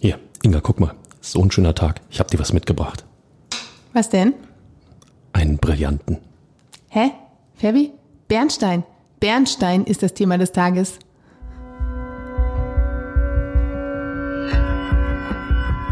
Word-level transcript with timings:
Hier, 0.00 0.18
Inga, 0.42 0.60
guck 0.60 0.80
mal. 0.80 0.94
So 1.20 1.42
ein 1.42 1.50
schöner 1.50 1.74
Tag. 1.74 2.00
Ich 2.10 2.20
habe 2.20 2.30
dir 2.30 2.38
was 2.38 2.52
mitgebracht. 2.52 3.04
Was 3.92 4.10
denn? 4.10 4.34
Einen 5.32 5.58
brillanten. 5.58 6.18
Hä? 6.88 7.10
Fabi? 7.56 7.92
Bernstein. 8.28 8.84
Bernstein 9.20 9.84
ist 9.84 10.02
das 10.02 10.14
Thema 10.14 10.38
des 10.38 10.52
Tages. 10.52 10.98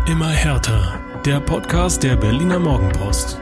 Immer 0.07 0.29
härter. 0.29 1.00
Der 1.25 1.41
Podcast 1.41 2.02
der 2.02 2.16
Berliner 2.16 2.59
Morgenpost. 2.59 3.39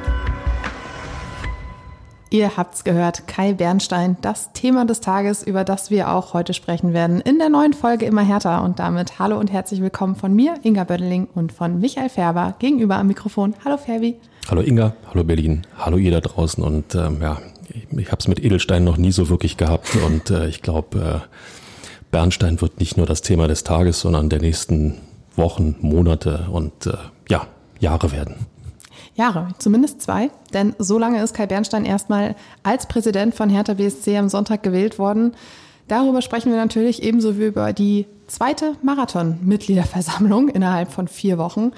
Ihr 2.32 2.56
habt's 2.56 2.82
gehört, 2.82 3.28
Kai 3.28 3.52
Bernstein, 3.52 4.16
das 4.22 4.54
Thema 4.54 4.86
des 4.86 5.00
Tages, 5.00 5.42
über 5.42 5.64
das 5.64 5.90
wir 5.90 6.10
auch 6.10 6.32
heute 6.32 6.54
sprechen 6.54 6.94
werden, 6.94 7.20
in 7.20 7.38
der 7.38 7.50
neuen 7.50 7.74
Folge 7.74 8.06
Immer 8.06 8.22
härter. 8.22 8.62
Und 8.64 8.78
damit 8.78 9.18
hallo 9.18 9.38
und 9.38 9.52
herzlich 9.52 9.82
willkommen 9.82 10.16
von 10.16 10.32
mir, 10.32 10.54
Inga 10.62 10.84
Bödeling, 10.84 11.28
und 11.34 11.52
von 11.52 11.78
Michael 11.78 12.08
Färber 12.08 12.54
gegenüber 12.58 12.96
am 12.96 13.08
Mikrofon. 13.08 13.52
Hallo 13.66 13.76
Ferbi. 13.76 14.16
Hallo 14.48 14.62
Inga, 14.62 14.94
hallo 15.10 15.24
Berlin, 15.24 15.66
hallo 15.76 15.98
ihr 15.98 16.10
da 16.10 16.22
draußen. 16.22 16.64
Und 16.64 16.94
ähm, 16.94 17.18
ja, 17.20 17.36
ich, 17.68 17.86
ich 17.98 18.06
habe 18.06 18.20
es 18.20 18.28
mit 18.28 18.42
Edelstein 18.42 18.82
noch 18.82 18.96
nie 18.96 19.12
so 19.12 19.28
wirklich 19.28 19.58
gehabt. 19.58 19.94
Und 20.06 20.30
äh, 20.30 20.48
ich 20.48 20.62
glaube, 20.62 21.22
äh, 21.22 22.06
Bernstein 22.10 22.62
wird 22.62 22.80
nicht 22.80 22.96
nur 22.96 23.04
das 23.04 23.20
Thema 23.20 23.46
des 23.46 23.62
Tages, 23.62 24.00
sondern 24.00 24.30
der 24.30 24.40
nächsten 24.40 24.94
Wochen, 25.36 25.76
Monate 25.80 26.46
und 26.50 26.86
äh, 26.86 26.94
ja, 27.28 27.46
Jahre 27.78 28.10
werden. 28.10 28.46
Jahre, 29.14 29.48
zumindest 29.58 30.00
zwei, 30.00 30.30
denn 30.54 30.74
so 30.78 30.98
lange 30.98 31.22
ist 31.22 31.34
Kai 31.34 31.46
Bernstein 31.46 31.84
erstmal 31.84 32.34
als 32.62 32.86
Präsident 32.86 33.34
von 33.34 33.50
Hertha 33.50 33.74
BSC 33.74 34.16
am 34.16 34.28
Sonntag 34.28 34.62
gewählt 34.62 34.98
worden. 34.98 35.34
Darüber 35.88 36.22
sprechen 36.22 36.50
wir 36.50 36.56
natürlich 36.56 37.02
ebenso 37.02 37.38
wie 37.38 37.46
über 37.46 37.72
die 37.72 38.06
zweite 38.26 38.76
Marathon-Mitgliederversammlung 38.82 40.48
innerhalb 40.48 40.90
von 40.90 41.08
vier 41.08 41.36
Wochen. 41.36 41.72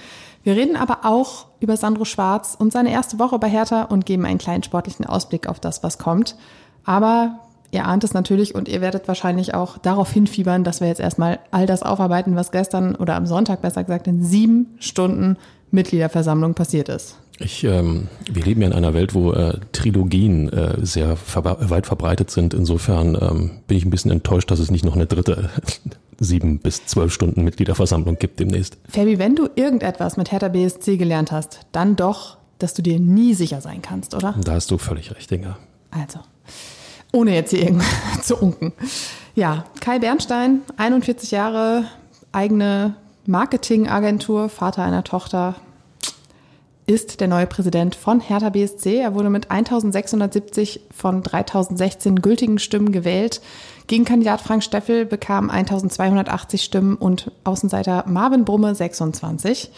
Wir 0.44 0.54
reden 0.54 0.76
aber 0.76 1.04
auch 1.04 1.46
über 1.58 1.76
Sandro 1.76 2.04
Schwarz 2.04 2.54
und 2.56 2.72
seine 2.72 2.92
erste 2.92 3.18
Woche 3.18 3.38
bei 3.38 3.48
Hertha 3.48 3.82
und 3.82 4.06
geben 4.06 4.26
einen 4.26 4.38
kleinen 4.38 4.62
sportlichen 4.62 5.06
Ausblick 5.06 5.48
auf 5.48 5.58
das, 5.58 5.82
was 5.82 5.98
kommt. 5.98 6.36
Aber 6.84 7.40
ihr 7.72 7.86
ahnt 7.86 8.04
es 8.04 8.14
natürlich 8.14 8.54
und 8.54 8.68
ihr 8.68 8.80
werdet 8.80 9.08
wahrscheinlich 9.08 9.54
auch 9.54 9.78
darauf 9.78 10.12
hinfiebern, 10.12 10.62
dass 10.62 10.80
wir 10.80 10.88
jetzt 10.88 11.00
erstmal 11.00 11.40
all 11.50 11.66
das 11.66 11.82
aufarbeiten, 11.82 12.36
was 12.36 12.52
gestern 12.52 12.94
oder 12.94 13.16
am 13.16 13.26
Sonntag 13.26 13.62
besser 13.62 13.82
gesagt 13.82 14.06
in 14.06 14.22
sieben 14.22 14.76
Stunden 14.78 15.36
Mitgliederversammlung 15.72 16.54
passiert 16.54 16.88
ist. 16.88 17.16
Ich, 17.40 17.64
ähm, 17.64 18.08
wir 18.30 18.44
leben 18.44 18.62
ja 18.62 18.68
in 18.68 18.72
einer 18.72 18.94
Welt, 18.94 19.14
wo 19.14 19.32
äh, 19.32 19.58
Trilogien 19.72 20.52
äh, 20.52 20.76
sehr 20.84 21.16
ver 21.16 21.44
weit 21.68 21.86
verbreitet 21.86 22.30
sind. 22.30 22.54
Insofern 22.54 23.16
ähm, 23.20 23.50
bin 23.66 23.76
ich 23.76 23.84
ein 23.84 23.90
bisschen 23.90 24.12
enttäuscht, 24.12 24.50
dass 24.50 24.60
es 24.60 24.70
nicht 24.70 24.84
noch 24.84 24.94
eine 24.94 25.06
dritte 25.06 25.50
sieben 26.20 26.60
bis 26.60 26.86
zwölf 26.86 27.12
Stunden 27.12 27.42
Mitgliederversammlung 27.42 28.18
gibt 28.18 28.38
demnächst. 28.38 28.78
Fabi, 28.88 29.18
wenn 29.18 29.34
du 29.34 29.48
irgendetwas 29.56 30.16
mit 30.16 30.30
Hertha 30.30 30.48
BSC 30.48 30.96
gelernt 30.96 31.32
hast, 31.32 31.60
dann 31.72 31.96
doch, 31.96 32.36
dass 32.58 32.74
du 32.74 32.82
dir 32.82 33.00
nie 33.00 33.34
sicher 33.34 33.60
sein 33.60 33.82
kannst, 33.82 34.14
oder? 34.14 34.36
Da 34.44 34.52
hast 34.52 34.70
du 34.70 34.78
völlig 34.78 35.12
recht, 35.12 35.30
Inga. 35.32 35.58
Also, 35.90 36.20
ohne 37.12 37.34
jetzt 37.34 37.50
hier 37.50 37.62
irgendwie 37.62 37.86
zu 38.22 38.36
unken. 38.36 38.72
Ja, 39.34 39.64
Kai 39.80 39.98
Bernstein, 39.98 40.60
41 40.76 41.32
Jahre, 41.32 41.86
eigene 42.30 42.94
Marketingagentur, 43.26 44.48
Vater 44.48 44.84
einer 44.84 45.02
Tochter, 45.02 45.56
ist 46.86 47.20
der 47.20 47.28
neue 47.28 47.46
Präsident 47.46 47.94
von 47.94 48.20
Hertha 48.20 48.50
BSC. 48.50 48.98
Er 48.98 49.14
wurde 49.14 49.30
mit 49.30 49.50
1670 49.50 50.80
von 50.94 51.22
3016 51.22 52.20
gültigen 52.20 52.58
Stimmen 52.58 52.92
gewählt. 52.92 53.40
Gegenkandidat 53.86 54.40
Frank 54.40 54.62
Steffel 54.62 55.06
bekam 55.06 55.50
1280 55.50 56.62
Stimmen 56.62 56.96
und 56.96 57.30
Außenseiter 57.44 58.04
Marvin 58.06 58.44
Brumme 58.44 58.74
26. 58.74 59.70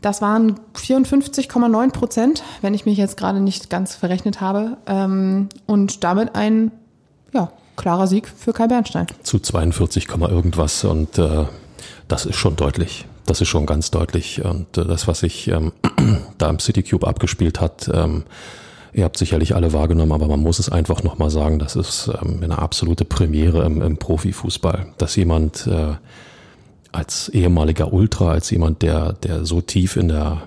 Das 0.00 0.20
waren 0.20 0.58
54,9 0.74 1.92
Prozent, 1.92 2.42
wenn 2.60 2.74
ich 2.74 2.86
mich 2.86 2.98
jetzt 2.98 3.16
gerade 3.16 3.40
nicht 3.40 3.70
ganz 3.70 3.94
verrechnet 3.94 4.40
habe. 4.40 4.78
Ähm, 4.86 5.48
und 5.66 6.02
damit 6.02 6.34
ein 6.34 6.72
ja, 7.32 7.52
klarer 7.76 8.06
Sieg 8.06 8.28
für 8.28 8.52
Kai 8.52 8.66
Bernstein. 8.66 9.06
Zu 9.22 9.38
42, 9.38 10.08
irgendwas 10.08 10.84
und 10.84 11.18
äh, 11.18 11.44
das 12.08 12.26
ist 12.26 12.36
schon 12.36 12.56
deutlich. 12.56 13.06
Das 13.26 13.40
ist 13.40 13.48
schon 13.48 13.66
ganz 13.66 13.90
deutlich. 13.90 14.44
Und 14.44 14.76
äh, 14.76 14.84
das, 14.84 15.06
was 15.06 15.20
sich 15.20 15.48
ähm, 15.48 15.72
da 16.38 16.50
im 16.50 16.58
Citycube 16.58 17.06
abgespielt 17.06 17.60
hat, 17.60 17.90
ähm, 17.92 18.24
ihr 18.92 19.04
habt 19.04 19.16
sicherlich 19.16 19.54
alle 19.54 19.72
wahrgenommen, 19.72 20.12
aber 20.12 20.26
man 20.26 20.40
muss 20.40 20.58
es 20.58 20.68
einfach 20.68 21.02
nochmal 21.02 21.30
sagen, 21.30 21.58
das 21.58 21.76
ist 21.76 22.10
ähm, 22.22 22.40
eine 22.42 22.58
absolute 22.58 23.04
Premiere 23.04 23.64
im, 23.64 23.80
im 23.80 23.96
Profifußball, 23.96 24.92
dass 24.98 25.16
jemand 25.16 25.66
äh, 25.66 25.94
als 26.90 27.28
ehemaliger 27.30 27.92
Ultra, 27.92 28.32
als 28.32 28.50
jemand, 28.50 28.82
der, 28.82 29.14
der 29.14 29.46
so 29.46 29.60
tief 29.60 29.96
in 29.96 30.08
der, 30.08 30.42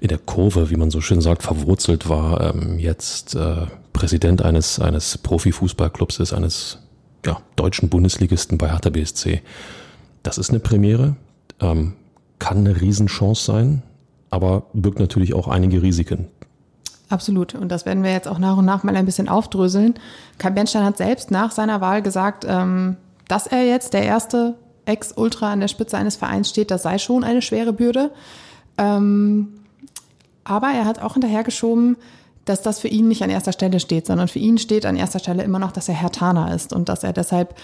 in 0.00 0.08
der 0.08 0.18
Kurve, 0.18 0.70
wie 0.70 0.76
man 0.76 0.90
so 0.90 1.00
schön 1.00 1.20
sagt, 1.20 1.42
verwurzelt 1.42 2.08
war, 2.08 2.54
ähm, 2.54 2.78
jetzt 2.78 3.34
äh, 3.34 3.66
Präsident 3.92 4.42
eines, 4.42 4.78
eines 4.78 5.18
Profifußballclubs 5.18 6.18
ist, 6.20 6.32
eines 6.32 6.78
ja, 7.24 7.40
deutschen 7.56 7.88
Bundesligisten 7.88 8.58
bei 8.58 8.70
Hertha 8.70 8.90
BSC. 8.90 9.42
Das 10.22 10.38
ist 10.38 10.50
eine 10.50 10.60
Premiere. 10.60 11.16
Ähm, 11.60 11.94
kann 12.40 12.58
eine 12.58 12.80
Riesenchance 12.80 13.44
sein, 13.44 13.82
aber 14.30 14.64
birgt 14.72 14.98
natürlich 14.98 15.34
auch 15.34 15.46
einige 15.46 15.82
Risiken. 15.82 16.26
Absolut. 17.08 17.54
Und 17.54 17.68
das 17.68 17.86
werden 17.86 18.02
wir 18.02 18.12
jetzt 18.12 18.28
auch 18.28 18.38
nach 18.38 18.56
und 18.56 18.64
nach 18.64 18.82
mal 18.82 18.96
ein 18.96 19.06
bisschen 19.06 19.28
aufdröseln. 19.28 19.94
Kai 20.38 20.50
Bernstein 20.50 20.84
hat 20.84 20.96
selbst 20.96 21.30
nach 21.30 21.52
seiner 21.52 21.80
Wahl 21.80 22.02
gesagt, 22.02 22.44
ähm, 22.48 22.96
dass 23.28 23.46
er 23.46 23.64
jetzt 23.64 23.94
der 23.94 24.04
erste 24.04 24.56
Ex-Ultra 24.86 25.52
an 25.52 25.60
der 25.60 25.68
Spitze 25.68 25.96
eines 25.96 26.16
Vereins 26.16 26.48
steht, 26.48 26.70
das 26.70 26.82
sei 26.82 26.98
schon 26.98 27.24
eine 27.24 27.42
schwere 27.42 27.72
Bürde. 27.72 28.10
Ähm, 28.78 29.48
aber 30.44 30.68
er 30.68 30.84
hat 30.84 31.00
auch 31.00 31.14
hinterhergeschoben, 31.14 31.96
dass 32.44 32.62
das 32.62 32.80
für 32.80 32.88
ihn 32.88 33.08
nicht 33.08 33.22
an 33.22 33.30
erster 33.30 33.52
Stelle 33.52 33.80
steht, 33.80 34.06
sondern 34.06 34.28
für 34.28 34.38
ihn 34.38 34.58
steht 34.58 34.86
an 34.86 34.96
erster 34.96 35.18
Stelle 35.18 35.42
immer 35.42 35.58
noch, 35.58 35.72
dass 35.72 35.88
er 35.88 35.94
Herr 35.94 36.10
Tana 36.10 36.54
ist 36.54 36.72
und 36.72 36.88
dass 36.88 37.04
er 37.04 37.12
deshalb 37.12 37.54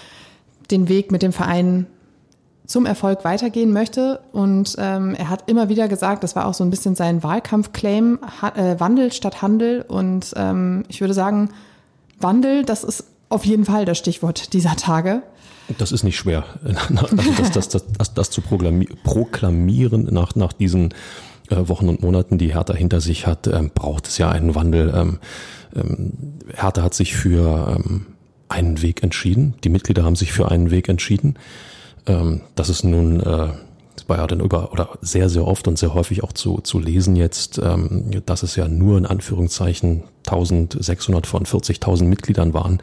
den 0.70 0.88
Weg 0.88 1.10
mit 1.10 1.22
dem 1.22 1.32
Verein 1.32 1.86
zum 2.66 2.86
Erfolg 2.86 3.24
weitergehen 3.24 3.72
möchte. 3.72 4.20
Und 4.32 4.76
ähm, 4.78 5.14
er 5.14 5.28
hat 5.28 5.48
immer 5.48 5.68
wieder 5.68 5.88
gesagt, 5.88 6.24
das 6.24 6.36
war 6.36 6.46
auch 6.46 6.54
so 6.54 6.64
ein 6.64 6.70
bisschen 6.70 6.94
sein 6.94 7.22
Wahlkampfclaim, 7.22 8.18
äh, 8.54 8.78
Wandel 8.78 9.12
statt 9.12 9.42
Handel. 9.42 9.84
Und 9.86 10.32
ähm, 10.36 10.84
ich 10.88 11.00
würde 11.00 11.14
sagen, 11.14 11.50
Wandel, 12.20 12.64
das 12.64 12.84
ist 12.84 13.04
auf 13.28 13.44
jeden 13.44 13.64
Fall 13.64 13.84
das 13.84 13.98
Stichwort 13.98 14.52
dieser 14.52 14.76
Tage. 14.76 15.22
Das 15.78 15.90
ist 15.90 16.04
nicht 16.04 16.16
schwer, 16.16 16.44
also 16.64 17.16
das, 17.36 17.50
das, 17.50 17.68
das, 17.68 17.84
das, 17.98 18.14
das 18.14 18.30
zu 18.30 18.40
proklamieren 18.40 20.04
nach, 20.12 20.36
nach 20.36 20.52
diesen 20.52 20.94
äh, 21.50 21.56
Wochen 21.68 21.88
und 21.88 22.02
Monaten, 22.02 22.38
die 22.38 22.54
Hertha 22.54 22.74
hinter 22.74 23.00
sich 23.00 23.26
hat, 23.26 23.48
ähm, 23.48 23.70
braucht 23.74 24.06
es 24.06 24.18
ja 24.18 24.30
einen 24.30 24.54
Wandel. 24.54 24.92
Ähm, 24.94 25.18
ähm, 25.74 26.12
Hertha 26.54 26.82
hat 26.82 26.94
sich 26.94 27.16
für 27.16 27.76
ähm, 27.76 28.06
einen 28.48 28.82
Weg 28.82 29.02
entschieden. 29.02 29.54
Die 29.64 29.68
Mitglieder 29.68 30.04
haben 30.04 30.16
sich 30.16 30.32
für 30.32 30.50
einen 30.50 30.70
Weg 30.70 30.88
entschieden. 30.88 31.36
Ähm, 32.06 32.40
das 32.54 32.68
ist 32.68 32.84
nun, 32.84 33.20
äh, 33.20 33.48
war 34.06 34.18
ja 34.18 34.26
dann 34.26 34.40
über 34.40 34.72
oder 34.72 34.90
sehr, 35.00 35.28
sehr 35.28 35.46
oft 35.46 35.66
und 35.68 35.78
sehr 35.78 35.94
häufig 35.94 36.22
auch 36.22 36.32
zu, 36.32 36.60
zu 36.60 36.78
lesen 36.78 37.16
jetzt, 37.16 37.58
ähm, 37.58 38.10
dass 38.24 38.42
es 38.42 38.56
ja 38.56 38.68
nur 38.68 38.98
in 38.98 39.06
Anführungszeichen 39.06 40.04
1600 40.26 41.26
von 41.26 41.44
40.000 41.44 42.04
Mitgliedern 42.04 42.54
waren. 42.54 42.80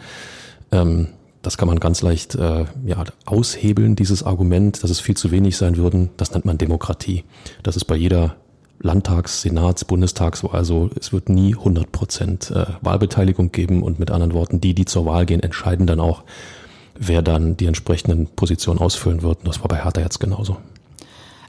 Ähm, 0.71 1.07
das 1.41 1.57
kann 1.57 1.67
man 1.67 1.79
ganz 1.79 2.01
leicht 2.01 2.35
äh, 2.35 2.65
ja, 2.85 3.03
aushebeln, 3.25 3.95
dieses 3.95 4.23
Argument, 4.23 4.81
dass 4.81 4.89
es 4.89 5.01
viel 5.01 5.17
zu 5.17 5.31
wenig 5.31 5.57
sein 5.57 5.75
würden. 5.75 6.09
Das 6.15 6.31
nennt 6.31 6.45
man 6.45 6.57
Demokratie. 6.57 7.25
Das 7.63 7.75
ist 7.75 7.85
bei 7.85 7.95
jeder 7.95 8.37
Landtags-, 8.79 9.41
Senats-, 9.41 9.83
Bundestagswahl 9.85 10.63
so. 10.63 10.89
Es 10.97 11.11
wird 11.11 11.27
nie 11.27 11.53
100 11.53 11.91
Prozent 11.91 12.51
äh, 12.51 12.65
Wahlbeteiligung 12.81 13.51
geben 13.51 13.83
und 13.83 13.99
mit 13.99 14.09
anderen 14.09 14.33
Worten, 14.33 14.61
die, 14.61 14.73
die 14.73 14.85
zur 14.85 15.05
Wahl 15.05 15.25
gehen, 15.25 15.41
entscheiden 15.41 15.85
dann 15.85 15.99
auch, 15.99 16.23
wer 16.95 17.21
dann 17.21 17.57
die 17.57 17.65
entsprechenden 17.65 18.27
Positionen 18.27 18.79
ausfüllen 18.79 19.21
wird. 19.21 19.39
Und 19.39 19.47
das 19.47 19.61
war 19.61 19.67
bei 19.67 19.83
Hertha 19.83 20.01
jetzt 20.01 20.19
genauso. 20.19 20.57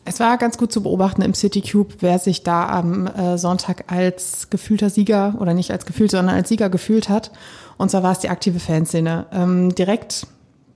Es 0.07 0.21
war 0.21 0.37
ganz 0.37 0.59
gut 0.59 0.71
zu 0.71 0.83
beobachten 0.83 1.23
im 1.23 1.33
City 1.33 1.63
Cube, 1.63 1.95
wer 2.01 2.19
sich 2.19 2.43
da 2.43 2.69
am 2.69 3.07
äh, 3.07 3.39
Sonntag 3.39 3.91
als 3.91 4.51
gefühlter 4.51 4.91
Sieger 4.91 5.35
oder 5.41 5.55
nicht 5.55 5.71
als 5.71 5.87
gefühlt, 5.87 6.11
sondern 6.11 6.37
als 6.37 6.49
Sieger 6.51 6.69
gefühlt 6.69 7.09
hat. 7.09 7.31
Und 7.79 7.91
zwar 7.91 8.03
war 8.03 8.13
es 8.13 8.19
die 8.19 8.29
aktive 8.29 8.61
Fanszene. 8.61 9.27
Ähm, 9.33 9.75
direkt 9.75 10.27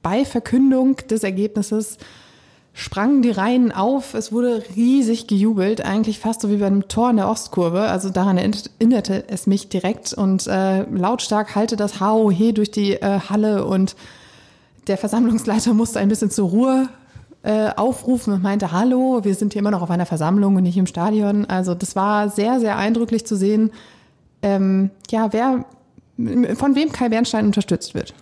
bei 0.03 0.25
Verkündung 0.25 0.97
des 1.11 1.25
Ergebnisses 1.25 1.99
sprangen 2.73 3.23
die 3.23 3.31
Reihen 3.31 3.73
auf. 3.73 4.15
Es 4.15 4.33
wurde 4.33 4.63
riesig 4.77 5.27
gejubelt, 5.27 5.85
eigentlich 5.85 6.21
fast 6.21 6.41
so 6.41 6.49
wie 6.49 6.59
bei 6.59 6.67
einem 6.67 6.89
Tor 6.89 7.11
in 7.11 7.17
der 7.17 7.29
Ostkurve. 7.29 7.83
Also 7.83 8.09
daran 8.09 8.39
erinnerte 8.39 9.25
es 9.29 9.47
mich 9.47 9.69
direkt 9.69 10.15
und 10.15 10.47
äh, 10.47 10.85
lautstark 10.85 11.55
halte 11.55 11.77
das 11.77 12.01
Hau 12.01 12.31
he 12.31 12.53
durch 12.53 12.71
die 12.71 12.93
äh, 12.93 13.21
Halle 13.29 13.67
und 13.67 13.97
der 14.89 14.99
Versammlungsleiter 14.99 15.75
musste 15.75 16.01
ein 16.01 16.09
bisschen 16.09 16.31
zur 16.31 16.49
Ruhe 16.49 16.89
äh, 17.43 17.71
aufrufen 17.77 18.33
und 18.33 18.43
meinte, 18.43 18.73
hallo, 18.73 19.21
wir 19.23 19.35
sind 19.35 19.53
hier 19.53 19.61
immer 19.61 19.71
noch 19.71 19.83
auf 19.83 19.91
einer 19.91 20.07
Versammlung 20.07 20.57
und 20.57 20.65
nicht 20.65 20.77
im 20.77 20.87
Stadion. 20.87 21.45
Also 21.47 21.75
das 21.75 21.95
war 21.95 22.29
sehr, 22.31 22.59
sehr 22.61 22.77
eindrücklich 22.77 23.27
zu 23.27 23.37
sehen, 23.37 23.71
ähm, 24.43 24.91
ja, 25.11 25.33
wer, 25.33 25.65
von 26.57 26.75
wem 26.75 26.91
Kai 26.93 27.09
Bernstein 27.09 27.47
unterstützt 27.47 27.95
wird. 27.95 28.13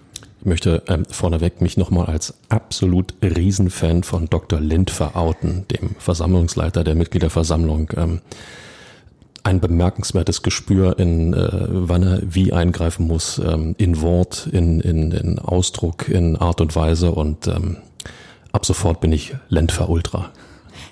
möchte 0.44 0.82
ähm, 0.88 1.04
vorneweg 1.10 1.60
mich 1.60 1.76
nochmal 1.76 2.06
als 2.06 2.34
absolut 2.48 3.14
Riesenfan 3.22 4.02
von 4.02 4.26
Dr. 4.26 4.60
Lind 4.60 4.90
verouten, 4.90 5.66
dem 5.68 5.96
Versammlungsleiter 5.98 6.84
der 6.84 6.94
Mitgliederversammlung. 6.94 7.90
Ähm, 7.96 8.20
ein 9.46 9.60
bemerkenswertes 9.60 10.43
Gespür 10.43 10.98
in 10.98 11.32
äh, 11.32 11.48
wann 11.69 12.02
er 12.02 12.20
wie 12.22 12.52
eingreifen 12.52 13.06
muss, 13.06 13.38
ähm, 13.38 13.76
in 13.78 14.00
Wort, 14.00 14.48
in, 14.50 14.81
in, 14.81 15.12
in 15.12 15.38
Ausdruck, 15.38 16.08
in 16.08 16.37
Art 16.37 16.60
und 16.60 16.75
Weise 16.75 17.12
und 17.12 17.46
ähm, 17.46 17.76
ab 18.50 18.66
sofort 18.66 19.00
bin 19.00 19.12
ich 19.12 19.34
Lentfer 19.48 19.88
Ultra. 19.88 20.31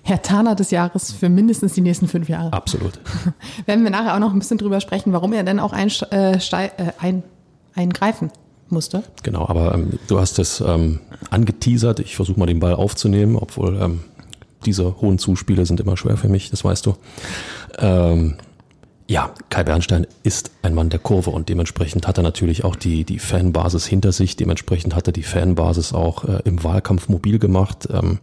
Herr 0.02 0.22
Taner 0.22 0.54
des 0.54 0.70
Jahres 0.70 1.10
für 1.10 1.28
mindestens 1.28 1.72
die 1.72 1.80
nächsten 1.80 2.06
fünf 2.06 2.28
Jahre. 2.28 2.52
Absolut. 2.52 3.00
Werden 3.66 3.82
wir 3.82 3.90
nachher 3.90 4.14
auch 4.14 4.20
noch 4.20 4.32
ein 4.32 4.38
bisschen 4.38 4.58
drüber 4.58 4.80
sprechen, 4.80 5.12
warum 5.12 5.32
er 5.32 5.42
denn 5.42 5.58
auch 5.58 5.72
ein, 5.72 5.90
äh, 6.12 6.36
äh, 6.36 6.70
ein, 7.00 7.24
eingreifen 7.74 8.30
musste. 8.68 9.02
Genau, 9.24 9.48
aber 9.48 9.74
ähm, 9.74 9.98
du 10.06 10.20
hast 10.20 10.38
es 10.38 10.60
ähm, 10.60 11.00
angeteasert. 11.30 11.98
Ich 11.98 12.14
versuche 12.14 12.38
mal 12.38 12.46
den 12.46 12.60
Ball 12.60 12.74
aufzunehmen, 12.74 13.34
obwohl 13.34 13.80
ähm, 13.82 14.00
diese 14.66 15.00
hohen 15.00 15.18
Zuspiele 15.18 15.66
sind 15.66 15.80
immer 15.80 15.96
schwer 15.96 16.16
für 16.16 16.28
mich, 16.28 16.50
das 16.50 16.64
weißt 16.64 16.86
du. 16.86 16.96
Ähm, 17.78 18.36
ja, 19.06 19.34
Kai 19.50 19.64
Bernstein 19.64 20.06
ist 20.22 20.50
ein 20.62 20.74
Mann 20.74 20.88
der 20.88 20.98
Kurve 20.98 21.30
und 21.30 21.48
dementsprechend 21.50 22.06
hat 22.06 22.18
er 22.18 22.22
natürlich 22.22 22.64
auch 22.64 22.74
die, 22.74 23.04
die 23.04 23.18
Fanbasis 23.18 23.86
hinter 23.86 24.12
sich. 24.12 24.36
Dementsprechend 24.36 24.94
hat 24.94 25.06
er 25.06 25.12
die 25.12 25.22
Fanbasis 25.22 25.92
auch 25.92 26.24
äh, 26.24 26.40
im 26.44 26.64
Wahlkampf 26.64 27.08
mobil 27.08 27.38
gemacht. 27.38 27.86
Ähm, 27.90 28.18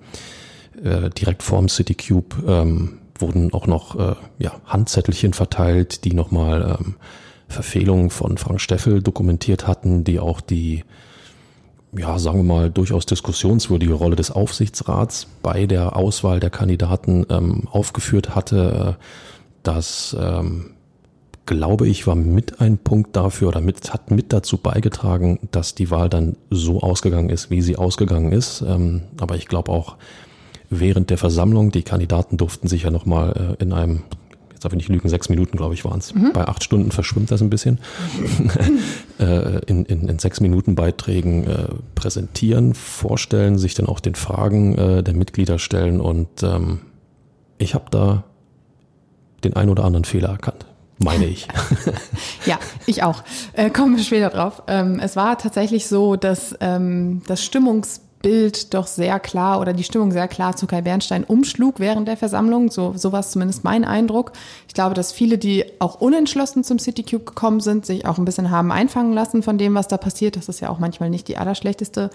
äh, 0.83 1.09
direkt 1.11 1.43
vorm 1.43 1.69
City 1.69 1.93
Cube 1.93 2.35
ähm, 2.47 2.97
wurden 3.19 3.53
auch 3.53 3.67
noch 3.67 3.99
äh, 3.99 4.15
ja, 4.39 4.53
Handzettelchen 4.65 5.33
verteilt, 5.33 6.03
die 6.03 6.13
nochmal 6.13 6.77
ähm, 6.79 6.95
Verfehlungen 7.47 8.09
von 8.09 8.39
Frank 8.39 8.59
Steffel 8.59 9.03
dokumentiert 9.03 9.67
hatten, 9.67 10.03
die 10.03 10.19
auch 10.19 10.41
die 10.41 10.83
ja, 11.97 12.17
sagen 12.19 12.39
wir 12.39 12.43
mal, 12.43 12.69
durchaus 12.71 13.05
diskussionswürdige 13.05 13.93
Rolle 13.93 14.15
des 14.15 14.31
Aufsichtsrats 14.31 15.27
bei 15.41 15.65
der 15.65 15.95
Auswahl 15.95 16.39
der 16.39 16.49
Kandidaten 16.49 17.25
ähm, 17.29 17.67
aufgeführt 17.69 18.33
hatte. 18.33 18.97
Das, 19.63 20.15
ähm, 20.19 20.71
glaube 21.45 21.87
ich, 21.87 22.07
war 22.07 22.15
mit 22.15 22.61
ein 22.61 22.77
Punkt 22.77 23.15
dafür 23.15 23.49
oder 23.49 23.61
mit, 23.61 23.93
hat 23.93 24.09
mit 24.09 24.31
dazu 24.31 24.57
beigetragen, 24.57 25.39
dass 25.51 25.75
die 25.75 25.91
Wahl 25.91 26.07
dann 26.07 26.37
so 26.49 26.81
ausgegangen 26.81 27.29
ist, 27.29 27.49
wie 27.49 27.61
sie 27.61 27.75
ausgegangen 27.75 28.31
ist. 28.31 28.61
Ähm, 28.61 29.01
aber 29.19 29.35
ich 29.35 29.47
glaube 29.47 29.71
auch 29.71 29.97
während 30.69 31.09
der 31.09 31.17
Versammlung, 31.17 31.71
die 31.71 31.83
Kandidaten 31.83 32.37
durften 32.37 32.67
sich 32.67 32.83
ja 32.83 32.91
nochmal 32.91 33.55
äh, 33.59 33.63
in 33.63 33.73
einem 33.73 34.03
darf 34.61 34.71
ich 34.73 34.77
nicht 34.77 34.89
lügen, 34.89 35.09
sechs 35.09 35.29
Minuten, 35.29 35.57
glaube 35.57 35.73
ich, 35.73 35.83
waren 35.83 35.99
es. 35.99 36.13
Mhm. 36.13 36.31
Bei 36.33 36.47
acht 36.47 36.63
Stunden 36.63 36.91
verschwimmt 36.91 37.31
das 37.31 37.41
ein 37.41 37.49
bisschen. 37.49 37.79
äh, 39.19 39.59
in, 39.65 39.85
in, 39.85 40.07
in 40.07 40.19
sechs 40.19 40.39
Minuten 40.39 40.75
Beiträgen 40.75 41.43
äh, 41.45 41.67
präsentieren, 41.95 42.73
vorstellen, 42.73 43.57
sich 43.57 43.73
dann 43.73 43.87
auch 43.87 43.99
den 43.99 44.15
Fragen 44.15 44.77
äh, 44.77 45.03
der 45.03 45.13
Mitglieder 45.13 45.59
stellen 45.59 45.99
und 45.99 46.43
ähm, 46.43 46.81
ich 47.57 47.73
habe 47.73 47.85
da 47.91 48.23
den 49.43 49.55
ein 49.55 49.69
oder 49.69 49.83
anderen 49.83 50.05
Fehler 50.05 50.29
erkannt 50.29 50.65
meine 51.03 51.25
ich. 51.25 51.47
ja, 52.45 52.59
ich 52.85 53.03
auch. 53.03 53.23
Äh, 53.53 53.69
kommen 53.69 53.97
wir 53.97 54.03
später 54.03 54.29
drauf. 54.29 54.63
Ähm, 54.67 54.99
es 54.99 55.15
war 55.15 55.37
tatsächlich 55.37 55.87
so, 55.87 56.15
dass 56.15 56.55
ähm, 56.59 57.21
das 57.27 57.43
Stimmungs 57.43 58.01
Bild 58.21 58.73
doch 58.73 58.87
sehr 58.87 59.19
klar 59.19 59.59
oder 59.59 59.73
die 59.73 59.83
Stimmung 59.83 60.11
sehr 60.11 60.27
klar 60.27 60.55
zu 60.55 60.67
Kai 60.67 60.81
Bernstein 60.81 61.23
umschlug 61.23 61.79
während 61.79 62.07
der 62.07 62.17
Versammlung. 62.17 62.71
So, 62.71 62.93
so 62.95 63.11
war 63.11 63.21
zumindest 63.23 63.63
mein 63.63 63.83
Eindruck. 63.83 64.31
Ich 64.67 64.73
glaube, 64.73 64.95
dass 64.95 65.11
viele, 65.11 65.37
die 65.37 65.65
auch 65.79 66.01
unentschlossen 66.01 66.63
zum 66.63 66.79
City 66.79 67.03
Cube 67.03 67.25
gekommen 67.25 67.59
sind, 67.59 67.85
sich 67.85 68.05
auch 68.05 68.17
ein 68.17 68.25
bisschen 68.25 68.51
haben 68.51 68.71
einfangen 68.71 69.13
lassen 69.13 69.43
von 69.43 69.57
dem, 69.57 69.75
was 69.75 69.87
da 69.87 69.97
passiert. 69.97 70.35
Das 70.35 70.49
ist 70.49 70.59
ja 70.59 70.69
auch 70.69 70.79
manchmal 70.79 71.09
nicht 71.09 71.27
die 71.27 71.37
allerschlechteste 71.37 72.09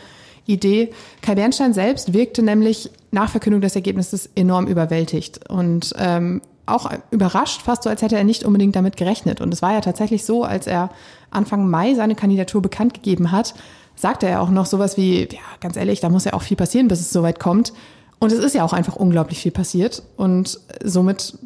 Idee. 0.47 0.93
Kai 1.23 1.35
Bernstein 1.35 1.73
selbst 1.73 2.13
wirkte 2.13 2.43
nämlich 2.43 2.91
nach 3.11 3.31
Verkündung 3.31 3.61
des 3.61 3.75
Ergebnisses 3.75 4.31
enorm 4.35 4.67
überwältigt 4.67 5.49
und 5.51 5.93
ähm, 5.99 6.41
auch 6.67 6.91
überrascht, 7.11 7.63
fast 7.63 7.85
so, 7.85 7.91
als 7.91 8.03
hätte 8.03 8.17
er 8.17 8.25
nicht 8.25 8.45
unbedingt 8.45 8.75
damit 8.75 8.97
gerechnet. 8.97 9.41
Und 9.41 9.55
es 9.55 9.63
war 9.63 9.73
ja 9.73 9.81
tatsächlich 9.81 10.25
so, 10.25 10.43
als 10.43 10.67
er 10.67 10.91
Anfang 11.31 11.71
Mai 11.71 11.95
seine 11.95 12.17
Kandidatur 12.17 12.61
bekannt 12.61 12.95
gegeben 12.95 13.31
hat, 13.31 13.55
sagte 13.97 14.27
er 14.27 14.43
auch 14.43 14.51
noch 14.51 14.67
sowas 14.67 14.97
wie, 14.97 15.23
ja, 15.23 15.41
ganz 15.61 15.77
ehrlich, 15.77 16.01
da 16.01 16.09
muss 16.09 16.25
ja 16.25 16.35
auch 16.35 16.43
viel 16.43 16.57
passieren, 16.57 16.89
bis 16.89 17.01
es 17.01 17.11
soweit 17.11 17.41
kommt. 17.41 17.73
Und 18.19 18.33
es 18.33 18.39
ist 18.39 18.55
ja 18.55 18.65
auch 18.65 18.73
einfach 18.73 18.97
unglaublich 18.97 19.41
viel 19.41 19.53
passiert. 19.53 20.03
Und 20.17 20.61
somit 20.85 21.39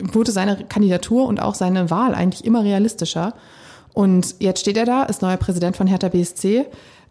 wurde 0.00 0.32
seine 0.32 0.64
Kandidatur 0.64 1.26
und 1.26 1.40
auch 1.40 1.54
seine 1.54 1.90
Wahl 1.90 2.14
eigentlich 2.14 2.44
immer 2.44 2.62
realistischer. 2.62 3.34
Und 3.92 4.36
jetzt 4.40 4.60
steht 4.60 4.76
er 4.76 4.84
da, 4.84 5.04
ist 5.04 5.22
neuer 5.22 5.36
Präsident 5.36 5.76
von 5.76 5.86
Hertha 5.86 6.08
BSC. 6.08 6.66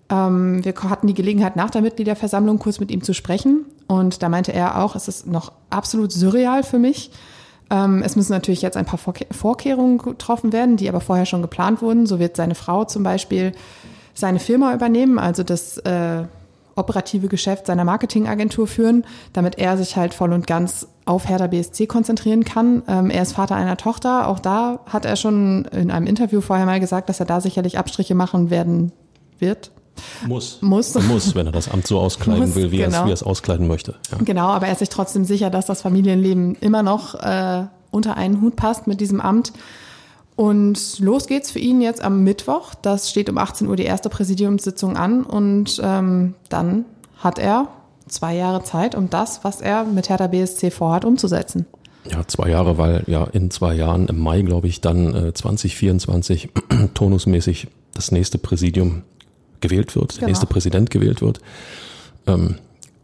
Ähm, 0.09 0.63
wir 0.63 0.73
hatten 0.83 1.07
die 1.07 1.13
Gelegenheit, 1.13 1.55
nach 1.55 1.71
der 1.71 1.81
Mitgliederversammlung 1.81 2.59
kurz 2.59 2.79
mit 2.79 2.91
ihm 2.91 3.01
zu 3.01 3.13
sprechen. 3.13 3.65
Und 3.87 4.21
da 4.21 4.29
meinte 4.29 4.53
er 4.53 4.83
auch, 4.83 4.95
es 4.95 5.07
ist 5.07 5.27
noch 5.27 5.51
absolut 5.69 6.11
surreal 6.11 6.63
für 6.63 6.79
mich. 6.79 7.11
Ähm, 7.71 8.03
es 8.03 8.15
müssen 8.15 8.33
natürlich 8.33 8.61
jetzt 8.61 8.77
ein 8.77 8.85
paar 8.85 8.99
Vorkehrungen 9.31 9.97
getroffen 9.97 10.53
werden, 10.53 10.77
die 10.77 10.87
aber 10.87 11.01
vorher 11.01 11.25
schon 11.25 11.41
geplant 11.41 11.81
wurden. 11.81 12.05
So 12.05 12.19
wird 12.19 12.35
seine 12.35 12.55
Frau 12.55 12.85
zum 12.85 13.01
Beispiel 13.01 13.53
seine 14.15 14.39
Firma 14.39 14.73
übernehmen, 14.73 15.19
also 15.19 15.43
das 15.43 15.77
äh, 15.79 16.23
operative 16.75 17.27
Geschäft 17.27 17.67
seiner 17.67 17.83
Marketingagentur 17.83 18.67
führen, 18.67 19.05
damit 19.33 19.57
er 19.57 19.77
sich 19.77 19.95
halt 19.95 20.13
voll 20.13 20.33
und 20.33 20.47
ganz 20.47 20.87
auf 21.05 21.27
Hertha 21.29 21.47
BSC 21.47 21.85
konzentrieren 21.87 22.43
kann. 22.43 22.83
Ähm, 22.87 23.09
er 23.09 23.21
ist 23.21 23.33
Vater 23.33 23.55
einer 23.55 23.77
Tochter. 23.77 24.27
Auch 24.27 24.39
da 24.39 24.79
hat 24.85 25.05
er 25.05 25.15
schon 25.15 25.65
in 25.65 25.91
einem 25.91 26.07
Interview 26.07 26.41
vorher 26.41 26.65
mal 26.65 26.79
gesagt, 26.79 27.09
dass 27.09 27.19
er 27.19 27.25
da 27.25 27.41
sicherlich 27.41 27.77
Abstriche 27.77 28.15
machen 28.15 28.49
werden 28.49 28.91
wird. 29.39 29.71
Muss. 30.27 30.61
Muss. 30.61 30.93
Muss, 31.07 31.35
wenn 31.35 31.45
er 31.45 31.51
das 31.51 31.69
Amt 31.69 31.87
so 31.87 31.99
auskleiden 31.99 32.47
Muss, 32.47 32.55
will, 32.55 32.71
wie, 32.71 32.77
genau. 32.77 32.97
er 32.97 33.01
es, 33.03 33.07
wie 33.07 33.11
es 33.13 33.23
auskleiden 33.23 33.67
möchte. 33.67 33.95
Ja. 34.11 34.17
Genau, 34.23 34.47
aber 34.47 34.65
er 34.65 34.73
ist 34.73 34.79
sich 34.79 34.89
trotzdem 34.89 35.23
sicher, 35.25 35.49
dass 35.49 35.65
das 35.65 35.81
Familienleben 35.81 36.55
immer 36.55 36.83
noch 36.83 37.15
äh, 37.15 37.65
unter 37.91 38.17
einen 38.17 38.41
Hut 38.41 38.55
passt 38.55 38.87
mit 38.87 38.99
diesem 38.99 39.21
Amt. 39.21 39.53
Und 40.35 40.99
los 40.99 41.27
geht's 41.27 41.51
für 41.51 41.59
ihn 41.59 41.81
jetzt 41.81 42.01
am 42.01 42.23
Mittwoch. 42.23 42.75
Das 42.75 43.09
steht 43.09 43.29
um 43.29 43.37
18 43.37 43.67
Uhr 43.67 43.75
die 43.75 43.85
erste 43.85 44.09
Präsidiumssitzung 44.09 44.97
an. 44.97 45.23
Und 45.23 45.79
ähm, 45.83 46.33
dann 46.49 46.85
hat 47.17 47.39
er 47.39 47.69
zwei 48.07 48.35
Jahre 48.35 48.63
Zeit, 48.63 48.95
um 48.95 49.09
das, 49.09 49.43
was 49.43 49.61
er 49.61 49.85
mit 49.85 50.09
Hertha 50.09 50.27
BSC 50.27 50.71
vorhat, 50.71 51.05
umzusetzen. 51.05 51.65
Ja, 52.11 52.27
zwei 52.27 52.49
Jahre, 52.49 52.77
weil 52.77 53.03
ja 53.07 53.23
in 53.23 53.49
zwei 53.49 53.73
Jahren, 53.73 54.07
im 54.07 54.19
Mai, 54.19 54.41
glaube 54.41 54.67
ich, 54.67 54.81
dann 54.81 55.29
äh, 55.29 55.33
2024 55.33 56.49
tonusmäßig 56.93 57.67
das 57.93 58.11
nächste 58.11 58.37
Präsidium 58.37 59.03
gewählt 59.61 59.95
wird, 59.95 60.09
genau. 60.09 60.19
der 60.19 60.27
nächste 60.27 60.45
Präsident 60.45 60.91
gewählt 60.91 61.21
wird. 61.21 61.39
Ähm, 62.27 62.55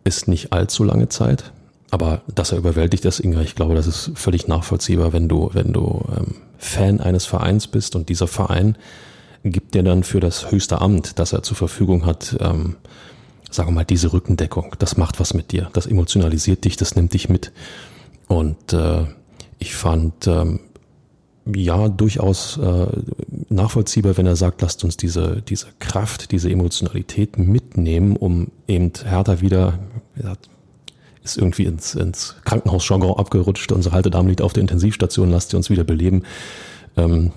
ist 0.04 0.28
nicht 0.28 0.51
allzu 0.51 0.83
lange 0.83 1.10
Zeit. 1.10 1.51
Aber 1.92 2.22
dass 2.34 2.54
er 2.54 2.58
überwältigt 2.58 3.04
ist, 3.06 3.20
Inga, 3.20 3.42
ich 3.42 3.54
glaube, 3.54 3.76
das 3.76 3.86
ist 3.86 4.12
völlig 4.16 4.48
nachvollziehbar, 4.48 5.12
wenn 5.12 5.28
du, 5.28 5.50
wenn 5.54 5.74
du 5.74 6.04
ähm, 6.18 6.36
Fan 6.57 7.02
eines 7.02 7.26
Vereins 7.26 7.68
bist 7.68 7.95
und 7.95 8.07
dieser 8.07 8.28
Verein 8.28 8.78
gibt 9.44 9.76
dir 9.76 9.83
dann 9.83 10.04
für 10.04 10.21
das 10.21 10.52
höchste 10.52 10.80
Amt, 10.80 11.19
das 11.19 11.33
er 11.33 11.44
zur 11.44 11.57
Verfügung 11.57 12.06
hat, 12.06 12.38
ähm, 12.40 12.78
sagen 13.50 13.69
wir 13.69 13.74
mal, 13.74 13.83
diese 13.83 14.14
Rückendeckung. 14.14 14.76
Das 14.80 14.95
macht 14.98 15.19
was 15.19 15.33
mit 15.33 15.52
dir. 15.52 15.69
Das 15.74 15.86
emotionalisiert 15.86 16.64
dich, 16.64 16.78
das 16.78 16.95
nimmt 16.95 17.14
dich 17.14 17.28
mit. 17.28 17.52
Und 18.28 18.71
äh, 18.71 19.06
ich 19.60 19.76
fand 19.76 20.28
ähm, 20.28 20.62
ja 21.45 21.90
durchaus 21.90 22.57
äh, 22.57 22.88
nachvollziehbar, 23.50 24.16
wenn 24.16 24.28
er 24.28 24.38
sagt, 24.38 24.62
lasst 24.62 24.83
uns 24.86 24.95
diese, 24.95 25.42
diese 25.42 25.68
Kraft, 25.80 26.31
diese 26.31 26.50
Emotionalität 26.50 27.38
mitnehmen, 27.38 28.16
um 28.16 28.48
eben 28.68 28.94
härter 29.04 29.42
wieder, 29.42 29.80
wie 30.16 30.21
gesagt, 30.21 30.50
ist 31.23 31.37
irgendwie 31.37 31.66
ins, 31.66 31.95
ins 31.95 32.35
Krankenhausjargon 32.45 33.18
abgerutscht. 33.18 33.71
Unsere 33.71 33.95
alte 33.95 34.09
Dame 34.09 34.30
liegt 34.30 34.42
auf 34.42 34.54
der 34.54 34.61
Intensivstation, 34.61 35.30
lasst 35.30 35.51
sie 35.51 35.57
uns 35.57 35.69
wieder 35.69 35.83
beleben. 35.83 36.23
Ähm, 36.97 37.31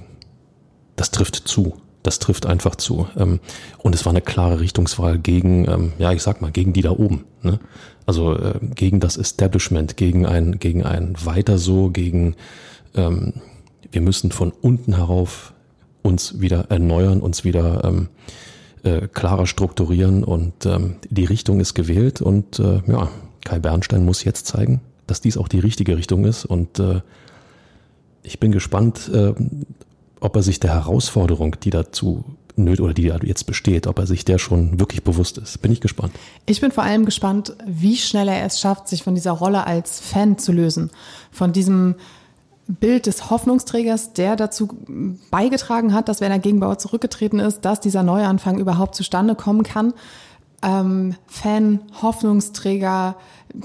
das 0.96 1.10
trifft 1.10 1.36
zu. 1.36 1.74
Das 2.02 2.18
trifft 2.18 2.46
einfach 2.46 2.76
zu. 2.76 3.08
Ähm, 3.16 3.40
und 3.78 3.94
es 3.94 4.04
war 4.04 4.10
eine 4.10 4.20
klare 4.20 4.60
Richtungswahl 4.60 5.18
gegen, 5.18 5.68
ähm, 5.68 5.92
ja, 5.98 6.12
ich 6.12 6.22
sag 6.22 6.40
mal, 6.40 6.52
gegen 6.52 6.72
die 6.72 6.82
da 6.82 6.90
oben. 6.90 7.24
Ne? 7.42 7.58
Also 8.06 8.36
äh, 8.36 8.58
gegen 8.74 9.00
das 9.00 9.16
Establishment, 9.16 9.96
gegen 9.96 10.26
ein, 10.26 10.58
gegen 10.58 10.84
ein 10.84 11.14
Weiter 11.24 11.58
so, 11.58 11.90
gegen 11.90 12.36
ähm, 12.94 13.34
wir 13.90 14.00
müssen 14.00 14.32
von 14.32 14.50
unten 14.50 14.96
herauf 14.96 15.52
uns 16.02 16.40
wieder 16.40 16.66
erneuern, 16.68 17.20
uns 17.20 17.44
wieder 17.44 17.84
ähm, 17.84 18.08
äh, 18.82 19.08
klarer 19.08 19.46
strukturieren 19.46 20.24
und 20.24 20.66
ähm, 20.66 20.96
die 21.08 21.24
Richtung 21.24 21.60
ist 21.60 21.74
gewählt 21.74 22.20
und 22.20 22.58
äh, 22.58 22.82
ja, 22.86 23.08
Kai 23.44 23.58
Bernstein 23.58 24.04
muss 24.04 24.24
jetzt 24.24 24.46
zeigen, 24.46 24.80
dass 25.06 25.20
dies 25.20 25.36
auch 25.36 25.48
die 25.48 25.60
richtige 25.60 25.96
Richtung 25.96 26.24
ist. 26.24 26.44
Und 26.44 26.78
äh, 26.78 27.00
ich 28.22 28.40
bin 28.40 28.52
gespannt, 28.52 29.10
äh, 29.12 29.34
ob 30.20 30.36
er 30.36 30.42
sich 30.42 30.60
der 30.60 30.72
Herausforderung, 30.72 31.56
die 31.62 31.70
dazu 31.70 32.24
nöt 32.56 32.80
oder 32.80 32.94
die 32.94 33.02
jetzt 33.02 33.44
besteht, 33.44 33.86
ob 33.86 33.98
er 33.98 34.06
sich 34.06 34.24
der 34.24 34.38
schon 34.38 34.78
wirklich 34.78 35.02
bewusst 35.02 35.38
ist. 35.38 35.60
Bin 35.60 35.72
ich 35.72 35.80
gespannt. 35.80 36.12
Ich 36.46 36.60
bin 36.60 36.70
vor 36.70 36.84
allem 36.84 37.04
gespannt, 37.04 37.56
wie 37.66 37.96
schnell 37.96 38.28
er 38.28 38.44
es 38.44 38.60
schafft, 38.60 38.88
sich 38.88 39.02
von 39.02 39.14
dieser 39.14 39.32
Rolle 39.32 39.66
als 39.66 40.00
Fan 40.00 40.38
zu 40.38 40.52
lösen. 40.52 40.90
Von 41.30 41.52
diesem 41.52 41.96
Bild 42.66 43.06
des 43.06 43.28
Hoffnungsträgers, 43.28 44.14
der 44.14 44.36
dazu 44.36 44.68
beigetragen 45.30 45.92
hat, 45.92 46.08
dass 46.08 46.20
Werner 46.20 46.38
Gegenbauer 46.38 46.78
zurückgetreten 46.78 47.38
ist, 47.38 47.62
dass 47.62 47.80
dieser 47.80 48.02
Neuanfang 48.02 48.58
überhaupt 48.58 48.94
zustande 48.94 49.34
kommen 49.34 49.64
kann. 49.64 49.92
Ähm, 50.64 51.16
Fan, 51.26 51.80
Hoffnungsträger, 52.00 53.16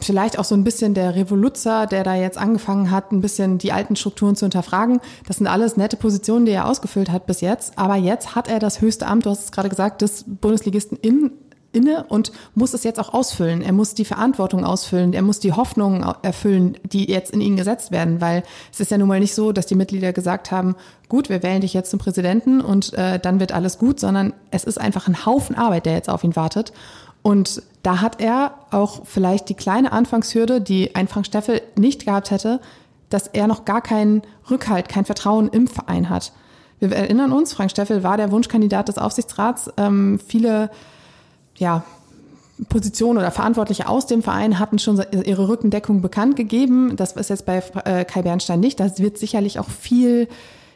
vielleicht 0.01 0.37
auch 0.37 0.43
so 0.43 0.55
ein 0.55 0.63
bisschen 0.63 0.93
der 0.93 1.15
Revoluzer, 1.15 1.87
der 1.87 2.03
da 2.03 2.15
jetzt 2.15 2.37
angefangen 2.37 2.91
hat, 2.91 3.11
ein 3.11 3.21
bisschen 3.21 3.57
die 3.57 3.71
alten 3.71 3.95
Strukturen 3.95 4.35
zu 4.35 4.45
hinterfragen. 4.45 4.99
Das 5.27 5.37
sind 5.37 5.47
alles 5.47 5.77
nette 5.77 5.97
Positionen, 5.97 6.45
die 6.45 6.51
er 6.51 6.67
ausgefüllt 6.67 7.09
hat 7.09 7.25
bis 7.25 7.41
jetzt. 7.41 7.77
Aber 7.77 7.95
jetzt 7.95 8.35
hat 8.35 8.47
er 8.47 8.59
das 8.59 8.81
höchste 8.81 9.07
Amt, 9.07 9.25
du 9.25 9.29
hast 9.29 9.45
es 9.45 9.51
gerade 9.51 9.69
gesagt, 9.69 10.01
des 10.01 10.25
Bundesligisten 10.27 10.97
in 10.97 11.31
inne 11.71 12.05
und 12.09 12.31
muss 12.55 12.73
es 12.73 12.83
jetzt 12.83 12.99
auch 12.99 13.13
ausfüllen. 13.13 13.61
Er 13.61 13.73
muss 13.73 13.93
die 13.93 14.05
Verantwortung 14.05 14.65
ausfüllen, 14.65 15.13
er 15.13 15.21
muss 15.21 15.39
die 15.39 15.53
Hoffnungen 15.53 16.03
erfüllen, 16.21 16.77
die 16.83 17.09
jetzt 17.09 17.31
in 17.31 17.41
ihn 17.41 17.57
gesetzt 17.57 17.91
werden, 17.91 18.21
weil 18.21 18.43
es 18.71 18.79
ist 18.79 18.91
ja 18.91 18.97
nun 18.97 19.07
mal 19.07 19.19
nicht 19.19 19.35
so, 19.35 19.51
dass 19.51 19.67
die 19.67 19.75
Mitglieder 19.75 20.13
gesagt 20.13 20.51
haben, 20.51 20.75
gut, 21.09 21.29
wir 21.29 21.43
wählen 21.43 21.61
dich 21.61 21.73
jetzt 21.73 21.91
zum 21.91 21.99
Präsidenten 21.99 22.61
und 22.61 22.93
äh, 22.93 23.19
dann 23.19 23.39
wird 23.39 23.51
alles 23.51 23.77
gut, 23.77 23.99
sondern 23.99 24.33
es 24.51 24.63
ist 24.63 24.79
einfach 24.79 25.07
ein 25.07 25.25
Haufen 25.25 25.55
Arbeit, 25.55 25.85
der 25.85 25.93
jetzt 25.93 26.09
auf 26.09 26.23
ihn 26.23 26.35
wartet. 26.35 26.73
Und 27.21 27.61
da 27.83 28.01
hat 28.01 28.21
er 28.21 28.55
auch 28.71 29.05
vielleicht 29.05 29.49
die 29.49 29.53
kleine 29.53 29.91
Anfangshürde, 29.91 30.61
die 30.61 30.95
ein 30.95 31.07
Frank 31.07 31.25
Steffel 31.25 31.61
nicht 31.75 32.05
gehabt 32.05 32.31
hätte, 32.31 32.61
dass 33.09 33.27
er 33.27 33.47
noch 33.47 33.65
gar 33.65 33.81
keinen 33.81 34.21
Rückhalt, 34.49 34.89
kein 34.89 35.05
Vertrauen 35.05 35.49
im 35.49 35.67
Verein 35.67 36.09
hat. 36.09 36.31
Wir 36.79 36.91
erinnern 36.91 37.33
uns, 37.33 37.53
Frank 37.53 37.71
Steffel 37.71 38.03
war 38.03 38.17
der 38.17 38.31
Wunschkandidat 38.31 38.87
des 38.87 38.97
Aufsichtsrats. 38.97 39.69
Ähm, 39.77 40.19
viele 40.25 40.69
ja, 41.59 41.83
Positionen 42.67 43.19
oder 43.19 43.31
Verantwortliche 43.31 43.87
aus 43.87 44.05
dem 44.05 44.21
Verein 44.21 44.59
hatten 44.59 44.79
schon 44.79 45.01
ihre 45.25 45.47
Rückendeckung 45.47 46.01
bekannt 46.01 46.35
gegeben. 46.35 46.95
Das 46.97 47.13
ist 47.13 47.29
jetzt 47.29 47.45
bei 47.45 47.63
äh, 47.85 48.03
Kai 48.03 48.21
Bernstein 48.21 48.59
nicht. 48.59 48.79
Da 48.79 48.97
wird 48.97 49.17
sicherlich 49.17 49.59
auch 49.59 49.69
viel 49.69 50.27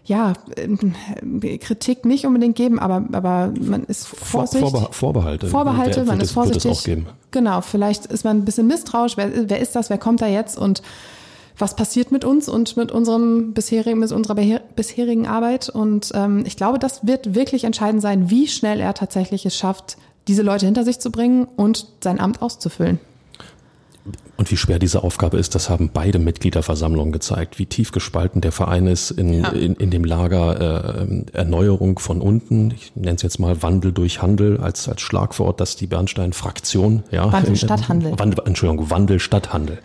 ja, 0.06 0.34
äh, 0.56 1.58
Kritik 1.58 2.06
nicht 2.06 2.26
unbedingt 2.26 2.56
geben, 2.56 2.80
aber, 2.80 3.06
aber 3.12 3.54
man 3.60 3.84
ist 3.84 4.08
vorsichtig. 4.08 4.70
Vorbe 4.70 4.94
Vorbehalte. 4.94 5.48
Vorbehalte, 5.48 5.98
wer, 5.98 6.06
man 6.06 6.22
ist 6.22 6.32
vorsichtig. 6.32 6.66
Wird 6.66 6.74
es 6.74 6.80
auch 6.80 6.86
geben. 6.86 7.08
Genau, 7.32 7.62
vielleicht 7.62 8.06
ist 8.08 8.24
man 8.24 8.38
ein 8.38 8.46
bisschen 8.46 8.68
misstrauisch. 8.68 9.18
Wer, 9.18 9.50
wer 9.50 9.60
ist 9.60 9.76
das? 9.76 9.90
Wer 9.90 9.98
kommt 9.98 10.22
da 10.22 10.28
jetzt? 10.28 10.58
Und 10.58 10.82
was 11.58 11.76
passiert 11.76 12.12
mit 12.12 12.26
uns 12.26 12.50
und 12.50 12.76
mit 12.78 12.92
unserem 12.92 13.54
bisherigen, 13.54 14.00
mit 14.00 14.12
unserer 14.12 14.36
bisherigen 14.76 15.28
Arbeit? 15.28 15.70
Und 15.70 16.12
ähm, 16.14 16.44
ich 16.46 16.58
glaube, 16.58 16.80
das 16.80 17.06
wird 17.06 17.36
wirklich 17.36 17.64
entscheidend 17.64 18.02
sein, 18.02 18.30
wie 18.30 18.48
schnell 18.48 18.80
er 18.80 18.94
tatsächlich 18.94 19.46
es 19.46 19.56
schafft, 19.56 19.98
diese 20.28 20.42
Leute 20.42 20.66
hinter 20.66 20.84
sich 20.84 21.00
zu 21.00 21.12
bringen 21.12 21.48
und 21.56 21.88
sein 22.02 22.20
Amt 22.20 22.42
auszufüllen. 22.42 23.00
Und 24.36 24.52
wie 24.52 24.58
schwer 24.58 24.80
diese 24.80 25.04
Aufgabe 25.04 25.38
ist, 25.38 25.56
das 25.56 25.70
haben 25.70 25.90
beide 25.94 26.20
Mitgliederversammlungen 26.20 27.14
gezeigt, 27.14 27.60
wie 27.60 27.66
tief 27.66 27.92
gespalten 27.92 28.42
der 28.42 28.52
Verein 28.52 28.88
ist 28.88 29.12
in, 29.12 29.42
ja. 29.42 29.50
in, 29.50 29.76
in, 29.76 29.92
dem 29.92 30.04
Lager 30.04 31.06
äh, 31.08 31.24
Erneuerung 31.32 32.00
von 32.00 32.20
unten. 32.20 32.72
Ich 32.72 32.94
nenne 32.96 33.16
es 33.16 33.22
jetzt 33.22 33.40
mal 33.40 33.62
Wandel 33.64 33.94
durch 33.94 34.22
Handel 34.22 34.60
als, 34.60 34.90
als 34.90 35.02
Schlagwort, 35.02 35.62
dass 35.62 35.78
die 35.78 35.88
Bernstein-Fraktion, 35.88 37.04
ja. 37.12 37.32
Wandel 37.32 37.56
statt 37.56 37.88
Handel. 37.88 38.20
Wandel, 38.20 38.42
Entschuldigung, 38.46 38.90
Wandel 38.90 39.20
statt 39.20 39.54
Handel. 39.54 39.80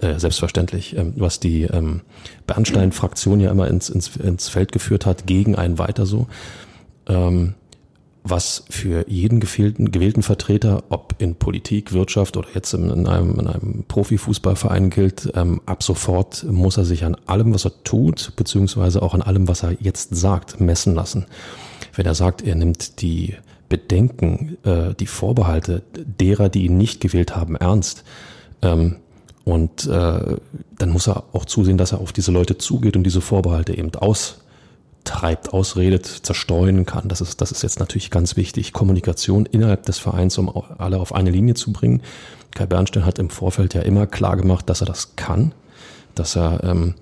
Äh, 0.00 0.18
selbstverständlich, 0.18 0.96
ähm, 0.96 1.12
was 1.16 1.40
die 1.40 1.64
ähm, 1.64 2.00
Bernstein-Fraktion 2.46 3.40
ja 3.40 3.50
immer 3.50 3.68
ins, 3.68 3.90
ins, 3.90 4.16
ins 4.16 4.48
Feld 4.48 4.72
geführt 4.72 5.04
hat, 5.04 5.26
gegen 5.26 5.56
einen 5.56 5.78
weiter 5.78 6.06
so. 6.06 6.26
Ähm, 7.06 7.54
was 8.22 8.64
für 8.68 9.08
jeden 9.08 9.40
gewählten, 9.40 9.90
gewählten 9.92 10.22
Vertreter, 10.22 10.84
ob 10.90 11.14
in 11.18 11.36
Politik, 11.36 11.92
Wirtschaft 11.92 12.36
oder 12.36 12.48
jetzt 12.54 12.74
in 12.74 13.06
einem, 13.06 13.38
in 13.38 13.46
einem 13.46 13.84
Profifußballverein 13.88 14.90
gilt, 14.90 15.32
ähm, 15.34 15.60
ab 15.66 15.82
sofort 15.82 16.44
muss 16.44 16.76
er 16.76 16.84
sich 16.84 17.04
an 17.04 17.16
allem, 17.26 17.54
was 17.54 17.64
er 17.64 17.72
tut, 17.82 18.32
beziehungsweise 18.36 19.02
auch 19.02 19.14
an 19.14 19.22
allem, 19.22 19.48
was 19.48 19.62
er 19.62 19.72
jetzt 19.80 20.14
sagt, 20.14 20.60
messen 20.60 20.94
lassen. 20.94 21.26
Wenn 21.94 22.06
er 22.06 22.14
sagt, 22.14 22.42
er 22.42 22.54
nimmt 22.54 23.00
die 23.00 23.36
Bedenken, 23.68 24.58
äh, 24.64 24.94
die 24.94 25.06
Vorbehalte 25.06 25.82
derer, 25.94 26.48
die 26.48 26.66
ihn 26.66 26.76
nicht 26.76 27.00
gewählt 27.00 27.36
haben, 27.36 27.56
ernst, 27.56 28.04
ähm, 28.62 28.96
und 29.44 29.86
äh, 29.86 30.36
dann 30.78 30.90
muss 30.90 31.08
er 31.08 31.24
auch 31.32 31.44
zusehen, 31.44 31.78
dass 31.78 31.92
er 31.92 32.00
auf 32.00 32.12
diese 32.12 32.30
Leute 32.30 32.58
zugeht 32.58 32.96
und 32.96 33.04
diese 33.04 33.20
Vorbehalte 33.20 33.76
eben 33.76 33.92
aus 33.94 34.42
treibt, 35.04 35.52
ausredet, 35.52 36.06
zerstreuen 36.06 36.86
kann. 36.86 37.08
Das 37.08 37.20
ist, 37.20 37.40
das 37.40 37.52
ist 37.52 37.62
jetzt 37.62 37.80
natürlich 37.80 38.10
ganz 38.10 38.36
wichtig. 38.36 38.72
Kommunikation 38.72 39.46
innerhalb 39.46 39.84
des 39.84 39.98
Vereins, 39.98 40.38
um 40.38 40.50
alle 40.78 40.98
auf 40.98 41.14
eine 41.14 41.30
Linie 41.30 41.54
zu 41.54 41.72
bringen. 41.72 42.02
Kai 42.54 42.66
Bernstein 42.66 43.04
hat 43.04 43.18
im 43.18 43.30
Vorfeld 43.30 43.74
ja 43.74 43.82
immer 43.82 44.06
klar 44.06 44.36
gemacht, 44.36 44.68
dass 44.68 44.82
er 44.82 44.86
das 44.86 45.16
kann, 45.16 45.52
dass 46.14 46.36
er, 46.36 46.62
ähm, 46.64 46.94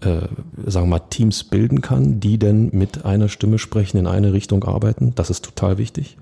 äh, 0.00 0.20
sagen 0.66 0.86
wir 0.86 0.98
mal, 0.98 1.06
Teams 1.10 1.44
bilden 1.44 1.80
kann, 1.80 2.20
die 2.20 2.38
denn 2.38 2.70
mit 2.72 3.04
einer 3.04 3.28
Stimme 3.28 3.58
sprechen, 3.58 3.98
in 3.98 4.06
eine 4.06 4.32
Richtung 4.32 4.64
arbeiten. 4.64 5.14
Das 5.14 5.30
ist 5.30 5.44
total 5.44 5.78
wichtig. 5.78 6.16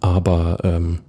Aber 0.00 0.58
ähm, 0.64 1.00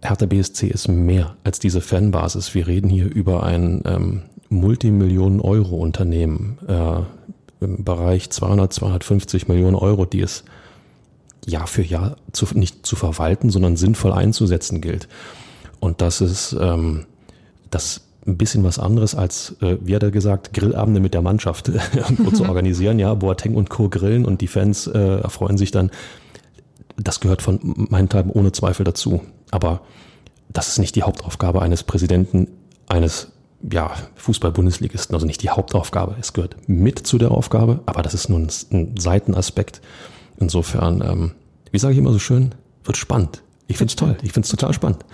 Hertha 0.00 0.26
BSC 0.26 0.68
ist 0.68 0.88
mehr 0.88 1.36
als 1.44 1.58
diese 1.58 1.80
Fanbasis. 1.80 2.54
Wir 2.54 2.66
reden 2.66 2.88
hier 2.88 3.12
über 3.12 3.42
ein 3.42 3.82
ähm, 3.84 4.22
Multimillionen-Euro-Unternehmen. 4.48 6.58
Äh, 6.66 7.00
im 7.60 7.84
Bereich 7.84 8.30
200, 8.30 8.72
250 8.72 9.48
Millionen 9.48 9.76
Euro, 9.76 10.04
die 10.04 10.20
es 10.20 10.44
Jahr 11.46 11.66
für 11.66 11.82
Jahr 11.82 12.16
zu, 12.32 12.46
nicht 12.54 12.86
zu 12.86 12.96
verwalten, 12.96 13.50
sondern 13.50 13.76
sinnvoll 13.76 14.12
einzusetzen 14.12 14.80
gilt. 14.80 15.08
Und 15.80 16.00
das 16.00 16.20
ist 16.20 16.56
ähm, 16.60 17.06
das 17.70 18.02
ein 18.26 18.36
bisschen 18.36 18.62
was 18.64 18.78
anderes 18.78 19.14
als, 19.14 19.56
äh, 19.62 19.78
wie 19.80 19.94
hat 19.94 20.02
er 20.02 20.10
gesagt, 20.10 20.52
Grillabende 20.52 21.00
mit 21.00 21.14
der 21.14 21.22
Mannschaft 21.22 21.68
irgendwo 21.68 22.30
zu 22.30 22.44
organisieren. 22.48 22.98
Ja, 22.98 23.14
Boateng 23.14 23.54
und 23.54 23.70
Co. 23.70 23.88
grillen 23.88 24.24
und 24.24 24.40
die 24.40 24.48
Fans 24.48 24.86
äh, 24.86 25.20
erfreuen 25.20 25.56
sich 25.56 25.70
dann. 25.70 25.90
Das 26.96 27.20
gehört 27.20 27.42
von 27.42 27.60
meinen 27.90 28.08
Teilen 28.08 28.30
ohne 28.30 28.52
Zweifel 28.52 28.84
dazu. 28.84 29.22
Aber 29.50 29.80
das 30.48 30.68
ist 30.68 30.78
nicht 30.78 30.96
die 30.96 31.04
Hauptaufgabe 31.04 31.62
eines 31.62 31.82
Präsidenten 31.84 32.48
eines 32.88 33.28
ja, 33.70 33.92
Fußball-Bundesligisten, 34.16 35.14
also 35.14 35.26
nicht 35.26 35.42
die 35.42 35.50
Hauptaufgabe. 35.50 36.16
Es 36.20 36.32
gehört 36.32 36.56
mit 36.66 37.06
zu 37.06 37.18
der 37.18 37.30
Aufgabe, 37.30 37.80
aber 37.86 38.02
das 38.02 38.14
ist 38.14 38.28
nur 38.28 38.38
ein, 38.38 38.48
ein 38.72 38.96
Seitenaspekt. 38.96 39.80
Insofern, 40.38 41.02
ähm, 41.02 41.32
wie 41.72 41.78
sage 41.78 41.94
ich 41.94 41.98
immer 41.98 42.12
so 42.12 42.18
schön, 42.18 42.54
wird 42.84 42.96
spannend. 42.96 43.42
Ich 43.66 43.76
finde 43.76 43.90
es 43.90 43.96
toll. 43.96 44.16
Ich 44.22 44.32
finde 44.32 44.46
es 44.46 44.50
total 44.50 44.72
spannend. 44.72 45.04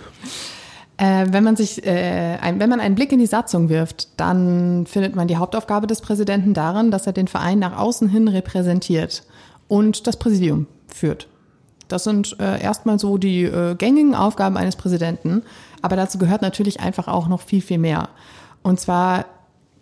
Äh, 0.97 1.27
wenn 1.31 1.43
man 1.43 1.55
sich, 1.55 1.85
äh, 1.85 2.37
ein, 2.39 2.59
wenn 2.59 2.69
man 2.69 2.79
einen 2.79 2.95
Blick 2.95 3.11
in 3.11 3.19
die 3.19 3.25
Satzung 3.25 3.67
wirft, 3.67 4.19
dann 4.19 4.85
findet 4.85 5.15
man 5.15 5.27
die 5.27 5.37
Hauptaufgabe 5.37 5.87
des 5.87 5.99
Präsidenten 6.01 6.53
darin, 6.53 6.91
dass 6.91 7.05
er 7.05 7.13
den 7.13 7.27
Verein 7.27 7.59
nach 7.59 7.77
außen 7.77 8.07
hin 8.07 8.27
repräsentiert 8.27 9.23
und 9.67 10.07
das 10.07 10.17
Präsidium 10.17 10.67
führt. 10.87 11.27
Das 11.87 12.03
sind 12.03 12.37
äh, 12.39 12.61
erstmal 12.61 12.97
so 12.97 13.17
die 13.17 13.43
äh, 13.43 13.75
gängigen 13.75 14.15
Aufgaben 14.15 14.57
eines 14.57 14.75
Präsidenten. 14.75 15.43
Aber 15.81 15.95
dazu 15.95 16.17
gehört 16.17 16.41
natürlich 16.41 16.79
einfach 16.79 17.07
auch 17.07 17.27
noch 17.27 17.41
viel, 17.41 17.61
viel 17.61 17.77
mehr. 17.77 18.09
Und 18.65 18.79
zwar 18.79 19.25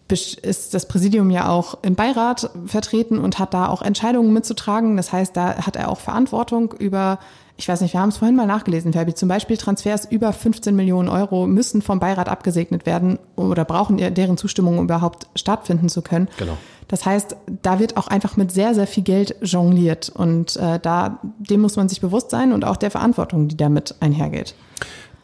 ist 0.10 0.74
das 0.74 0.88
Präsidium 0.90 1.32
ja 1.32 1.48
auch 1.48 1.78
im 1.84 1.96
Beirat 1.96 2.52
vertreten 2.66 3.18
und 3.18 3.40
hat 3.40 3.54
da 3.54 3.70
auch 3.70 3.82
Entscheidungen 3.82 4.34
mitzutragen. 4.34 4.98
Das 4.98 5.14
heißt, 5.14 5.36
da 5.38 5.56
hat 5.66 5.78
er 5.78 5.90
auch 5.90 6.02
Verantwortung 6.02 6.74
über, 6.78 7.18
ich 7.56 7.68
weiß 7.68 7.80
nicht, 7.80 7.94
wir 7.94 8.02
haben 8.02 8.10
es 8.10 8.18
vorhin 8.18 8.36
mal 8.36 8.46
nachgelesen, 8.46 8.92
Fabi, 8.92 9.14
zum 9.16 9.30
Beispiel 9.30 9.56
Transfers 9.56 10.06
über 10.12 10.34
15 10.34 10.76
Millionen 10.76 11.08
Euro 11.08 11.48
müssen 11.48 11.82
vom 11.82 12.02
Beirat 12.02 12.28
abgesegnet 12.28 12.86
werden 12.86 13.18
oder 13.38 13.64
brauchen 13.64 13.98
deren 13.98 14.36
Zustimmung, 14.36 14.78
um 14.78 14.84
überhaupt 14.84 15.28
stattfinden 15.36 15.88
zu 15.88 16.02
können. 16.02 16.28
Genau. 16.38 16.58
Das 16.90 17.06
heißt, 17.06 17.38
da 17.62 17.80
wird 17.80 17.96
auch 17.96 18.10
einfach 18.10 18.36
mit 18.36 18.52
sehr, 18.52 18.76
sehr 18.76 18.86
viel 18.86 19.04
Geld 19.04 19.38
jongliert 19.42 20.10
und 20.10 20.58
äh, 20.58 20.78
da 20.80 21.20
dem 21.40 21.62
muss 21.62 21.78
man 21.78 21.88
sich 21.88 22.02
bewusst 22.02 22.30
sein 22.30 22.52
und 22.52 22.66
auch 22.66 22.76
der 22.76 22.92
Verantwortung, 22.92 23.48
die 23.48 23.56
damit 23.58 23.96
einhergeht. 24.02 24.54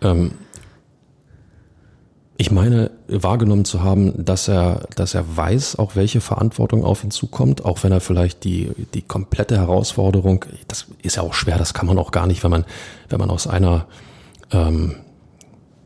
Ähm 0.02 0.32
ich 2.42 2.52
meine, 2.52 2.92
wahrgenommen 3.10 3.66
zu 3.66 3.84
haben, 3.84 4.24
dass 4.24 4.48
er, 4.48 4.88
dass 4.96 5.14
er 5.14 5.36
weiß, 5.36 5.78
auch 5.78 5.98
welche 5.98 6.22
Verantwortung 6.22 6.86
auf 6.86 7.04
ihn 7.04 7.12
zukommt, 7.12 7.66
auch 7.66 7.84
wenn 7.84 7.92
er 7.92 8.00
vielleicht 8.00 8.46
die, 8.46 8.72
die 8.94 9.02
komplette 9.02 9.58
Herausforderung, 9.58 10.46
das 10.70 10.88
ist 11.04 11.18
ja 11.18 11.24
auch 11.24 11.34
schwer, 11.34 11.58
das 11.58 11.74
kann 11.74 11.86
man 11.86 12.00
auch 12.00 12.12
gar 12.12 12.28
nicht, 12.28 12.42
wenn 12.42 12.52
man, 12.52 12.64
wenn 13.10 13.20
man 13.20 13.30
aus 13.30 13.46
einer, 13.46 13.88
ähm, 14.52 14.96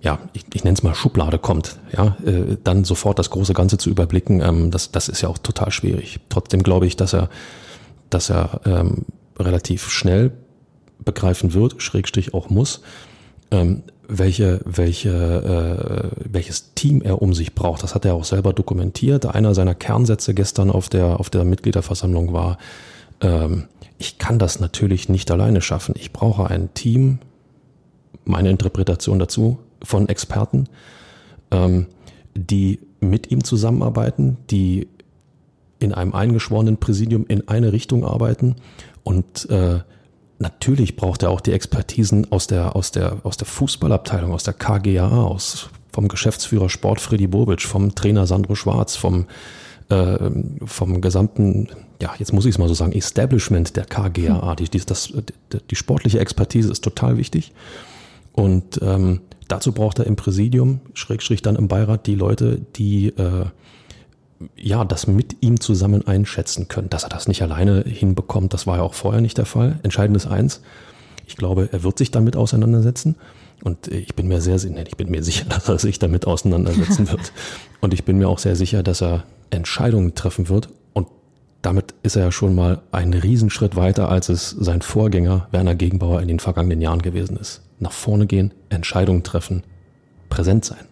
ja, 0.02 0.20
ich, 0.34 0.46
ich 0.54 0.64
nenne 0.64 0.76
es 0.76 0.84
mal 0.84 0.94
Schublade 0.94 1.40
kommt, 1.40 1.80
ja, 1.92 2.18
äh, 2.24 2.56
dann 2.64 2.84
sofort 2.84 3.18
das 3.18 3.32
große 3.32 3.56
Ganze 3.56 3.80
zu 3.80 3.90
überblicken, 3.90 4.42
ähm, 4.42 4.70
das, 4.70 4.92
das 4.92 5.10
ist 5.10 5.22
ja 5.22 5.30
auch 5.30 5.40
total 5.40 5.72
schwierig. 5.72 6.20
Trotzdem 6.30 6.62
glaube 6.62 6.86
ich, 6.86 6.96
dass 6.96 7.14
er, 7.14 7.30
dass 8.12 8.30
er 8.30 8.62
ähm, 8.66 9.06
relativ 9.40 9.90
schnell 9.90 10.34
begreifen 11.04 11.56
wird, 11.56 11.82
Schrägstrich 11.82 12.36
auch 12.36 12.52
muss, 12.52 12.82
ähm, 13.50 13.82
welche, 14.08 14.60
welche, 14.66 15.10
äh, 15.10 16.28
welches 16.32 16.74
Team 16.74 17.02
er 17.02 17.22
um 17.22 17.34
sich 17.34 17.56
braucht. 17.56 17.84
Das 17.84 17.96
hat 17.96 18.06
er 18.06 18.16
auch 18.16 18.26
selber 18.26 18.54
dokumentiert. 18.54 19.26
Einer 19.26 19.56
seiner 19.56 19.76
Kernsätze 19.76 20.34
gestern 20.34 20.70
auf 20.70 20.90
der, 20.90 21.20
auf 21.20 21.30
der 21.30 21.44
Mitgliederversammlung 21.46 22.34
war, 22.34 22.58
ähm, 23.22 23.66
ich 23.98 24.18
kann 24.18 24.40
das 24.40 24.60
natürlich 24.60 25.08
nicht 25.08 25.32
alleine 25.32 25.62
schaffen. 25.62 25.96
Ich 25.98 26.12
brauche 26.12 26.50
ein 26.50 26.74
Team, 26.74 27.20
meine 28.26 28.50
Interpretation 28.50 29.20
dazu, 29.20 29.60
von 29.82 30.10
Experten, 30.10 30.68
ähm, 31.52 31.88
die 32.36 32.80
mit 33.00 33.32
ihm 33.32 33.44
zusammenarbeiten, 33.44 34.38
die 34.50 34.88
in 35.80 35.94
einem 35.94 36.14
eingeschworenen 36.14 36.78
Präsidium 36.78 37.26
in 37.28 37.48
eine 37.48 37.74
Richtung 37.74 38.06
arbeiten 38.06 38.56
und 39.04 39.50
äh, 39.50 39.80
natürlich 40.40 40.96
braucht 40.96 41.24
er 41.24 41.30
auch 41.30 41.42
die 41.42 41.52
Expertisen 41.52 42.32
aus 42.32 42.48
der, 42.48 42.76
aus 42.76 42.92
der, 42.92 43.18
aus 43.24 43.38
der 43.38 43.48
Fußballabteilung, 43.48 44.32
aus 44.32 44.44
der 44.44 44.54
KGA, 44.54 45.10
aus, 45.10 45.70
vom 45.92 46.08
Geschäftsführer 46.08 46.70
Sport 46.70 47.00
Freddy 47.00 47.28
Bobic, 47.28 47.62
vom 47.62 47.96
Trainer 47.96 48.28
Sandro 48.28 48.56
Schwarz, 48.56 48.96
vom, 48.96 49.26
äh, 49.90 50.18
vom 50.66 51.02
gesamten, 51.02 51.70
ja, 52.02 52.14
jetzt 52.18 52.34
muss 52.34 52.46
ich 52.46 52.52
es 52.52 52.58
mal 52.58 52.68
so 52.68 52.74
sagen, 52.74 52.94
Establishment 52.94 53.76
der 53.76 53.86
KGA. 53.86 54.50
Hm. 54.50 54.56
Die, 54.58 54.70
die, 54.70 54.80
das, 54.80 55.14
die, 55.14 55.58
die 55.70 55.76
sportliche 55.76 56.20
Expertise 56.20 56.72
ist 56.72 56.84
total 56.84 57.18
wichtig. 57.18 57.54
Und 58.34 58.82
ähm, 58.82 59.22
dazu 59.48 59.72
braucht 59.72 60.00
er 60.00 60.08
im 60.08 60.16
Präsidium, 60.16 60.82
Schrägstrich 60.94 61.42
dann 61.42 61.56
im 61.56 61.68
Beirat, 61.68 62.08
die 62.08 62.16
Leute, 62.16 62.62
die 62.76 63.10
äh, 63.10 63.46
ja, 64.56 64.84
das 64.86 65.08
mit 65.08 65.38
ihm 65.42 65.60
zusammen 65.60 66.06
einschätzen 66.08 66.68
können. 66.68 66.90
Dass 66.90 67.04
er 67.04 67.10
das 67.10 67.28
nicht 67.28 67.42
alleine 67.42 67.84
hinbekommt, 67.84 68.54
das 68.54 68.68
war 68.68 68.78
ja 68.78 68.84
auch 68.84 68.94
vorher 68.94 69.22
nicht 69.22 69.38
der 69.38 69.46
Fall. 69.46 69.80
Entscheidend 69.84 70.18
ist 70.18 70.28
eins. 70.28 70.62
Ich 71.26 71.38
glaube, 71.38 71.70
er 71.72 71.84
wird 71.84 71.98
sich 71.98 72.12
damit 72.12 72.36
auseinandersetzen. 72.36 73.16
Und 73.64 73.88
ich 73.88 74.16
bin 74.16 74.28
mir 74.28 74.42
sehr, 74.42 74.56
ich 74.56 74.98
bin 74.98 75.10
mir 75.10 75.24
sicher, 75.24 75.46
dass 75.50 75.70
er 75.70 75.80
sich 75.80 76.00
damit 76.00 76.28
auseinandersetzen 76.28 77.10
wird. 77.10 77.32
Und 77.82 77.94
ich 77.94 78.04
bin 78.04 78.18
mir 78.18 78.28
auch 78.28 78.40
sehr 78.40 78.56
sicher, 78.56 78.84
dass 78.84 79.02
er 79.02 79.24
Entscheidungen 79.50 80.16
treffen 80.16 80.50
wird. 80.50 80.70
Und 80.94 81.08
damit 81.62 81.94
ist 82.04 82.16
er 82.16 82.24
ja 82.24 82.32
schon 82.32 82.56
mal 82.56 82.82
einen 82.92 83.14
Riesenschritt 83.14 83.76
weiter, 83.76 84.10
als 84.10 84.30
es 84.30 84.50
sein 84.50 84.82
Vorgänger 84.82 85.48
Werner 85.52 85.76
Gegenbauer 85.76 86.22
in 86.22 86.28
den 86.28 86.40
vergangenen 86.40 86.82
Jahren 86.82 87.02
gewesen 87.02 87.38
ist. 87.38 87.62
Nach 87.80 87.92
vorne 87.92 88.26
gehen, 88.26 88.54
Entscheidungen 88.70 89.24
treffen, 89.24 89.64
präsent 90.30 90.66
sein. 90.66 90.86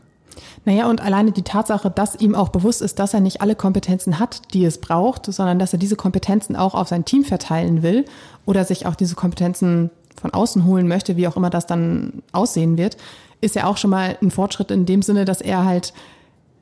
Naja, 0.63 0.87
und 0.89 1.01
alleine 1.01 1.31
die 1.31 1.41
Tatsache, 1.41 1.89
dass 1.89 2.15
ihm 2.15 2.35
auch 2.35 2.49
bewusst 2.49 2.81
ist, 2.81 2.99
dass 2.99 3.13
er 3.13 3.19
nicht 3.19 3.41
alle 3.41 3.55
Kompetenzen 3.55 4.19
hat, 4.19 4.53
die 4.53 4.63
es 4.63 4.79
braucht, 4.79 5.25
sondern 5.25 5.57
dass 5.57 5.73
er 5.73 5.79
diese 5.79 5.95
Kompetenzen 5.95 6.55
auch 6.55 6.75
auf 6.75 6.87
sein 6.87 7.03
Team 7.03 7.23
verteilen 7.23 7.81
will 7.81 8.05
oder 8.45 8.63
sich 8.63 8.85
auch 8.85 8.95
diese 8.95 9.15
Kompetenzen 9.15 9.89
von 10.19 10.31
außen 10.31 10.65
holen 10.65 10.87
möchte, 10.87 11.17
wie 11.17 11.27
auch 11.27 11.35
immer 11.35 11.49
das 11.49 11.65
dann 11.65 12.21
aussehen 12.31 12.77
wird, 12.77 12.97
ist 13.41 13.55
ja 13.55 13.65
auch 13.65 13.77
schon 13.77 13.89
mal 13.89 14.17
ein 14.21 14.29
Fortschritt 14.29 14.69
in 14.69 14.85
dem 14.85 15.01
Sinne, 15.01 15.25
dass 15.25 15.41
er 15.41 15.65
halt 15.65 15.93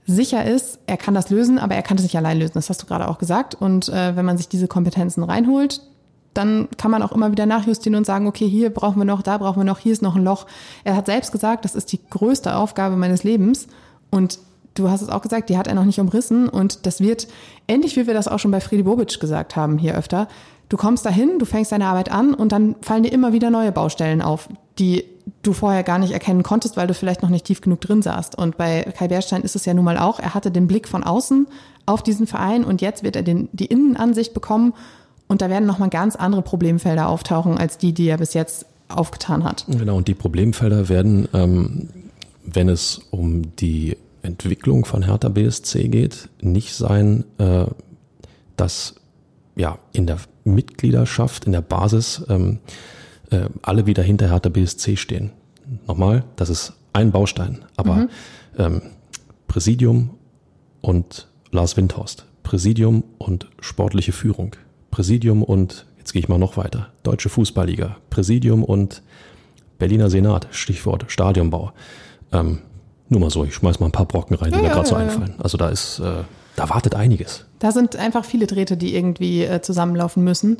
sicher 0.05 0.45
ist, 0.45 0.79
er 0.87 0.97
kann 0.97 1.13
das 1.13 1.29
lösen, 1.29 1.59
aber 1.59 1.75
er 1.75 1.83
kann 1.83 1.97
es 1.97 2.03
nicht 2.03 2.17
allein 2.17 2.39
lösen. 2.39 2.53
Das 2.55 2.69
hast 2.69 2.81
du 2.81 2.87
gerade 2.87 3.07
auch 3.07 3.19
gesagt. 3.19 3.53
Und 3.53 3.89
äh, 3.89 4.15
wenn 4.15 4.25
man 4.25 4.37
sich 4.37 4.47
diese 4.47 4.67
Kompetenzen 4.67 5.23
reinholt, 5.23 5.81
dann 6.33 6.67
kann 6.77 6.89
man 6.89 7.03
auch 7.03 7.11
immer 7.11 7.31
wieder 7.31 7.45
nachjustieren 7.45 7.95
und 7.95 8.05
sagen, 8.05 8.27
okay, 8.27 8.47
hier 8.47 8.69
brauchen 8.69 8.97
wir 8.97 9.05
noch, 9.05 9.21
da 9.21 9.37
brauchen 9.37 9.59
wir 9.59 9.65
noch, 9.65 9.79
hier 9.79 9.91
ist 9.91 10.01
noch 10.01 10.15
ein 10.15 10.23
Loch. 10.23 10.47
Er 10.83 10.95
hat 10.95 11.07
selbst 11.07 11.31
gesagt, 11.31 11.65
das 11.65 11.75
ist 11.75 11.91
die 11.91 11.99
größte 12.09 12.55
Aufgabe 12.55 12.95
meines 12.95 13.23
Lebens. 13.23 13.67
Und 14.11 14.39
du 14.75 14.89
hast 14.89 15.01
es 15.01 15.09
auch 15.09 15.21
gesagt, 15.21 15.49
die 15.49 15.57
hat 15.57 15.67
er 15.67 15.75
noch 15.75 15.85
nicht 15.85 15.99
umrissen. 15.99 16.49
Und 16.49 16.85
das 16.85 17.01
wird, 17.01 17.27
ähnlich 17.67 17.95
wie 17.95 18.07
wir 18.07 18.13
das 18.13 18.27
auch 18.27 18.39
schon 18.39 18.51
bei 18.51 18.61
Friedi 18.61 18.83
Bobic 18.83 19.19
gesagt 19.19 19.55
haben 19.55 19.77
hier 19.77 19.95
öfter, 19.95 20.27
du 20.69 20.77
kommst 20.77 21.05
dahin, 21.05 21.39
du 21.39 21.45
fängst 21.45 21.71
deine 21.71 21.87
Arbeit 21.87 22.11
an 22.11 22.33
und 22.33 22.51
dann 22.51 22.75
fallen 22.81 23.03
dir 23.03 23.11
immer 23.11 23.33
wieder 23.33 23.49
neue 23.49 23.71
Baustellen 23.71 24.21
auf, 24.21 24.49
die 24.77 25.03
du 25.43 25.53
vorher 25.53 25.83
gar 25.83 25.99
nicht 25.99 26.11
erkennen 26.11 26.43
konntest, 26.43 26.77
weil 26.77 26.87
du 26.87 26.93
vielleicht 26.93 27.21
noch 27.21 27.29
nicht 27.29 27.45
tief 27.45 27.61
genug 27.61 27.81
drin 27.81 28.01
saßt. 28.01 28.37
Und 28.37 28.57
bei 28.57 28.81
Kai 28.97 29.07
Bärstein 29.07 29.41
ist 29.41 29.55
es 29.55 29.65
ja 29.65 29.73
nun 29.73 29.85
mal 29.85 29.97
auch, 29.97 30.19
er 30.19 30.33
hatte 30.33 30.51
den 30.51 30.67
Blick 30.67 30.87
von 30.87 31.03
außen 31.03 31.47
auf 31.85 32.03
diesen 32.03 32.27
Verein 32.27 32.63
und 32.63 32.81
jetzt 32.81 33.03
wird 33.03 33.15
er 33.15 33.23
den, 33.23 33.49
die 33.51 33.65
Innenansicht 33.65 34.33
bekommen 34.33 34.73
und 35.27 35.41
da 35.41 35.49
werden 35.49 35.65
nochmal 35.65 35.89
ganz 35.89 36.15
andere 36.15 36.41
Problemfelder 36.41 37.07
auftauchen 37.07 37.57
als 37.57 37.77
die, 37.77 37.93
die 37.93 38.07
er 38.07 38.17
bis 38.17 38.33
jetzt 38.33 38.65
aufgetan 38.89 39.43
hat. 39.43 39.65
Genau, 39.67 39.97
und 39.97 40.07
die 40.07 40.15
Problemfelder 40.15 40.89
werden 40.89 41.27
ähm, 41.33 41.89
wenn 42.55 42.69
es 42.69 42.99
um 43.11 43.55
die 43.55 43.97
Entwicklung 44.21 44.85
von 44.85 45.03
Hertha 45.03 45.29
BSC 45.29 45.87
geht, 45.87 46.29
nicht 46.41 46.73
sein, 46.73 47.25
äh, 47.37 47.65
dass 48.57 48.95
ja 49.55 49.79
in 49.93 50.07
der 50.07 50.17
Mitgliedschaft, 50.43 51.45
in 51.45 51.51
der 51.51 51.61
Basis 51.61 52.23
ähm, 52.29 52.59
äh, 53.29 53.45
alle 53.61 53.85
wieder 53.85 54.03
hinter 54.03 54.29
Hertha 54.29 54.49
BSC 54.49 54.97
stehen. 54.97 55.31
Nochmal, 55.87 56.23
das 56.35 56.49
ist 56.49 56.73
ein 56.93 57.11
Baustein, 57.11 57.59
aber 57.75 57.95
mhm. 57.95 58.09
ähm, 58.57 58.81
Präsidium 59.47 60.11
und 60.81 61.27
Lars 61.51 61.77
Windhorst, 61.77 62.25
Präsidium 62.43 63.03
und 63.17 63.47
sportliche 63.59 64.11
Führung, 64.11 64.55
Präsidium 64.91 65.43
und, 65.43 65.85
jetzt 65.97 66.13
gehe 66.13 66.21
ich 66.21 66.29
mal 66.29 66.39
noch 66.39 66.57
weiter, 66.57 66.91
Deutsche 67.03 67.29
Fußballliga, 67.29 67.97
Präsidium 68.09 68.63
und 68.63 69.03
Berliner 69.77 70.09
Senat, 70.09 70.47
Stichwort 70.51 71.05
Stadionbau. 71.07 71.71
Ähm, 72.31 72.59
nur 73.09 73.19
mal 73.19 73.29
so, 73.29 73.43
ich 73.43 73.55
schmeiß 73.55 73.79
mal 73.79 73.87
ein 73.87 73.91
paar 73.91 74.05
Brocken 74.05 74.35
rein, 74.35 74.51
die 74.51 74.57
ja, 74.57 74.63
mir 74.63 74.69
gerade 74.69 74.81
ja, 74.81 74.85
so 74.85 74.95
einfallen. 74.95 75.35
Also 75.39 75.57
da 75.57 75.69
ist, 75.69 75.99
äh, 75.99 76.23
da 76.55 76.69
wartet 76.69 76.95
einiges. 76.95 77.45
Da 77.59 77.71
sind 77.71 77.95
einfach 77.95 78.23
viele 78.23 78.45
Drähte, 78.47 78.77
die 78.77 78.95
irgendwie 78.95 79.43
äh, 79.43 79.61
zusammenlaufen 79.61 80.23
müssen. 80.23 80.57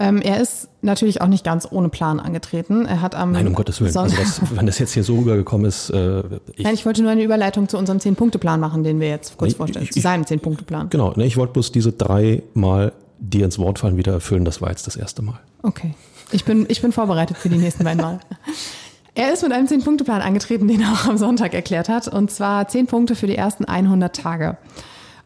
Ähm, 0.00 0.22
er 0.22 0.40
ist 0.40 0.68
natürlich 0.80 1.20
auch 1.20 1.26
nicht 1.26 1.42
ganz 1.42 1.66
ohne 1.68 1.88
Plan 1.88 2.20
angetreten. 2.20 2.86
Er 2.86 3.02
hat 3.02 3.16
am 3.16 3.32
Nein, 3.32 3.48
um 3.48 3.54
Gottes 3.54 3.80
Willen. 3.80 3.96
also 3.96 4.16
das, 4.16 4.40
wenn 4.54 4.66
das 4.66 4.78
jetzt 4.78 4.94
hier 4.94 5.02
so 5.02 5.16
rübergekommen 5.16 5.66
ist. 5.66 5.90
Äh, 5.90 6.22
ich, 6.54 6.64
Nein, 6.64 6.74
ich 6.74 6.86
wollte 6.86 7.02
nur 7.02 7.10
eine 7.10 7.22
Überleitung 7.22 7.68
zu 7.68 7.76
unserem 7.76 7.98
Zehn-Punkte-Plan 7.98 8.60
machen, 8.60 8.84
den 8.84 9.00
wir 9.00 9.08
jetzt 9.08 9.36
kurz 9.36 9.52
nee, 9.52 9.56
vorstellen. 9.56 9.84
Ich, 9.84 9.92
zu 9.92 10.00
seinem 10.00 10.24
Zehn-Punkte-Plan. 10.24 10.90
Genau, 10.90 11.12
ne, 11.16 11.26
ich 11.26 11.36
wollte 11.36 11.54
bloß 11.54 11.72
diese 11.72 11.92
drei 11.92 12.44
Mal 12.54 12.92
dir 13.18 13.44
ins 13.44 13.58
Wort 13.58 13.80
fallen 13.80 13.96
wieder 13.96 14.12
erfüllen. 14.12 14.44
Das 14.44 14.62
war 14.62 14.70
jetzt 14.70 14.86
das 14.86 14.94
erste 14.94 15.22
Mal. 15.22 15.40
Okay. 15.62 15.94
Ich 16.30 16.44
bin, 16.44 16.66
ich 16.68 16.80
bin 16.80 16.92
vorbereitet 16.92 17.36
für 17.36 17.48
die 17.48 17.56
nächsten 17.56 17.82
beiden 17.82 18.00
Mal. 18.00 18.20
Er 19.18 19.32
ist 19.32 19.42
mit 19.42 19.50
einem 19.50 19.66
Zehn-Punkte-Plan 19.66 20.22
angetreten, 20.22 20.68
den 20.68 20.80
er 20.80 20.92
auch 20.92 21.06
am 21.06 21.18
Sonntag 21.18 21.52
erklärt 21.52 21.88
hat. 21.88 22.06
Und 22.06 22.30
zwar 22.30 22.68
zehn 22.68 22.86
Punkte 22.86 23.16
für 23.16 23.26
die 23.26 23.34
ersten 23.34 23.64
100 23.64 24.14
Tage. 24.14 24.56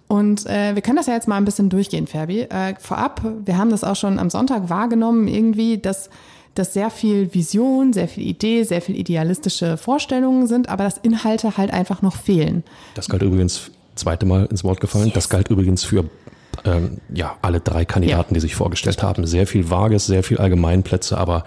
Und 0.08 0.46
äh, 0.46 0.74
wir 0.74 0.80
können 0.80 0.96
das 0.96 1.08
ja 1.08 1.12
jetzt 1.12 1.28
mal 1.28 1.36
ein 1.36 1.44
bisschen 1.44 1.68
durchgehen, 1.68 2.06
Ferbi. 2.06 2.40
Äh, 2.40 2.74
vorab, 2.80 3.20
wir 3.44 3.58
haben 3.58 3.68
das 3.68 3.84
auch 3.84 3.94
schon 3.94 4.18
am 4.18 4.30
Sonntag 4.30 4.70
wahrgenommen, 4.70 5.28
irgendwie, 5.28 5.76
dass, 5.76 6.08
dass 6.54 6.72
sehr 6.72 6.88
viel 6.88 7.34
Vision, 7.34 7.92
sehr 7.92 8.08
viel 8.08 8.26
Idee, 8.26 8.62
sehr 8.62 8.80
viel 8.80 8.96
idealistische 8.96 9.76
Vorstellungen 9.76 10.46
sind, 10.46 10.70
aber 10.70 10.84
dass 10.84 10.96
Inhalte 10.96 11.58
halt 11.58 11.70
einfach 11.70 12.00
noch 12.00 12.16
fehlen. 12.16 12.64
Das 12.94 13.10
galt 13.10 13.20
übrigens, 13.20 13.72
zweite 13.94 14.24
Mal 14.24 14.46
ins 14.46 14.64
Wort 14.64 14.80
gefallen, 14.80 15.08
yes. 15.08 15.14
das 15.14 15.28
galt 15.28 15.48
übrigens 15.48 15.84
für 15.84 16.06
ähm, 16.64 16.96
ja, 17.12 17.36
alle 17.42 17.60
drei 17.60 17.84
Kandidaten, 17.84 18.32
ja. 18.32 18.34
die 18.36 18.40
sich 18.40 18.54
vorgestellt 18.54 19.02
haben. 19.02 19.26
Sehr 19.26 19.46
viel 19.46 19.68
Vages, 19.68 20.06
sehr 20.06 20.22
viel 20.22 20.38
Allgemeinplätze, 20.38 21.18
aber 21.18 21.44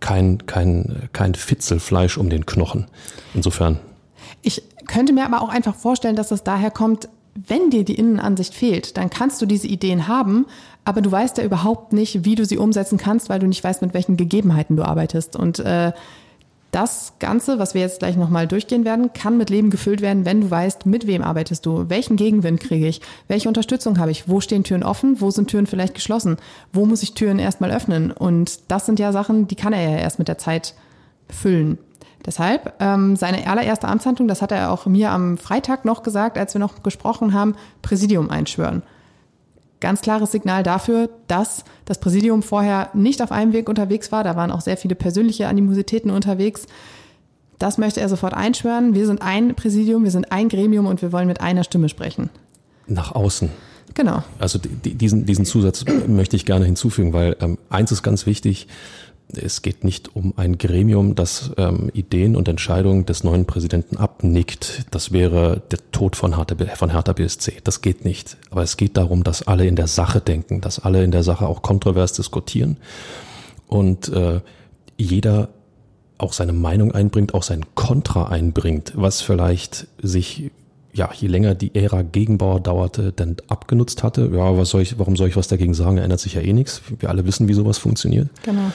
kein, 0.00 0.46
kein, 0.46 1.08
kein 1.12 1.34
Fitzelfleisch 1.34 2.18
um 2.18 2.30
den 2.30 2.46
Knochen. 2.46 2.86
Insofern. 3.34 3.78
Ich 4.42 4.62
könnte 4.86 5.12
mir 5.12 5.24
aber 5.24 5.42
auch 5.42 5.48
einfach 5.48 5.74
vorstellen, 5.74 6.16
dass 6.16 6.28
das 6.28 6.42
daher 6.42 6.70
kommt, 6.70 7.08
wenn 7.34 7.70
dir 7.70 7.84
die 7.84 7.94
Innenansicht 7.94 8.54
fehlt, 8.54 8.96
dann 8.96 9.08
kannst 9.08 9.40
du 9.40 9.46
diese 9.46 9.68
Ideen 9.68 10.08
haben, 10.08 10.46
aber 10.84 11.00
du 11.00 11.12
weißt 11.12 11.38
ja 11.38 11.44
überhaupt 11.44 11.92
nicht, 11.92 12.24
wie 12.24 12.34
du 12.34 12.44
sie 12.44 12.58
umsetzen 12.58 12.98
kannst, 12.98 13.28
weil 13.28 13.38
du 13.38 13.46
nicht 13.46 13.62
weißt, 13.62 13.82
mit 13.82 13.94
welchen 13.94 14.16
Gegebenheiten 14.16 14.76
du 14.76 14.82
arbeitest. 14.82 15.36
Und 15.36 15.60
äh, 15.60 15.92
das 16.70 17.14
Ganze, 17.18 17.58
was 17.58 17.74
wir 17.74 17.80
jetzt 17.80 17.98
gleich 17.98 18.16
nochmal 18.16 18.46
durchgehen 18.46 18.84
werden, 18.84 19.12
kann 19.12 19.36
mit 19.36 19.50
Leben 19.50 19.70
gefüllt 19.70 20.00
werden, 20.00 20.24
wenn 20.24 20.40
du 20.40 20.50
weißt, 20.50 20.86
mit 20.86 21.06
wem 21.06 21.22
arbeitest 21.22 21.66
du, 21.66 21.88
welchen 21.88 22.16
Gegenwind 22.16 22.60
kriege 22.60 22.86
ich, 22.86 23.00
welche 23.28 23.48
Unterstützung 23.48 23.98
habe 23.98 24.10
ich, 24.10 24.28
wo 24.28 24.40
stehen 24.40 24.64
Türen 24.64 24.84
offen, 24.84 25.20
wo 25.20 25.30
sind 25.30 25.48
Türen 25.48 25.66
vielleicht 25.66 25.94
geschlossen, 25.94 26.36
wo 26.72 26.86
muss 26.86 27.02
ich 27.02 27.14
Türen 27.14 27.38
erstmal 27.38 27.72
öffnen. 27.72 28.12
Und 28.12 28.60
das 28.70 28.86
sind 28.86 28.98
ja 28.98 29.12
Sachen, 29.12 29.48
die 29.48 29.56
kann 29.56 29.72
er 29.72 29.82
ja 29.82 29.98
erst 29.98 30.18
mit 30.18 30.28
der 30.28 30.38
Zeit 30.38 30.74
füllen. 31.28 31.78
Deshalb, 32.24 32.74
ähm, 32.80 33.16
seine 33.16 33.46
allererste 33.48 33.88
Amtshandlung, 33.88 34.28
das 34.28 34.42
hat 34.42 34.52
er 34.52 34.70
auch 34.70 34.86
mir 34.86 35.10
am 35.10 35.38
Freitag 35.38 35.84
noch 35.84 36.02
gesagt, 36.02 36.38
als 36.38 36.54
wir 36.54 36.58
noch 36.58 36.82
gesprochen 36.82 37.32
haben, 37.32 37.56
Präsidium 37.82 38.30
einschwören 38.30 38.82
ganz 39.80 40.02
klares 40.02 40.32
Signal 40.32 40.62
dafür, 40.62 41.10
dass 41.26 41.64
das 41.84 41.98
Präsidium 41.98 42.42
vorher 42.42 42.90
nicht 42.94 43.22
auf 43.22 43.32
einem 43.32 43.52
Weg 43.52 43.68
unterwegs 43.68 44.12
war. 44.12 44.24
Da 44.24 44.36
waren 44.36 44.50
auch 44.50 44.60
sehr 44.60 44.76
viele 44.76 44.94
persönliche 44.94 45.48
Animositäten 45.48 46.10
unterwegs. 46.10 46.66
Das 47.58 47.78
möchte 47.78 48.00
er 48.00 48.08
sofort 48.08 48.34
einschwören. 48.34 48.94
Wir 48.94 49.06
sind 49.06 49.22
ein 49.22 49.54
Präsidium, 49.54 50.04
wir 50.04 50.10
sind 50.10 50.32
ein 50.32 50.48
Gremium 50.48 50.86
und 50.86 51.02
wir 51.02 51.12
wollen 51.12 51.26
mit 51.26 51.40
einer 51.40 51.64
Stimme 51.64 51.88
sprechen. 51.88 52.30
Nach 52.86 53.14
außen. 53.14 53.50
Genau. 53.94 54.22
Also 54.38 54.58
diesen, 54.58 55.26
diesen 55.26 55.44
Zusatz 55.44 55.84
möchte 56.06 56.36
ich 56.36 56.46
gerne 56.46 56.64
hinzufügen, 56.64 57.12
weil 57.12 57.36
ähm, 57.40 57.58
eins 57.68 57.92
ist 57.92 58.02
ganz 58.02 58.26
wichtig, 58.26 58.68
es 59.36 59.62
geht 59.62 59.84
nicht 59.84 60.14
um 60.14 60.34
ein 60.36 60.58
Gremium, 60.58 61.14
das 61.14 61.52
ähm, 61.56 61.90
Ideen 61.92 62.36
und 62.36 62.48
Entscheidungen 62.48 63.06
des 63.06 63.24
neuen 63.24 63.46
Präsidenten 63.46 63.96
abnickt. 63.96 64.86
Das 64.90 65.12
wäre 65.12 65.62
der 65.70 65.78
Tod 65.92 66.16
von 66.16 66.36
Hertha, 66.36 66.56
von 66.76 66.90
Hertha 66.90 67.12
BSC. 67.12 67.58
Das 67.64 67.80
geht 67.80 68.04
nicht. 68.04 68.36
Aber 68.50 68.62
es 68.62 68.76
geht 68.76 68.96
darum, 68.96 69.24
dass 69.24 69.46
alle 69.46 69.66
in 69.66 69.76
der 69.76 69.86
Sache 69.86 70.20
denken, 70.20 70.60
dass 70.60 70.78
alle 70.78 71.04
in 71.04 71.10
der 71.10 71.22
Sache 71.22 71.46
auch 71.46 71.62
kontrovers 71.62 72.12
diskutieren 72.12 72.76
und 73.66 74.08
äh, 74.08 74.40
jeder 74.96 75.48
auch 76.18 76.32
seine 76.32 76.52
Meinung 76.52 76.92
einbringt, 76.92 77.32
auch 77.34 77.42
sein 77.42 77.64
Kontra 77.74 78.28
einbringt, 78.28 78.92
was 78.94 79.22
vielleicht 79.22 79.86
sich 80.02 80.50
ja, 80.92 81.10
je 81.14 81.28
länger 81.28 81.54
die 81.54 81.74
Ära 81.74 82.02
Gegenbauer 82.02 82.60
dauerte, 82.60 83.12
dann 83.12 83.36
abgenutzt 83.48 84.02
hatte. 84.02 84.30
Ja, 84.32 84.56
was 84.58 84.70
soll 84.70 84.82
ich, 84.82 84.98
warum 84.98 85.16
soll 85.16 85.28
ich 85.28 85.36
was 85.36 85.48
dagegen 85.48 85.74
sagen? 85.74 85.98
Ändert 85.98 86.20
sich 86.20 86.34
ja 86.34 86.40
eh 86.40 86.52
nichts. 86.52 86.82
Wir 86.98 87.10
alle 87.10 87.24
wissen, 87.26 87.48
wie 87.48 87.54
sowas 87.54 87.78
funktioniert. 87.78 88.28
Genau. 88.42 88.72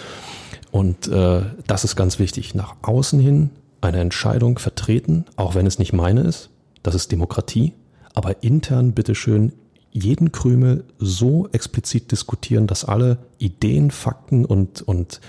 Und 0.75 1.07
äh, 1.07 1.41
das 1.67 1.85
ist 1.85 1.95
ganz 1.95 2.19
wichtig. 2.19 2.53
Nach 2.53 2.75
außen 2.81 3.17
hin 3.17 3.49
eine 3.79 4.01
Entscheidung 4.01 4.59
vertreten, 4.59 5.23
auch 5.37 5.55
wenn 5.55 5.65
es 5.65 5.79
nicht 5.79 5.93
meine 5.93 6.19
ist. 6.19 6.49
Das 6.83 6.95
ist 6.95 7.13
Demokratie. 7.13 7.71
Aber 8.13 8.43
intern 8.43 8.91
bitteschön 8.91 9.53
jeden 9.91 10.33
Krümel 10.33 10.83
so 10.99 11.47
explizit 11.53 12.11
diskutieren, 12.11 12.67
dass 12.67 12.83
alle 12.83 13.19
Ideen, 13.37 13.89
Fakten 13.89 14.43
und, 14.43 14.81
und 14.81 15.21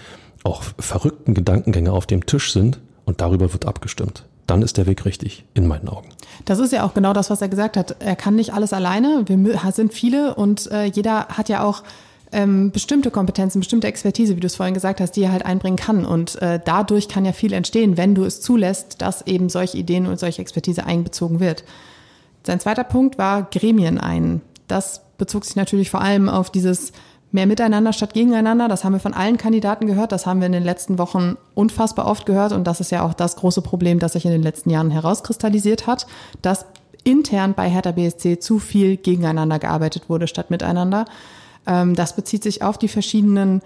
auch 0.43 0.65
verrückten 0.81 1.33
Gedankengänge 1.33 1.93
auf 1.93 2.07
dem 2.07 2.27
Tisch 2.27 2.53
sind 2.53 2.81
und 3.05 3.21
darüber 3.21 3.53
wird 3.53 3.67
abgestimmt. 3.67 4.25
Dann 4.49 4.63
ist 4.63 4.79
der 4.79 4.87
Weg 4.87 5.05
richtig, 5.05 5.45
in 5.55 5.69
meinen 5.69 5.87
Augen. 5.87 6.09
Das 6.45 6.59
ist 6.59 6.73
ja 6.73 6.85
auch 6.85 6.93
genau 6.93 7.13
das, 7.13 7.31
was 7.31 7.41
er 7.41 7.49
gesagt 7.49 7.77
hat. 7.77 7.95
Er 8.01 8.17
kann 8.17 8.35
nicht 8.35 8.53
alles 8.53 8.73
alleine. 8.73 9.23
Wir 9.29 9.61
sind 9.73 9.95
viele 9.95 10.35
und 10.35 10.69
äh, 10.73 10.87
jeder 10.87 11.29
hat 11.29 11.49
ja 11.49 11.63
auch 11.63 11.85
ähm, 12.33 12.71
bestimmte 12.71 13.11
Kompetenzen, 13.11 13.61
bestimmte 13.61 13.87
Expertise, 13.87 14.37
wie 14.37 14.41
du 14.41 14.47
es 14.47 14.57
vorhin 14.57 14.75
gesagt 14.75 15.01
hast, 15.01 15.13
die 15.13 15.23
er 15.23 15.33
halt 15.33 15.45
einbringen 15.45 15.77
kann. 15.77 16.05
Und 16.05 16.41
äh, 16.43 16.61
dadurch 16.65 17.09
kann 17.09 17.25
ja 17.25 17.33
viel 17.33 17.53
entstehen, 17.53 17.97
wenn 17.97 18.15
du 18.15 18.25
es 18.25 18.41
zulässt, 18.41 19.01
dass 19.03 19.27
eben 19.27 19.49
solche 19.49 19.79
Ideen 19.79 20.07
und 20.07 20.19
solche 20.19 20.43
Expertise 20.43 20.85
einbezogen 20.85 21.41
wird. 21.41 21.65
Sein 22.45 22.61
zweiter 22.61 22.85
Punkt 22.85 23.19
war 23.19 23.43
Gremien 23.43 23.99
ein. 23.99 24.41
Das 24.69 25.03
bezog 25.19 25.45
sich 25.45 25.57
natürlich 25.57 25.91
vor 25.91 26.01
allem 26.01 26.29
auf 26.29 26.51
dieses 26.51 26.93
mehr 27.33 27.47
Miteinander 27.47 27.93
statt 27.93 28.15
Gegeneinander. 28.15 28.69
Das 28.69 28.85
haben 28.85 28.93
wir 28.93 29.01
von 29.01 29.15
allen 29.15 29.37
Kandidaten 29.37 29.87
gehört. 29.87 30.13
Das 30.13 30.27
haben 30.27 30.41
wir 30.41 30.47
in 30.47 30.53
den 30.53 30.65
letzten 30.65 30.99
Wochen 30.99 31.37
unfassbar 31.55 32.07
oft 32.07 32.27
gehört. 32.27 32.53
Und 32.53 32.65
das 32.65 32.81
ist 32.81 32.91
ja 32.91 33.03
auch 33.03 33.15
das 33.15 33.37
große 33.37 33.63
Problem, 33.63 33.99
das 33.99 34.15
sich 34.15 34.25
in 34.25 34.33
den 34.33 34.43
letzten 34.43 34.71
Jahren 34.71 34.91
herauskristallisiert 34.91 35.87
hat, 35.87 36.07
dass 36.43 36.67
intern 37.05 37.55
bei 37.55 37.69
Hertha 37.69 37.93
BSC 37.93 38.41
zu 38.41 38.59
viel 38.59 38.97
gegeneinander 38.97 39.59
gearbeitet 39.59 40.09
wurde 40.09 40.27
statt 40.27 40.51
miteinander. 40.51 41.05
Ähm, 41.67 41.95
das 41.95 42.17
bezieht 42.17 42.43
sich 42.43 42.63
auf 42.63 42.79
die 42.79 42.89
verschiedenen 42.89 43.63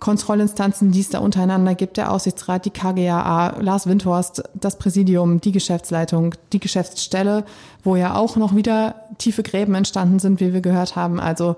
Kontrollinstanzen, 0.00 0.90
die 0.90 1.00
es 1.00 1.10
da 1.10 1.20
untereinander 1.20 1.74
gibt, 1.74 1.96
der 1.96 2.12
Aussichtsrat, 2.12 2.64
die 2.64 2.70
KGAA, 2.70 3.60
Lars 3.60 3.86
Windhorst, 3.86 4.42
das 4.54 4.76
Präsidium, 4.78 5.40
die 5.40 5.52
Geschäftsleitung, 5.52 6.34
die 6.52 6.60
Geschäftsstelle, 6.60 7.44
wo 7.84 7.96
ja 7.96 8.14
auch 8.14 8.36
noch 8.36 8.54
wieder 8.54 8.96
tiefe 9.18 9.42
Gräben 9.42 9.74
entstanden 9.74 10.18
sind, 10.18 10.40
wie 10.40 10.52
wir 10.52 10.60
gehört 10.60 10.96
haben. 10.96 11.20
Also 11.20 11.56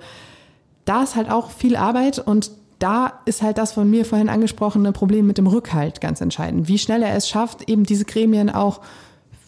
da 0.84 1.02
ist 1.02 1.16
halt 1.16 1.30
auch 1.30 1.50
viel 1.50 1.76
Arbeit 1.76 2.18
und 2.18 2.50
da 2.78 3.20
ist 3.24 3.42
halt 3.42 3.56
das 3.58 3.72
von 3.72 3.88
mir 3.88 4.04
vorhin 4.04 4.28
angesprochene 4.28 4.92
Problem 4.92 5.26
mit 5.26 5.38
dem 5.38 5.46
Rückhalt 5.46 6.00
ganz 6.00 6.20
entscheidend. 6.20 6.68
Wie 6.68 6.78
schnell 6.78 7.02
er 7.02 7.14
es 7.14 7.28
schafft, 7.28 7.68
eben 7.68 7.84
diese 7.84 8.04
Gremien 8.04 8.50
auch 8.50 8.80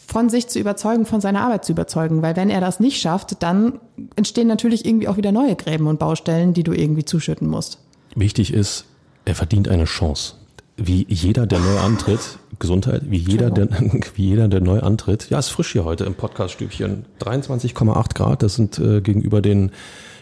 von 0.09 0.31
sich 0.31 0.49
zu 0.49 0.59
überzeugen, 0.59 1.05
von 1.05 1.21
seiner 1.21 1.42
Arbeit 1.42 1.66
zu 1.66 1.73
überzeugen. 1.73 2.23
Weil 2.23 2.35
wenn 2.35 2.49
er 2.49 2.62
das 2.62 2.81
nicht 2.81 3.01
schafft, 3.01 3.42
dann 3.42 3.79
entstehen 4.16 4.49
natürlich 4.49 4.87
irgendwie 4.87 5.07
auch 5.07 5.18
wieder 5.18 5.33
neue 5.33 5.55
Gräben 5.55 5.87
und 5.87 5.99
Baustellen, 5.99 6.55
die 6.55 6.62
du 6.62 6.73
irgendwie 6.73 7.05
zuschütten 7.05 7.47
musst. 7.47 7.79
Wichtig 8.14 8.55
ist, 8.55 8.87
er 9.27 9.35
verdient 9.35 9.68
eine 9.68 9.85
Chance. 9.85 10.35
Wie 10.79 11.05
jeder, 11.09 11.47
der 11.47 11.59
neu 11.59 11.79
antritt, 11.81 12.38
Gesundheit, 12.59 13.03
wie 13.05 13.18
jeder, 13.18 13.51
der, 13.51 13.68
wie 14.14 14.25
jeder, 14.25 14.49
der 14.49 14.62
neu 14.62 14.81
antritt. 14.81 15.29
Ja, 15.29 15.38
ist 15.38 15.51
frisch 15.51 15.73
hier 15.73 15.85
heute 15.85 16.05
im 16.05 16.14
Podcaststübchen. 16.14 17.05
23,8 17.21 18.14
Grad, 18.14 18.42
das 18.42 18.55
sind 18.55 18.79
äh, 18.79 19.03
gegenüber 19.03 19.42
den 19.42 19.73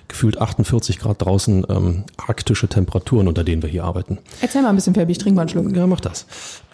gefühlt 0.08 0.40
48 0.40 0.98
Grad 0.98 1.24
draußen 1.24 1.64
ähm, 1.68 2.04
arktische 2.16 2.68
Temperaturen, 2.68 3.28
unter 3.28 3.44
denen 3.44 3.62
wir 3.62 3.68
hier 3.68 3.84
arbeiten. 3.84 4.18
Erzähl 4.40 4.62
mal 4.62 4.70
ein 4.70 4.76
bisschen, 4.76 4.94
Fabi, 4.94 5.12
ich 5.12 5.18
trinke 5.18 5.36
mal 5.36 5.42
einen 5.42 5.48
Schluck. 5.50 5.76
Ja, 5.76 5.86
mach 5.86 6.00
das. 6.00 6.26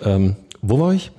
Ähm, 0.03 0.37
wo 0.63 0.79
war 0.79 0.95
ich? 0.95 1.11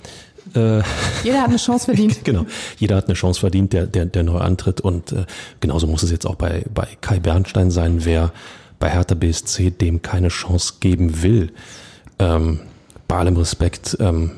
Äh, 0.56 0.82
jeder 1.23 1.41
hat 1.41 1.49
eine 1.49 1.58
Chance 1.58 1.86
verdient. 1.86 2.19
genau, 2.23 2.45
jeder 2.77 2.97
hat 2.97 3.06
eine 3.06 3.15
Chance 3.15 3.39
verdient, 3.39 3.73
der, 3.73 3.88
der, 3.88 4.06
der 4.06 4.23
neu 4.23 4.38
antritt. 4.38 4.82
Und 4.82 5.12
äh, 5.12 5.25
genauso 5.60 5.88
muss 5.88 6.03
es 6.03 6.12
jetzt 6.12 6.25
auch 6.25 6.36
bei, 6.36 6.65
bei 6.73 6.88
Kai 7.01 7.19
Bernstein 7.19 7.71
sein, 7.71 8.06
wer 8.06 8.32
bei 8.79 8.89
Hertha 8.89 9.15
BSC 9.15 9.71
dem 9.71 10.01
keine 10.01 10.27
Chance 10.27 10.75
geben 10.79 11.21
will. 11.23 11.53
Ähm, 12.19 12.60
bei 13.08 13.17
allem 13.17 13.38
Respekt, 13.38 13.97
ähm, 13.99 14.32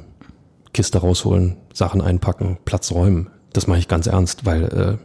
Kiste 0.74 1.00
rausholen, 1.00 1.58
Sachen 1.74 2.02
einpacken, 2.02 2.58
Platz 2.65 2.91
räumen. 2.91 3.30
Das 3.54 3.68
mache 3.68 3.80
ich 3.80 3.88
ganz 3.88 4.08
ernst, 4.08 4.46
weil 4.46 4.63
äh, 4.65 4.98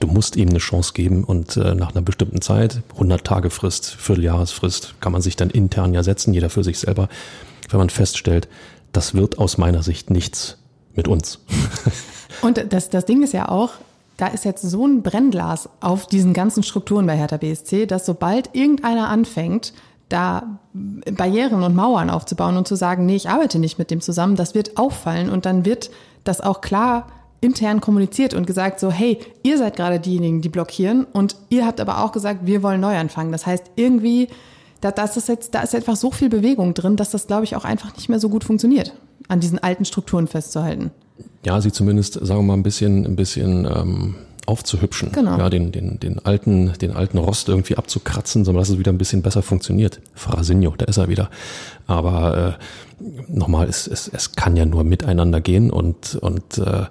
du 0.00 0.06
musst 0.06 0.36
ihm 0.36 0.48
eine 0.48 0.58
Chance 0.58 0.92
geben 0.94 1.24
und 1.24 1.56
äh, 1.56 1.74
nach 1.74 1.90
einer 1.90 2.02
bestimmten 2.02 2.40
Zeit, 2.40 2.82
100 2.94 3.24
Tage 3.24 3.50
Frist, 3.50 3.86
Vierteljahresfrist, 3.86 4.94
kann 5.00 5.12
man 5.12 5.22
sich 5.22 5.36
dann 5.36 5.50
intern 5.50 5.94
ja 5.94 6.02
setzen, 6.02 6.32
jeder 6.32 6.50
für 6.50 6.62
sich 6.62 6.78
selber, 6.78 7.08
wenn 7.70 7.78
man 7.78 7.90
feststellt, 7.90 8.48
das 8.92 9.14
wird 9.14 9.38
aus 9.38 9.58
meiner 9.58 9.82
Sicht 9.82 10.10
nichts 10.10 10.58
mit 10.94 11.08
uns. 11.08 11.40
und 12.42 12.72
das, 12.72 12.90
das 12.90 13.04
Ding 13.04 13.22
ist 13.22 13.32
ja 13.32 13.48
auch, 13.48 13.72
da 14.16 14.26
ist 14.26 14.44
jetzt 14.44 14.62
so 14.62 14.86
ein 14.86 15.02
Brennglas 15.02 15.68
auf 15.80 16.06
diesen 16.06 16.32
ganzen 16.32 16.62
Strukturen 16.62 17.06
bei 17.06 17.16
Hertha 17.16 17.36
BSC, 17.36 17.86
dass 17.86 18.04
sobald 18.04 18.54
irgendeiner 18.54 19.08
anfängt, 19.08 19.72
da 20.08 20.58
Barrieren 20.72 21.62
und 21.62 21.76
Mauern 21.76 22.10
aufzubauen 22.10 22.56
und 22.56 22.66
zu 22.66 22.74
sagen, 22.74 23.06
nee, 23.06 23.16
ich 23.16 23.28
arbeite 23.28 23.58
nicht 23.58 23.78
mit 23.78 23.90
dem 23.90 24.00
zusammen, 24.00 24.36
das 24.36 24.54
wird 24.54 24.76
auffallen 24.76 25.30
und 25.30 25.46
dann 25.46 25.64
wird 25.64 25.90
das 26.24 26.40
auch 26.40 26.60
klar 26.60 27.06
intern 27.40 27.80
kommuniziert 27.80 28.34
und 28.34 28.46
gesagt 28.46 28.80
so, 28.80 28.90
hey, 28.90 29.18
ihr 29.42 29.58
seid 29.58 29.76
gerade 29.76 30.00
diejenigen, 30.00 30.40
die 30.40 30.48
blockieren 30.48 31.04
und 31.04 31.36
ihr 31.50 31.66
habt 31.66 31.80
aber 31.80 32.02
auch 32.02 32.12
gesagt, 32.12 32.40
wir 32.46 32.62
wollen 32.62 32.80
neu 32.80 32.96
anfangen. 32.96 33.30
Das 33.30 33.46
heißt, 33.46 33.70
irgendwie, 33.76 34.28
da, 34.80 34.90
da, 34.90 35.04
ist 35.04 35.28
jetzt, 35.28 35.54
da 35.54 35.62
ist 35.62 35.74
einfach 35.74 35.96
so 35.96 36.10
viel 36.10 36.28
Bewegung 36.28 36.74
drin, 36.74 36.96
dass 36.96 37.10
das, 37.10 37.26
glaube 37.26 37.44
ich, 37.44 37.56
auch 37.56 37.64
einfach 37.64 37.94
nicht 37.96 38.08
mehr 38.08 38.20
so 38.20 38.28
gut 38.28 38.44
funktioniert, 38.44 38.92
an 39.28 39.40
diesen 39.40 39.58
alten 39.58 39.84
Strukturen 39.84 40.26
festzuhalten. 40.26 40.90
Ja, 41.44 41.60
sie 41.60 41.72
zumindest, 41.72 42.14
sagen 42.14 42.40
wir 42.40 42.42
mal, 42.42 42.54
ein 42.54 42.62
bisschen, 42.62 43.04
ein 43.04 43.16
bisschen 43.16 43.64
ähm, 43.64 44.14
aufzuhübschen. 44.46 45.12
Genau. 45.12 45.38
Ja, 45.38 45.50
den, 45.50 45.72
den, 45.72 46.00
den 46.00 46.24
alten, 46.24 46.72
den 46.80 46.92
alten 46.92 47.18
Rost 47.18 47.48
irgendwie 47.48 47.76
abzukratzen, 47.76 48.44
sondern 48.44 48.62
dass 48.62 48.70
es 48.70 48.78
wieder 48.78 48.92
ein 48.92 48.98
bisschen 48.98 49.22
besser 49.22 49.42
funktioniert. 49.42 50.00
Frasinho, 50.14 50.74
da 50.76 50.86
ist 50.86 50.96
er 50.96 51.08
wieder. 51.08 51.28
Aber 51.86 52.58
äh, 52.58 53.02
nochmal, 53.28 53.68
es, 53.68 53.86
es, 53.86 54.08
es 54.08 54.32
kann 54.32 54.56
ja 54.56 54.64
nur 54.64 54.84
miteinander 54.84 55.40
gehen 55.40 55.70
und, 55.70 56.16
und 56.16 56.58
äh, 56.58 56.86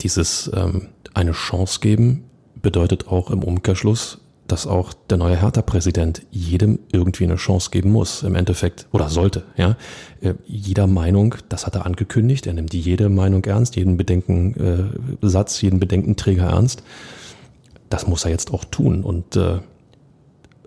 dieses 0.00 0.50
ähm, 0.54 0.88
eine 1.14 1.32
Chance 1.32 1.80
geben 1.80 2.24
bedeutet 2.60 3.08
auch 3.08 3.30
im 3.30 3.42
Umkehrschluss, 3.42 4.18
dass 4.48 4.66
auch 4.66 4.92
der 5.10 5.18
neue 5.18 5.40
Hertha-Präsident 5.40 6.22
jedem 6.30 6.80
irgendwie 6.90 7.24
eine 7.24 7.36
Chance 7.36 7.70
geben 7.70 7.92
muss, 7.92 8.22
im 8.22 8.34
Endeffekt, 8.34 8.86
oder 8.92 9.08
sollte, 9.08 9.44
ja. 9.56 9.76
Äh, 10.20 10.34
jeder 10.46 10.86
Meinung, 10.86 11.36
das 11.48 11.66
hat 11.66 11.76
er 11.76 11.86
angekündigt, 11.86 12.46
er 12.46 12.54
nimmt 12.54 12.74
jede 12.74 13.08
Meinung 13.08 13.44
ernst, 13.44 13.76
jeden 13.76 13.96
Bedenkensatz, 13.96 15.58
äh, 15.58 15.66
jeden 15.66 15.78
Bedenkenträger 15.78 16.46
ernst. 16.46 16.82
Das 17.90 18.06
muss 18.06 18.24
er 18.24 18.30
jetzt 18.30 18.52
auch 18.52 18.64
tun 18.64 19.04
und 19.04 19.36
äh, 19.36 19.58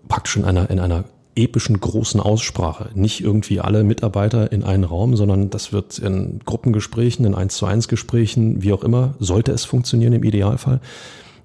praktisch 0.07 0.37
in 0.37 0.45
einer, 0.45 0.69
in 0.69 0.79
einer 0.79 1.05
epischen 1.35 1.79
großen 1.79 2.19
Aussprache. 2.19 2.89
Nicht 2.93 3.21
irgendwie 3.21 3.59
alle 3.59 3.83
Mitarbeiter 3.83 4.51
in 4.51 4.63
einen 4.63 4.83
Raum, 4.83 5.15
sondern 5.15 5.49
das 5.49 5.71
wird 5.71 5.97
in 5.99 6.39
Gruppengesprächen, 6.45 7.25
in 7.25 7.35
1 7.35 7.55
zu 7.55 7.65
1 7.65 7.87
Gesprächen, 7.87 8.61
wie 8.61 8.73
auch 8.73 8.83
immer, 8.83 9.15
sollte 9.19 9.51
es 9.51 9.65
funktionieren 9.65 10.13
im 10.13 10.23
Idealfall. 10.23 10.81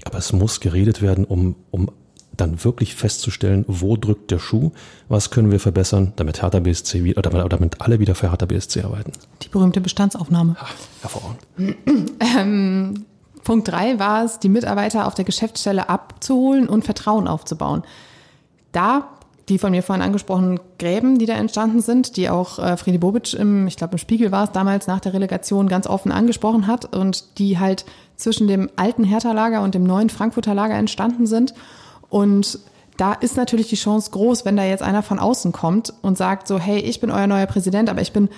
Aber 0.05 0.18
es 0.18 0.33
muss 0.33 0.61
geredet 0.61 1.03
werden, 1.03 1.25
um, 1.25 1.57
um 1.70 1.90
dann 2.37 2.64
wirklich 2.64 2.94
festzustellen, 2.94 3.64
wo 3.68 3.96
drückt 3.96 4.31
der 4.31 4.38
Schuh, 4.38 4.72
was 5.09 5.31
können 5.31 5.51
wir 5.51 5.61
verbessern, 5.61 6.12
damit 6.16 6.42
Hertha 6.42 6.61
BSC 6.61 7.05
wieder, 7.05 7.18
oder 7.18 7.49
damit 7.49 7.81
alle 7.81 7.99
wieder 7.99 8.14
für 8.14 8.31
Hertha 8.31 8.46
BSC 8.46 8.83
arbeiten. 8.83 9.12
Die 9.42 9.49
berühmte 9.49 9.81
Bestandsaufnahme. 9.81 10.57
Ach, 10.59 10.75
hervorragend. 11.01 11.46
Ähm, 12.20 13.05
Punkt 13.44 13.68
drei 13.68 13.99
war 13.99 14.25
es, 14.25 14.38
die 14.38 14.49
Mitarbeiter 14.49 15.07
auf 15.07 15.14
der 15.14 15.25
Geschäftsstelle 15.25 15.88
abzuholen 15.88 16.68
und 16.68 16.85
Vertrauen 16.85 17.29
aufzubauen. 17.29 17.85
Da 18.72 19.09
die 19.49 19.59
von 19.59 19.70
mir 19.70 19.83
vorhin 19.83 20.03
angesprochenen 20.03 20.59
Gräben, 20.79 21.18
die 21.18 21.27
da 21.27 21.35
entstanden 21.35 21.81
sind, 21.81 22.16
die 22.16 22.29
auch 22.29 22.59
äh, 22.59 22.77
Friedi 22.77 22.99
Bobic 22.99 23.33
im, 23.35 23.66
ich 23.68 23.77
glaube 23.77 23.92
im 23.92 23.99
Spiegel 23.99 24.33
war 24.33 24.44
es 24.44 24.53
damals 24.53 24.87
nach 24.87 25.01
der 25.01 25.12
Relegation 25.12 25.68
ganz 25.68 25.87
offen 25.87 26.11
angesprochen 26.11 26.66
hat 26.66 26.96
und 26.96 27.38
die 27.38 27.59
halt 27.59 27.85
zwischen 28.16 28.49
dem 28.49 28.68
alten 28.77 29.05
Hertha-Lager 29.05 29.62
und 29.62 29.75
dem 29.75 29.85
neuen 29.85 30.11
Frankfurter 30.11 30.55
Lager 30.55 30.75
entstanden 30.75 31.27
sind. 31.27 31.55
Und 32.17 32.61
da 32.97 33.13
ist 33.13 33.37
natürlich 33.37 33.69
die 33.69 33.77
Chance 33.77 34.11
groß, 34.11 34.47
wenn 34.47 34.57
da 34.57 34.65
jetzt 34.65 34.83
einer 34.83 35.03
von 35.03 35.19
außen 35.19 35.53
kommt 35.53 35.93
und 36.01 36.17
sagt 36.17 36.49
so, 36.49 36.59
hey, 36.59 36.79
ich 36.79 36.99
bin 36.99 37.11
euer 37.11 37.27
neuer 37.27 37.45
Präsident, 37.45 37.91
aber 37.91 38.01
ich 38.01 38.15
bin 38.15 38.31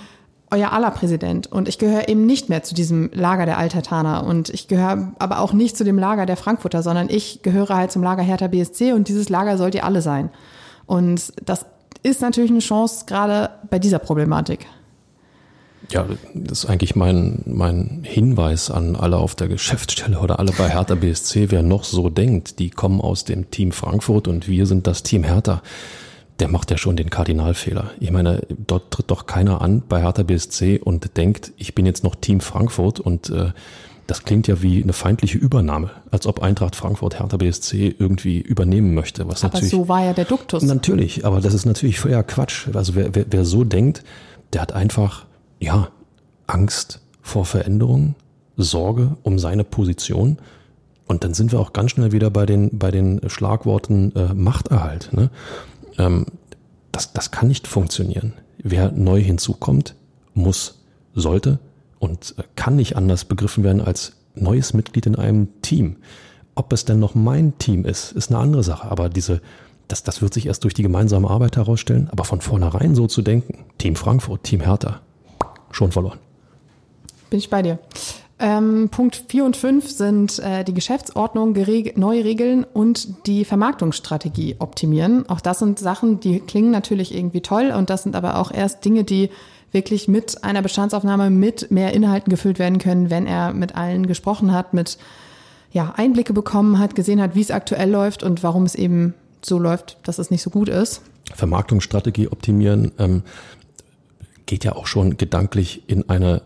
euer 0.50 0.72
aller 0.72 0.90
Präsident 0.90 1.46
und 1.46 1.68
ich 1.68 1.78
gehöre 1.78 2.08
eben 2.08 2.26
nicht 2.26 2.48
mehr 2.48 2.64
zu 2.64 2.74
diesem 2.74 3.08
Lager 3.12 3.46
der 3.46 3.56
Altertaner 3.56 4.26
und 4.26 4.48
ich 4.48 4.66
gehöre 4.66 5.12
aber 5.20 5.38
auch 5.38 5.52
nicht 5.52 5.76
zu 5.76 5.84
dem 5.84 5.96
Lager 5.96 6.26
der 6.26 6.36
Frankfurter, 6.36 6.82
sondern 6.82 7.08
ich 7.08 7.42
gehöre 7.42 7.76
halt 7.76 7.92
zum 7.92 8.02
Lager 8.02 8.24
Hertha 8.24 8.48
BSC 8.48 8.94
und 8.94 9.06
dieses 9.06 9.28
Lager 9.28 9.56
sollt 9.58 9.76
ihr 9.76 9.84
alle 9.84 10.02
sein. 10.02 10.30
Und 10.86 11.32
das 11.44 11.64
ist 12.02 12.20
natürlich 12.20 12.50
eine 12.50 12.58
Chance, 12.58 13.04
gerade 13.06 13.50
bei 13.70 13.78
dieser 13.78 14.00
Problematik. 14.00 14.66
Ja, 15.90 16.06
das 16.34 16.64
ist 16.64 16.70
eigentlich 16.70 16.96
mein, 16.96 17.42
mein 17.46 18.00
Hinweis 18.02 18.70
an 18.70 18.94
alle 18.94 19.16
auf 19.16 19.34
der 19.34 19.48
Geschäftsstelle 19.48 20.18
oder 20.18 20.38
alle 20.38 20.52
bei 20.52 20.68
Hertha 20.68 20.94
BSC, 20.94 21.50
wer 21.50 21.62
noch 21.62 21.84
so 21.84 22.10
denkt, 22.10 22.58
die 22.58 22.70
kommen 22.70 23.00
aus 23.00 23.24
dem 23.24 23.50
Team 23.50 23.72
Frankfurt 23.72 24.28
und 24.28 24.48
wir 24.48 24.66
sind 24.66 24.86
das 24.86 25.02
Team 25.02 25.24
Hertha, 25.24 25.62
der 26.40 26.48
macht 26.48 26.70
ja 26.70 26.76
schon 26.76 26.96
den 26.96 27.10
Kardinalfehler. 27.10 27.90
Ich 28.00 28.10
meine, 28.10 28.42
dort 28.48 28.90
tritt 28.90 29.10
doch 29.10 29.26
keiner 29.26 29.62
an 29.62 29.82
bei 29.88 30.02
Hertha 30.02 30.24
BSC 30.24 30.78
und 30.78 31.16
denkt, 31.16 31.52
ich 31.56 31.74
bin 31.74 31.86
jetzt 31.86 32.04
noch 32.04 32.14
Team 32.16 32.40
Frankfurt 32.40 33.00
und 33.00 33.30
äh, 33.30 33.52
das 34.08 34.24
klingt 34.24 34.48
ja 34.48 34.62
wie 34.62 34.82
eine 34.82 34.94
feindliche 34.94 35.36
Übernahme, 35.36 35.90
als 36.10 36.26
ob 36.26 36.42
Eintracht 36.42 36.76
Frankfurt 36.76 37.18
Hertha 37.18 37.36
BSC 37.36 37.94
irgendwie 37.98 38.40
übernehmen 38.40 38.94
möchte. 38.94 39.28
Was 39.28 39.44
aber 39.44 39.54
natürlich, 39.54 39.70
so 39.70 39.88
war 39.88 40.04
ja 40.04 40.12
der 40.14 40.24
Duktus. 40.24 40.62
Natürlich, 40.62 41.26
aber 41.26 41.40
das 41.40 41.54
ist 41.54 41.66
natürlich 41.66 42.00
völliger 42.00 42.22
Quatsch. 42.22 42.68
Also 42.72 42.94
wer, 42.94 43.14
wer, 43.14 43.26
wer 43.28 43.44
so 43.44 43.64
denkt, 43.64 44.02
der 44.54 44.62
hat 44.62 44.72
einfach, 44.72 45.26
ja, 45.60 45.88
Angst 46.46 47.00
vor 47.20 47.44
Veränderungen, 47.44 48.14
Sorge 48.56 49.16
um 49.22 49.38
seine 49.38 49.64
Position. 49.64 50.38
Und 51.06 51.24
dann 51.24 51.34
sind 51.34 51.52
wir 51.52 51.60
auch 51.60 51.72
ganz 51.72 51.92
schnell 51.92 52.12
wieder 52.12 52.30
bei 52.30 52.44
den, 52.44 52.78
bei 52.78 52.90
den 52.90 53.20
Schlagworten 53.28 54.14
äh, 54.14 54.34
Machterhalt. 54.34 55.10
Ne? 55.12 55.30
Ähm, 55.96 56.26
das, 56.92 57.12
das 57.12 57.30
kann 57.30 57.48
nicht 57.48 57.66
funktionieren. 57.66 58.34
Wer 58.58 58.92
neu 58.92 59.20
hinzukommt, 59.22 59.94
muss, 60.34 60.82
sollte 61.14 61.58
und 61.98 62.34
äh, 62.38 62.42
kann 62.56 62.76
nicht 62.76 62.96
anders 62.96 63.24
begriffen 63.24 63.64
werden 63.64 63.80
als 63.80 64.16
neues 64.34 64.74
Mitglied 64.74 65.06
in 65.06 65.16
einem 65.16 65.48
Team. 65.62 65.96
Ob 66.54 66.72
es 66.72 66.84
denn 66.84 66.98
noch 66.98 67.14
mein 67.14 67.56
Team 67.58 67.84
ist, 67.84 68.12
ist 68.12 68.30
eine 68.30 68.40
andere 68.40 68.62
Sache. 68.62 68.90
Aber 68.90 69.08
diese, 69.08 69.40
das, 69.86 70.02
das 70.02 70.20
wird 70.20 70.34
sich 70.34 70.46
erst 70.46 70.64
durch 70.64 70.74
die 70.74 70.82
gemeinsame 70.82 71.30
Arbeit 71.30 71.56
herausstellen. 71.56 72.08
Aber 72.10 72.24
von 72.24 72.40
vornherein 72.40 72.94
so 72.94 73.06
zu 73.06 73.22
denken, 73.22 73.64
Team 73.78 73.96
Frankfurt, 73.96 74.42
Team 74.42 74.60
Hertha, 74.60 75.00
schon 75.70 75.92
verloren. 75.92 76.18
Bin 77.30 77.38
ich 77.38 77.50
bei 77.50 77.62
dir. 77.62 77.78
Ähm, 78.40 78.88
Punkt 78.90 79.24
4 79.28 79.44
und 79.44 79.56
5 79.56 79.90
sind 79.90 80.38
äh, 80.38 80.62
die 80.62 80.74
Geschäftsordnung, 80.74 81.54
neue 81.96 82.24
Regeln 82.24 82.64
und 82.64 83.26
die 83.26 83.44
Vermarktungsstrategie 83.44 84.56
optimieren. 84.60 85.28
Auch 85.28 85.40
das 85.40 85.58
sind 85.58 85.80
Sachen, 85.80 86.20
die 86.20 86.38
klingen 86.38 86.70
natürlich 86.70 87.14
irgendwie 87.14 87.40
toll 87.40 87.72
und 87.76 87.90
das 87.90 88.04
sind 88.04 88.14
aber 88.14 88.38
auch 88.38 88.52
erst 88.52 88.84
Dinge, 88.84 89.02
die 89.02 89.30
wirklich 89.72 90.06
mit 90.06 90.44
einer 90.44 90.62
Bestandsaufnahme 90.62 91.30
mit 91.30 91.70
mehr 91.70 91.92
Inhalten 91.92 92.30
gefüllt 92.30 92.58
werden 92.58 92.78
können, 92.78 93.10
wenn 93.10 93.26
er 93.26 93.52
mit 93.52 93.74
allen 93.74 94.06
gesprochen 94.06 94.52
hat, 94.52 94.72
mit 94.72 94.98
ja, 95.72 95.92
Einblicke 95.96 96.32
bekommen 96.32 96.78
hat, 96.78 96.94
gesehen 96.94 97.20
hat, 97.20 97.34
wie 97.34 97.42
es 97.42 97.50
aktuell 97.50 97.90
läuft 97.90 98.22
und 98.22 98.42
warum 98.42 98.64
es 98.64 98.74
eben 98.74 99.14
so 99.42 99.58
läuft, 99.58 99.98
dass 100.04 100.18
es 100.18 100.30
nicht 100.30 100.42
so 100.42 100.50
gut 100.50 100.68
ist. 100.68 101.02
Vermarktungsstrategie 101.34 102.28
optimieren 102.28 102.92
ähm, 102.98 103.22
geht 104.48 104.64
ja 104.64 104.74
auch 104.74 104.88
schon 104.88 105.16
gedanklich 105.16 105.84
in 105.86 106.08
eine 106.08 106.42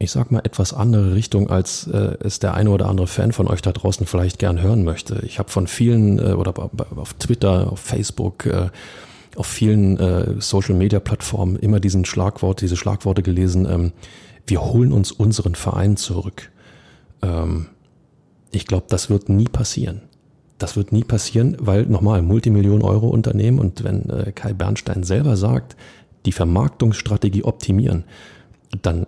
ich 0.00 0.12
sag 0.12 0.30
mal, 0.30 0.40
etwas 0.44 0.72
andere 0.72 1.14
Richtung, 1.14 1.50
als 1.50 1.88
äh, 1.88 2.16
es 2.20 2.38
der 2.38 2.54
eine 2.54 2.70
oder 2.70 2.88
andere 2.88 3.08
Fan 3.08 3.32
von 3.32 3.48
euch 3.48 3.62
da 3.62 3.72
draußen 3.72 4.06
vielleicht 4.06 4.38
gern 4.38 4.60
hören 4.62 4.84
möchte. 4.84 5.22
Ich 5.26 5.40
habe 5.40 5.50
von 5.50 5.66
vielen 5.66 6.18
äh, 6.20 6.34
oder 6.34 6.54
auf 6.96 7.14
Twitter, 7.14 7.72
auf 7.72 7.80
Facebook, 7.80 8.46
äh, 8.46 8.68
auf 9.34 9.46
vielen 9.46 9.98
äh, 9.98 10.40
Social-Media-Plattformen 10.40 11.56
immer 11.56 11.80
diesen 11.80 12.04
Schlagwort, 12.04 12.60
diese 12.60 12.76
Schlagworte 12.76 13.22
gelesen, 13.22 13.66
ähm, 13.68 13.92
wir 14.46 14.64
holen 14.64 14.92
uns 14.92 15.12
unseren 15.12 15.54
Verein 15.54 15.96
zurück. 15.96 16.50
Ähm, 17.22 17.66
ich 18.52 18.66
glaube, 18.66 18.86
das 18.88 19.10
wird 19.10 19.28
nie 19.28 19.48
passieren. 19.48 20.02
Das 20.58 20.76
wird 20.76 20.90
nie 20.90 21.04
passieren, 21.04 21.56
weil 21.60 21.86
nochmal 21.86 22.22
Multimillionen-Euro-Unternehmen 22.22 23.58
und 23.58 23.84
wenn 23.84 24.08
äh, 24.10 24.32
Kai 24.32 24.52
Bernstein 24.52 25.02
selber 25.02 25.36
sagt, 25.36 25.76
die 26.28 26.32
Vermarktungsstrategie 26.32 27.42
optimieren, 27.42 28.04
dann 28.82 29.06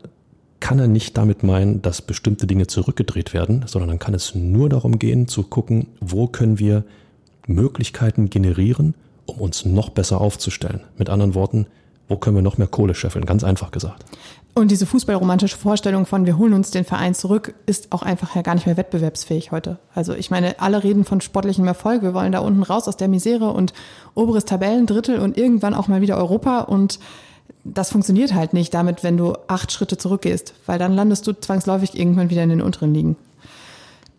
kann 0.59 0.79
er 0.79 0.89
nicht 0.89 1.19
damit 1.19 1.43
meinen, 1.43 1.83
dass 1.83 2.01
bestimmte 2.01 2.47
Dinge 2.47 2.67
zurückgedreht 2.67 3.35
werden, 3.35 3.65
sondern 3.67 3.91
dann 3.91 3.99
kann 3.99 4.15
es 4.15 4.35
nur 4.35 4.71
darum 4.71 4.99
gehen, 4.99 5.29
zu 5.29 5.43
gucken, 5.43 5.87
wo 6.01 6.29
können 6.29 6.59
wir 6.59 6.85
Möglichkeiten 7.47 8.31
generieren, 8.31 8.95
um 9.27 9.37
uns 9.37 9.67
noch 9.67 9.91
besser 9.91 10.19
aufzustellen. 10.19 10.81
Mit 10.97 11.11
anderen 11.11 11.35
Worten, 11.35 11.67
wo 12.09 12.17
können 12.17 12.37
wir 12.37 12.43
noch 12.43 12.57
mehr 12.57 12.69
Kohle 12.69 12.95
scheffeln? 12.95 13.27
Ganz 13.27 13.45
einfach 13.45 13.71
gesagt. 13.71 14.07
Und 14.55 14.71
diese 14.71 14.85
fußballromantische 14.85 15.57
Vorstellung 15.57 16.07
von 16.07 16.27
wir 16.27 16.37
holen 16.37 16.53
uns 16.55 16.71
den 16.71 16.85
Verein 16.85 17.15
zurück, 17.15 17.55
ist 17.67 17.93
auch 17.93 18.03
einfach 18.03 18.35
ja 18.35 18.43
gar 18.43 18.55
nicht 18.55 18.67
mehr 18.67 18.77
wettbewerbsfähig 18.77 19.53
heute. 19.53 19.79
Also 19.95 20.13
ich 20.13 20.31
meine, 20.31 20.61
alle 20.61 20.83
reden 20.83 21.05
von 21.05 21.21
sportlichem 21.21 21.67
Erfolg. 21.67 22.03
Wir 22.03 22.15
wollen 22.15 22.33
da 22.33 22.41
unten 22.41 22.63
raus 22.63 22.89
aus 22.89 22.97
der 22.97 23.09
Misere 23.09 23.53
und 23.53 23.73
oberes 24.15 24.45
Tabellendrittel 24.45 25.19
und 25.21 25.39
irgendwann 25.39 25.75
auch 25.75 25.89
mal 25.89 26.01
wieder 26.01 26.17
Europa 26.17 26.61
und 26.61 26.99
das 27.65 27.91
funktioniert 27.91 28.35
halt 28.35 28.53
nicht 28.53 28.73
damit, 28.73 29.05
wenn 29.05 29.17
du 29.17 29.35
acht 29.47 29.73
Schritte 29.73 29.99
zurückgehst, 29.99 30.55
weil 30.67 30.79
dann 30.79 30.95
landest 30.95 31.27
du 31.27 31.33
zwangsläufig 31.33 31.99
irgendwann 31.99 32.31
wieder 32.31 32.43
in 32.43 32.49
den 32.49 32.63
unteren 32.63 32.95
Ligen. 32.95 33.17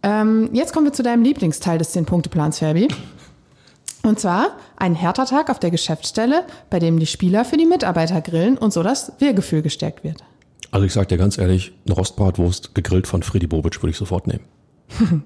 Ähm, 0.04 0.50
jetzt 0.54 0.74
kommen 0.74 0.88
wir 0.88 0.94
zu 0.94 1.04
deinem 1.04 1.24
Lieblingsteil 1.24 1.78
des 1.78 1.92
Zehn-Punkte-Plans, 1.92 2.60
Ferbi. 2.60 2.88
Und 4.04 4.20
zwar 4.20 4.58
ein 4.78 4.96
härter 4.96 5.26
Tag 5.26 5.50
auf 5.50 5.60
der 5.60 5.72
Geschäftsstelle, 5.72 6.44
bei 6.70 6.80
dem 6.80 7.00
die 7.00 7.06
Spieler 7.06 7.46
für 7.46 7.58
die 7.58 7.66
Mitarbeiter 7.66 8.22
grillen 8.22 8.58
und 8.58 8.74
so 8.74 8.82
das 8.84 9.14
Wir-Gefühl 9.20 9.62
gestärkt 9.62 10.04
wird. 10.04 10.24
Also 10.72 10.86
ich 10.86 10.94
sag 10.94 11.10
dir 11.10 11.18
ganz 11.18 11.38
ehrlich, 11.38 11.74
eine 11.86 11.96
Rostbratwurst 11.96 12.74
gegrillt 12.74 13.06
von 13.06 13.24
Freddy 13.24 13.48
Bobic 13.48 13.82
würde 13.82 13.92
ich 13.92 13.98
sofort 13.98 14.28
nehmen. 14.28 14.46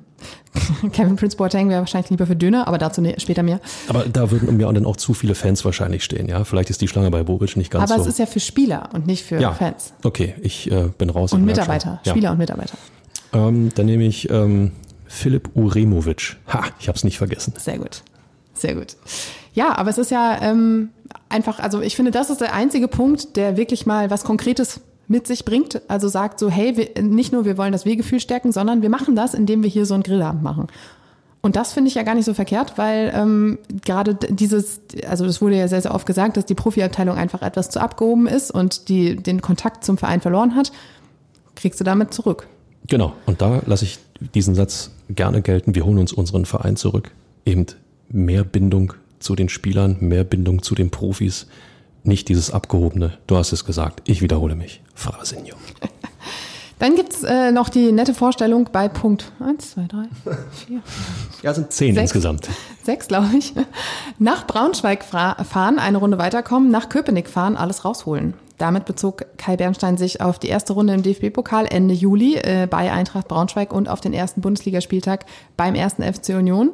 Kevin 0.92 1.16
Prince 1.16 1.38
Boateng 1.38 1.70
wäre 1.70 1.82
wahrscheinlich 1.82 2.10
lieber 2.10 2.26
für 2.26 2.36
Döner, 2.36 2.68
aber 2.68 2.78
dazu 2.78 3.02
ne, 3.02 3.16
später 3.18 3.44
mehr. 3.44 3.60
Aber 3.88 4.06
da 4.06 4.32
würden 4.32 4.56
mir 4.58 4.72
dann 4.72 4.86
auch 4.86 4.96
zu 4.96 5.14
viele 5.14 5.36
Fans 5.36 5.66
wahrscheinlich 5.66 6.04
stehen, 6.04 6.28
ja. 6.28 6.44
Vielleicht 6.44 6.70
ist 6.70 6.82
die 6.82 6.88
Schlange 6.88 7.12
bei 7.12 7.24
Bobic 7.24 7.58
nicht 7.58 7.72
ganz 7.72 7.84
aber 7.84 7.88
so. 7.90 7.94
Aber 7.96 8.02
es 8.04 8.08
ist 8.08 8.20
ja 8.20 8.26
für 8.26 8.40
Spieler 8.40 8.90
und 8.94 9.06
nicht 9.06 9.24
für 9.24 9.40
ja, 9.40 9.52
Fans. 9.52 9.94
Okay, 10.04 10.36
ich 10.42 10.72
äh, 10.72 10.90
bin 10.98 11.10
raus. 11.10 11.34
Und 11.34 11.46
Mitarbeiter, 11.46 12.00
ja. 12.04 12.12
Spieler 12.12 12.32
und 12.32 12.38
Mitarbeiter. 12.38 12.78
Ähm, 13.34 13.70
dann 13.76 13.86
nehme 13.86 14.06
ich 14.06 14.30
ähm, 14.30 14.72
Philipp 15.06 15.50
Uremovic. 15.56 16.38
Ha, 16.48 16.64
ich 16.80 16.88
habe 16.88 16.96
es 16.96 17.04
nicht 17.04 17.18
vergessen. 17.18 17.54
Sehr 17.58 17.78
gut, 17.78 18.04
sehr 18.66 18.76
gut. 18.76 18.96
Ja, 19.54 19.78
aber 19.78 19.90
es 19.90 19.98
ist 19.98 20.12
ja 20.12 20.42
ähm, 20.42 20.90
einfach, 21.30 21.60
also 21.60 21.82
ich 21.82 21.96
finde, 21.96 22.12
das 22.12 22.30
ist 22.30 22.42
der 22.42 22.54
einzige 22.54 22.88
Punkt, 22.88 23.38
der 23.38 23.58
wirklich 23.58 23.86
mal 23.86 24.10
was 24.10 24.24
Konkretes 24.24 24.82
mit 25.08 25.28
sich 25.28 25.46
bringt. 25.46 25.82
Also 25.88 26.08
sagt 26.08 26.40
so, 26.40 26.50
hey, 26.50 26.76
wir, 26.78 27.04
nicht 27.04 27.32
nur 27.32 27.46
wir 27.46 27.58
wollen 27.58 27.72
das 27.72 27.86
Wehgefühl 27.86 28.20
stärken, 28.20 28.52
sondern 28.52 28.82
wir 28.82 28.90
machen 28.90 29.16
das, 29.16 29.34
indem 29.34 29.62
wir 29.62 29.70
hier 29.70 29.86
so 29.86 29.94
einen 29.94 30.04
Grillabend 30.04 30.42
machen. 30.42 30.68
Und 31.42 31.56
das 31.56 31.74
finde 31.74 31.90
ich 31.90 31.96
ja 31.96 32.02
gar 32.02 32.16
nicht 32.16 32.26
so 32.26 32.34
verkehrt, 32.34 32.76
weil 32.78 33.14
ähm, 33.16 33.60
gerade 33.86 34.16
dieses, 34.16 34.82
also 35.08 35.28
das 35.28 35.44
wurde 35.44 35.58
ja 35.58 35.68
sehr, 35.68 35.82
sehr 35.82 35.94
oft 35.94 36.08
gesagt, 36.08 36.38
dass 36.38 36.48
die 36.48 36.56
Profiabteilung 36.56 37.16
einfach 37.16 37.44
etwas 37.44 37.70
zu 37.70 37.80
abgehoben 37.80 38.26
ist 38.26 38.50
und 38.50 38.90
die 38.90 39.16
den 39.16 39.42
Kontakt 39.42 39.86
zum 39.86 40.00
Verein 40.00 40.22
verloren 40.22 40.56
hat, 40.56 40.72
kriegst 41.56 41.80
du 41.80 41.84
damit 41.84 42.16
zurück. 42.16 42.48
Genau, 42.88 43.14
und 43.28 43.44
da 43.44 43.62
lasse 43.68 43.86
ich 43.86 44.00
diesen 44.34 44.56
Satz 44.56 44.90
gerne 45.10 45.44
gelten, 45.44 45.76
wir 45.76 45.86
holen 45.86 46.00
uns 46.00 46.14
unseren 46.14 46.46
Verein 46.46 46.78
zurück. 46.78 47.12
Eben 47.46 47.68
mehr 48.10 48.44
Bindung 48.44 48.94
zu 49.20 49.36
den 49.36 49.50
Spielern, 49.50 49.98
mehr 50.00 50.24
Bindung 50.24 50.62
zu 50.62 50.76
den 50.76 50.92
Profis, 50.92 51.48
nicht 52.04 52.30
dieses 52.30 52.52
abgehobene, 52.52 53.18
du 53.28 53.38
hast 53.38 53.52
es 53.52 53.66
gesagt, 53.66 54.02
ich 54.06 54.22
wiederhole 54.22 54.56
mich, 54.56 54.82
Frasinho. 54.94 55.56
Dann 56.80 56.96
gibt's 56.96 57.24
äh, 57.24 57.52
noch 57.52 57.70
die 57.70 57.94
nette 57.94 58.14
Vorstellung 58.14 58.70
bei 58.72 58.90
Punkt 58.90 59.32
1, 59.40 59.72
2, 59.72 59.88
3, 59.88 60.08
4. 60.68 60.82
Ja, 61.42 61.54
sind 61.54 61.72
zehn 61.72 61.96
sechs, 61.96 62.12
insgesamt. 62.12 62.50
Sechs, 62.84 63.08
glaube 63.08 63.30
ich. 63.38 63.54
Nach 64.20 64.46
Braunschweig 64.46 65.06
fahren, 65.06 65.80
eine 65.80 65.98
Runde 65.98 66.18
weiterkommen, 66.18 66.70
nach 66.70 66.90
Köpenick 66.90 67.30
fahren, 67.30 67.56
alles 67.56 67.86
rausholen. 67.86 68.34
Damit 68.58 68.86
bezog 68.86 69.26
Kai 69.38 69.56
Bernstein 69.58 69.98
sich 69.98 70.22
auf 70.22 70.38
die 70.38 70.48
erste 70.48 70.74
Runde 70.74 70.94
im 70.94 71.02
DFB-Pokal 71.02 71.66
Ende 71.66 71.94
Juli 71.94 72.36
äh, 72.36 72.68
bei 72.70 72.92
Eintracht 72.92 73.28
Braunschweig 73.28 73.74
und 73.74 73.90
auf 73.90 74.02
den 74.02 74.14
ersten 74.14 74.42
Bundesligaspieltag 74.42 75.26
beim 75.58 75.76
ersten 75.76 76.04
FC 76.04 76.30
Union 76.30 76.72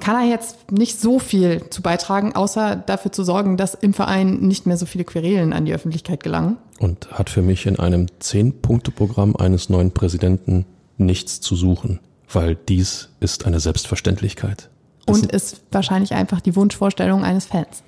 kann 0.00 0.16
er 0.16 0.28
jetzt 0.28 0.70
nicht 0.70 1.00
so 1.00 1.18
viel 1.18 1.68
zu 1.70 1.82
beitragen, 1.82 2.34
außer 2.34 2.76
dafür 2.76 3.12
zu 3.12 3.24
sorgen, 3.24 3.56
dass 3.56 3.74
im 3.74 3.94
Verein 3.94 4.40
nicht 4.40 4.66
mehr 4.66 4.76
so 4.76 4.86
viele 4.86 5.04
Querelen 5.04 5.52
an 5.52 5.64
die 5.64 5.74
Öffentlichkeit 5.74 6.22
gelangen. 6.22 6.56
Und 6.78 7.10
hat 7.12 7.30
für 7.30 7.42
mich 7.42 7.66
in 7.66 7.78
einem 7.78 8.06
Zehn-Punkte-Programm 8.18 9.36
eines 9.36 9.68
neuen 9.68 9.92
Präsidenten 9.92 10.66
nichts 10.98 11.40
zu 11.40 11.56
suchen, 11.56 12.00
weil 12.30 12.56
dies 12.56 13.10
ist 13.20 13.46
eine 13.46 13.60
Selbstverständlichkeit. 13.60 14.70
Das 15.06 15.20
Und 15.20 15.32
ist 15.32 15.62
wahrscheinlich 15.70 16.12
einfach 16.12 16.40
die 16.40 16.56
Wunschvorstellung 16.56 17.24
eines 17.24 17.46
Fans. 17.46 17.82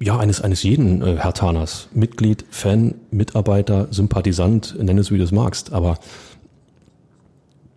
Ja, 0.00 0.18
eines, 0.18 0.40
eines 0.40 0.62
jeden 0.62 1.02
äh, 1.02 1.16
Herr 1.16 1.34
Taners. 1.34 1.88
Mitglied, 1.92 2.44
Fan, 2.50 2.94
Mitarbeiter, 3.10 3.88
Sympathisant, 3.90 4.76
nenn 4.78 4.96
es 4.96 5.10
wie 5.10 5.18
du 5.18 5.24
es 5.24 5.32
magst. 5.32 5.72
Aber 5.72 5.98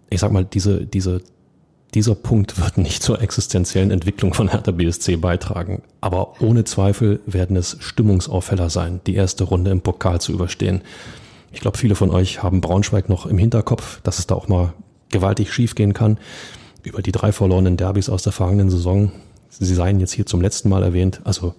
ich 0.09 0.19
sag 0.19 0.31
mal, 0.31 0.45
diese, 0.45 0.85
diese 0.85 1.21
dieser 1.93 2.15
Punkt 2.15 2.59
wird 2.59 2.77
nicht 2.77 3.03
zur 3.03 3.21
existenziellen 3.21 3.91
Entwicklung 3.91 4.33
von 4.33 4.49
Hertha 4.49 4.71
BSC 4.71 5.17
beitragen. 5.17 5.81
Aber 5.99 6.41
ohne 6.41 6.63
Zweifel 6.63 7.19
werden 7.25 7.57
es 7.57 7.77
Stimmungsaufheller 7.79 8.69
sein, 8.69 9.01
die 9.07 9.15
erste 9.15 9.43
Runde 9.43 9.71
im 9.71 9.81
Pokal 9.81 10.21
zu 10.21 10.31
überstehen. 10.31 10.81
Ich 11.51 11.59
glaube, 11.59 11.77
viele 11.77 11.95
von 11.95 12.09
euch 12.09 12.41
haben 12.41 12.61
Braunschweig 12.61 13.09
noch 13.09 13.25
im 13.25 13.37
Hinterkopf, 13.37 13.99
dass 14.03 14.19
es 14.19 14.27
da 14.27 14.35
auch 14.35 14.47
mal 14.47 14.73
gewaltig 15.09 15.53
schiefgehen 15.53 15.93
kann. 15.93 16.17
Über 16.83 17.01
die 17.01 17.11
drei 17.11 17.33
verlorenen 17.33 17.75
Derbys 17.75 18.09
aus 18.09 18.23
der 18.23 18.31
vergangenen 18.31 18.69
Saison. 18.69 19.11
Sie 19.49 19.75
seien 19.75 19.99
jetzt 19.99 20.13
hier 20.13 20.25
zum 20.25 20.41
letzten 20.41 20.69
Mal 20.69 20.83
erwähnt. 20.83 21.19
Also, 21.25 21.55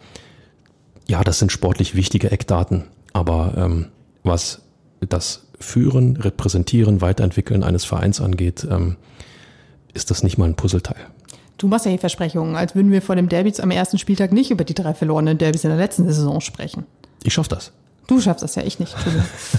ja, 1.06 1.22
das 1.22 1.38
sind 1.38 1.52
sportlich 1.52 1.94
wichtige 1.94 2.30
Eckdaten. 2.30 2.84
Aber 3.12 3.52
ähm, 3.56 3.88
was 4.24 4.62
das 5.00 5.46
Führen, 5.60 6.16
Repräsentieren, 6.16 7.02
Weiterentwickeln 7.02 7.62
eines 7.62 7.84
Vereins 7.84 8.20
angeht, 8.20 8.66
ähm, 8.68 8.96
ist 9.94 10.10
das 10.10 10.22
nicht 10.22 10.38
mal 10.38 10.46
ein 10.46 10.54
Puzzleteil. 10.54 11.06
Du 11.58 11.68
machst 11.68 11.84
ja 11.84 11.90
hier 11.90 12.00
Versprechungen, 12.00 12.56
als 12.56 12.74
würden 12.74 12.90
wir 12.90 13.02
vor 13.02 13.14
dem 13.14 13.28
Derby 13.28 13.52
am 13.60 13.70
ersten 13.70 13.98
Spieltag 13.98 14.32
nicht 14.32 14.50
über 14.50 14.64
die 14.64 14.74
drei 14.74 14.94
verlorenen 14.94 15.38
Derbys 15.38 15.64
in 15.64 15.70
der 15.70 15.78
letzten 15.78 16.06
Saison 16.06 16.40
sprechen. 16.40 16.86
Ich 17.22 17.34
schaff 17.34 17.48
das. 17.48 17.72
Du 18.08 18.20
schaffst 18.20 18.42
das 18.42 18.56
ja, 18.56 18.62
ich 18.64 18.80
nicht. 18.80 18.96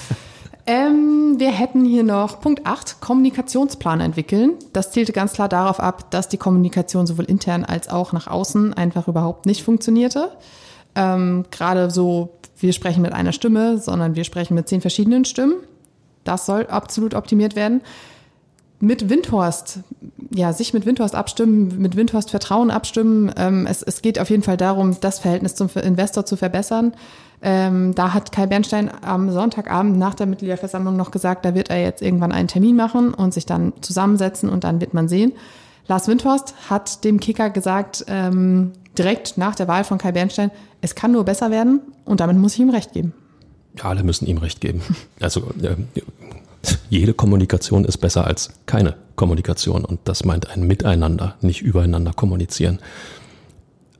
ähm, 0.65 1.35
wir 1.37 1.51
hätten 1.51 1.85
hier 1.85 2.03
noch 2.03 2.41
Punkt 2.41 2.65
8, 2.65 2.99
Kommunikationsplan 2.99 4.01
entwickeln. 4.01 4.55
Das 4.73 4.91
zielte 4.91 5.13
ganz 5.13 5.33
klar 5.33 5.47
darauf 5.47 5.79
ab, 5.79 6.11
dass 6.11 6.27
die 6.27 6.37
Kommunikation 6.37 7.07
sowohl 7.07 7.25
intern 7.25 7.63
als 7.63 7.87
auch 7.87 8.11
nach 8.11 8.27
außen 8.27 8.73
einfach 8.73 9.07
überhaupt 9.07 9.45
nicht 9.45 9.63
funktionierte. 9.63 10.31
Ähm, 10.95 11.45
Gerade 11.51 11.89
so, 11.89 12.37
wir 12.57 12.73
sprechen 12.73 13.01
mit 13.01 13.13
einer 13.13 13.31
Stimme, 13.31 13.77
sondern 13.77 14.15
wir 14.15 14.25
sprechen 14.25 14.55
mit 14.55 14.67
zehn 14.67 14.81
verschiedenen 14.81 15.23
Stimmen. 15.23 15.55
Das 16.25 16.45
soll 16.45 16.67
absolut 16.67 17.13
optimiert 17.13 17.55
werden 17.55 17.81
mit 18.83 19.09
Windhorst, 19.09 19.79
ja, 20.35 20.51
sich 20.51 20.73
mit 20.73 20.85
Windhorst 20.85 21.15
abstimmen, 21.15 21.79
mit 21.79 21.95
Windhorst 21.95 22.29
Vertrauen 22.29 22.69
abstimmen. 22.69 23.31
Ähm, 23.37 23.65
es, 23.65 23.81
es 23.81 24.01
geht 24.01 24.19
auf 24.19 24.29
jeden 24.29 24.43
Fall 24.43 24.57
darum, 24.57 24.97
das 24.99 25.19
Verhältnis 25.19 25.55
zum 25.55 25.69
Investor 25.81 26.25
zu 26.25 26.35
verbessern. 26.35 26.93
Ähm, 27.41 27.95
da 27.95 28.13
hat 28.13 28.31
Kai 28.31 28.45
Bernstein 28.45 28.91
am 29.01 29.31
Sonntagabend 29.31 29.97
nach 29.97 30.15
der 30.15 30.27
Mitgliederversammlung 30.27 30.97
noch 30.97 31.11
gesagt, 31.11 31.45
da 31.45 31.55
wird 31.55 31.69
er 31.69 31.81
jetzt 31.81 32.01
irgendwann 32.01 32.33
einen 32.33 32.49
Termin 32.49 32.75
machen 32.75 33.13
und 33.13 33.33
sich 33.33 33.45
dann 33.45 33.73
zusammensetzen 33.81 34.49
und 34.49 34.65
dann 34.65 34.81
wird 34.81 34.93
man 34.93 35.07
sehen. 35.07 35.31
Lars 35.87 36.07
Windhorst 36.07 36.53
hat 36.69 37.03
dem 37.05 37.19
Kicker 37.19 37.49
gesagt, 37.49 38.05
ähm, 38.07 38.73
direkt 38.97 39.37
nach 39.37 39.55
der 39.55 39.67
Wahl 39.67 39.85
von 39.85 39.97
Kai 39.97 40.11
Bernstein, 40.11 40.51
es 40.81 40.95
kann 40.95 41.13
nur 41.13 41.23
besser 41.23 41.51
werden 41.51 41.79
und 42.05 42.19
damit 42.19 42.37
muss 42.37 42.53
ich 42.53 42.59
ihm 42.59 42.69
recht 42.69 42.91
geben. 42.91 43.13
Ja, 43.77 43.85
alle 43.85 44.03
müssen 44.03 44.25
ihm 44.25 44.37
recht 44.37 44.59
geben. 44.61 44.81
Also 45.19 45.41
äh, 45.61 45.75
jede 46.89 47.13
Kommunikation 47.13 47.85
ist 47.85 47.97
besser 47.97 48.25
als 48.25 48.53
keine 48.65 48.95
Kommunikation 49.15 49.85
und 49.85 49.99
das 50.05 50.23
meint 50.23 50.49
ein 50.49 50.65
Miteinander, 50.65 51.35
nicht 51.41 51.61
übereinander 51.61 52.13
kommunizieren. 52.13 52.79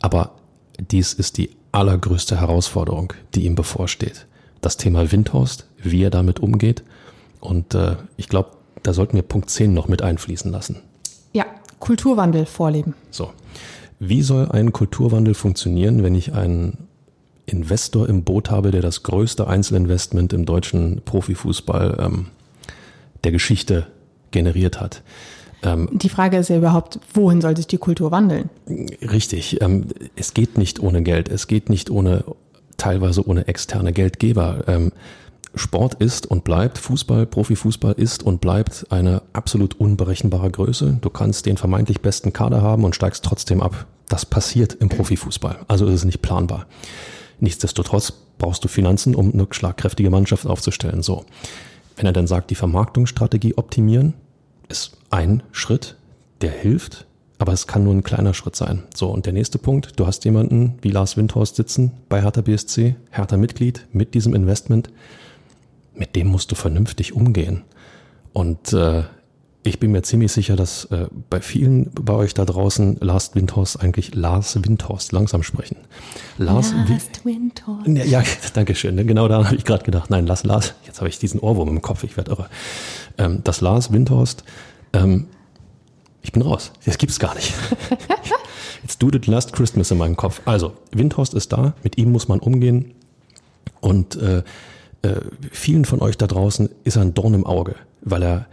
Aber 0.02 0.32
dies 0.80 1.14
ist 1.14 1.38
die 1.38 1.52
allergrößte 1.72 2.40
Herausforderung, 2.40 3.14
die 3.36 3.46
ihm 3.46 3.56
bevorsteht. 3.56 4.28
Das 4.62 4.78
Thema 4.78 5.12
Windhorst, 5.12 5.68
wie 5.78 6.04
er 6.04 6.10
damit 6.10 6.40
umgeht. 6.40 6.84
Und 7.40 7.74
äh, 7.74 7.98
ich 8.16 8.30
glaube, 8.30 8.52
da 8.82 8.94
sollten 8.94 9.16
wir 9.16 9.24
Punkt 9.24 9.50
10 9.50 9.74
noch 9.74 9.88
mit 9.88 10.02
einfließen 10.02 10.52
lassen. 10.52 10.78
Ja, 11.34 11.46
Kulturwandel 11.80 12.46
vorleben. 12.46 12.94
So. 13.12 13.32
Wie 14.00 14.22
soll 14.22 14.50
ein 14.52 14.72
Kulturwandel 14.74 15.34
funktionieren, 15.34 16.04
wenn 16.04 16.16
ich 16.16 16.34
einen 16.34 16.88
Investor 17.46 18.08
im 18.08 18.24
Boot 18.24 18.50
habe, 18.50 18.72
der 18.72 18.82
das 18.82 19.04
größte 19.04 19.48
Einzelinvestment 19.48 20.34
im 20.34 20.46
deutschen 20.46 21.02
Profifußball 21.04 21.98
ähm, 22.00 22.28
der 23.24 23.32
Geschichte 23.32 23.88
generiert 24.32 24.80
hat? 24.80 25.04
Ähm, 25.64 25.90
die 25.94 26.10
Frage 26.10 26.38
ist 26.38 26.50
ja 26.50 26.58
überhaupt, 26.58 27.00
wohin 27.14 27.42
soll 27.42 27.56
sich 27.56 27.68
die 27.68 27.78
Kultur 27.78 28.12
wandeln? 28.12 28.50
Richtig. 29.02 29.62
Ähm, 29.62 29.88
es 30.16 30.34
geht 30.34 30.58
nicht 30.58 30.80
ohne 30.80 31.02
Geld. 31.02 31.30
Es 31.30 31.48
geht 31.48 31.70
nicht 31.70 31.90
ohne, 31.90 32.24
teilweise 32.78 33.28
ohne 33.28 33.48
externe 33.48 33.94
Geldgeber. 33.94 34.64
Ähm, 34.68 34.92
Sport 35.56 35.96
ist 35.96 36.26
und 36.26 36.44
bleibt, 36.44 36.80
Fußball, 36.80 37.28
Profifußball 37.28 37.94
ist 37.94 38.24
und 38.24 38.42
bleibt 38.42 38.88
eine 38.90 39.22
absolut 39.34 39.80
unberechenbare 39.80 40.50
Größe. 40.50 40.98
Du 41.00 41.10
kannst 41.10 41.46
den 41.46 41.58
vermeintlich 41.58 42.02
besten 42.02 42.34
Kader 42.34 42.62
haben 42.62 42.84
und 42.84 42.96
steigst 42.96 43.24
trotzdem 43.24 43.62
ab. 43.62 43.86
Das 44.10 44.26
passiert 44.26 44.74
im 44.74 44.90
Profifußball. 44.90 45.60
Also 45.68 45.86
ist 45.86 45.94
es 45.94 46.06
nicht 46.06 46.22
planbar. 46.22 46.66
Nichtsdestotrotz 47.40 48.14
brauchst 48.40 48.64
du 48.64 48.68
Finanzen, 48.68 49.16
um 49.16 49.32
eine 49.32 49.48
schlagkräftige 49.52 50.10
Mannschaft 50.10 50.48
aufzustellen. 50.48 51.04
So. 51.04 51.26
Wenn 51.96 52.06
er 52.06 52.14
dann 52.14 52.28
sagt, 52.28 52.50
die 52.50 52.56
Vermarktungsstrategie 52.56 53.56
optimieren, 53.56 54.14
ist 54.70 54.98
ein 55.10 55.44
Schritt, 55.52 55.96
der 56.42 56.52
hilft, 56.52 57.06
aber 57.38 57.54
es 57.54 57.68
kann 57.68 57.84
nur 57.84 57.94
ein 57.94 58.04
kleiner 58.04 58.34
Schritt 58.34 58.56
sein. 58.56 58.84
So, 58.96 59.10
und 59.10 59.26
der 59.26 59.34
nächste 59.34 59.60
Punkt, 59.60 60.00
du 60.00 60.08
hast 60.08 60.26
jemanden 60.26 60.76
wie 60.82 60.90
Lars 60.90 61.18
Windhorst 61.18 61.56
sitzen 61.56 61.92
bei 62.10 62.22
Hertha 62.22 62.42
BSC, 62.42 62.96
Hertha 63.12 63.38
Mitglied 63.38 63.86
mit 63.92 64.14
diesem 64.14 64.34
Investment, 64.34 64.90
mit 65.94 66.16
dem 66.16 66.28
musst 66.28 66.52
du 66.52 66.56
vernünftig 66.56 67.14
umgehen. 67.14 67.64
Und 68.34 68.74
äh, 68.74 69.04
ich 69.64 69.80
bin 69.80 69.92
mir 69.92 70.04
ziemlich 70.04 70.32
sicher, 70.32 70.56
dass 70.56 70.86
äh, 70.86 71.08
bei 71.30 71.40
vielen 71.40 71.90
bei 71.94 72.14
euch 72.14 72.34
da 72.34 72.44
draußen 72.44 72.98
Lars 73.00 73.34
Windhorst 73.34 73.82
eigentlich 73.82 74.14
Lars 74.14 74.62
Windhorst 74.62 75.14
langsam 75.14 75.42
sprechen. 75.42 75.78
Lars, 76.38 76.74
Lars 76.74 77.10
Windhorst. 77.24 77.88
Ja, 77.88 78.24
danke 78.54 78.76
schön. 78.76 78.96
Genau 79.08 79.28
da 79.28 79.46
habe 79.46 79.56
ich 79.56 79.64
gerade 79.64 79.86
gedacht, 79.86 80.10
nein, 80.10 80.28
lass 80.28 80.44
Lars, 80.44 80.74
jetzt 80.86 81.00
habe 81.00 81.08
ich 81.08 81.18
diesen 81.18 81.40
Ohrwurm 81.40 81.70
im 81.70 81.82
Kopf, 81.82 82.04
ich 82.04 82.18
werde 82.18 82.32
irre. 82.32 82.50
Ähm, 83.18 83.40
das 83.44 83.62
Lars 83.62 83.94
Windhorst, 83.94 84.44
ähm, 84.92 85.28
ich 86.22 86.34
bin 86.34 86.42
raus. 86.42 86.72
Das 86.86 86.98
gibt's 86.98 87.20
gar 87.20 87.36
nicht. 87.36 87.54
Jetzt 88.84 89.02
dudet 89.02 89.28
Last 89.28 89.54
Christmas 89.54 89.92
in 89.92 89.98
meinem 89.98 90.18
Kopf. 90.18 90.42
Also, 90.44 90.74
Windhorst 90.92 91.34
ist 91.34 91.54
da, 91.54 91.74
mit 91.84 91.98
ihm 91.98 92.12
muss 92.12 92.28
man 92.28 92.40
umgehen. 92.40 92.94
Und 93.80 94.18
äh, 94.18 94.44
äh, 95.04 95.22
vielen 95.52 95.86
von 95.86 96.02
euch 96.02 96.18
da 96.18 96.28
draußen 96.28 96.70
ist 96.84 96.98
er 96.98 97.04
ein 97.04 97.14
Dorn 97.14 97.34
im 97.34 97.46
Auge, 97.46 97.76
weil 98.02 98.24
er 98.24 98.46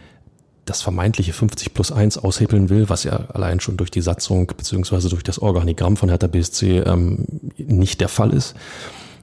das 0.65 0.83
vermeintliche 0.83 1.33
50 1.33 1.75
plus 1.75 1.91
1 1.91 2.19
aushebeln 2.19 2.69
will, 2.69 2.89
was 2.89 3.05
ja 3.05 3.27
allein 3.33 3.61
schon 3.61 3.77
durch 3.77 3.91
die 3.91 4.03
Satzung 4.03 4.47
beziehungsweise 4.47 5.09
durch 5.09 5.23
das 5.23 5.39
Organigramm 5.39 5.97
von 5.97 6.09
Hertha 6.09 6.27
BSC 6.27 6.81
ähm, 6.81 7.25
nicht 7.57 8.01
der 8.01 8.09
Fall 8.09 8.33
ist. 8.33 8.55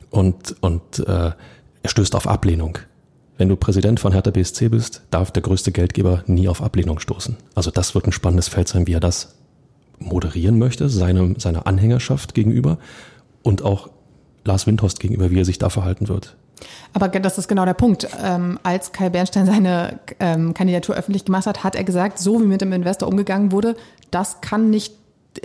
Und, 0.09 0.55
und 0.61 0.99
äh, 0.99 1.31
er 1.83 1.89
stößt 1.89 2.15
auf 2.15 2.27
Ablehnung. 2.27 2.79
Wenn 3.37 3.49
du 3.49 3.55
Präsident 3.55 3.99
von 3.99 4.13
Hertha 4.13 4.31
BSC 4.31 4.69
bist, 4.69 5.03
darf 5.11 5.31
der 5.31 5.43
größte 5.43 5.71
Geldgeber 5.71 6.23
nie 6.25 6.47
auf 6.47 6.61
Ablehnung 6.61 6.99
stoßen. 6.99 7.37
Also 7.53 7.69
das 7.71 7.93
wird 7.93 8.05
ein 8.07 8.11
spannendes 8.11 8.47
Feld 8.47 8.67
sein, 8.67 8.87
wie 8.87 8.93
er 8.93 8.99
das 8.99 9.35
moderieren 9.99 10.57
möchte, 10.57 10.89
seine, 10.89 11.35
seiner 11.37 11.67
Anhängerschaft 11.67 12.33
gegenüber 12.33 12.77
und 13.43 13.61
auch 13.61 13.89
Lars 14.43 14.65
Windhorst 14.65 14.99
gegenüber, 14.99 15.29
wie 15.29 15.39
er 15.39 15.45
sich 15.45 15.59
da 15.59 15.69
verhalten 15.69 16.07
wird. 16.07 16.35
Aber 16.93 17.07
das 17.07 17.37
ist 17.37 17.47
genau 17.47 17.65
der 17.65 17.73
Punkt. 17.73 18.07
Ähm, 18.23 18.59
als 18.63 18.91
Kai 18.91 19.09
Bernstein 19.09 19.45
seine 19.45 19.99
ähm, 20.19 20.53
Kandidatur 20.53 20.95
öffentlich 20.95 21.25
gemacht 21.25 21.45
hat, 21.45 21.63
hat 21.63 21.75
er 21.75 21.83
gesagt, 21.83 22.19
so 22.19 22.41
wie 22.41 22.45
mit 22.45 22.61
dem 22.61 22.73
Investor 22.73 23.07
umgegangen 23.07 23.51
wurde, 23.51 23.75
das 24.11 24.41
kann 24.41 24.69
nicht 24.69 24.93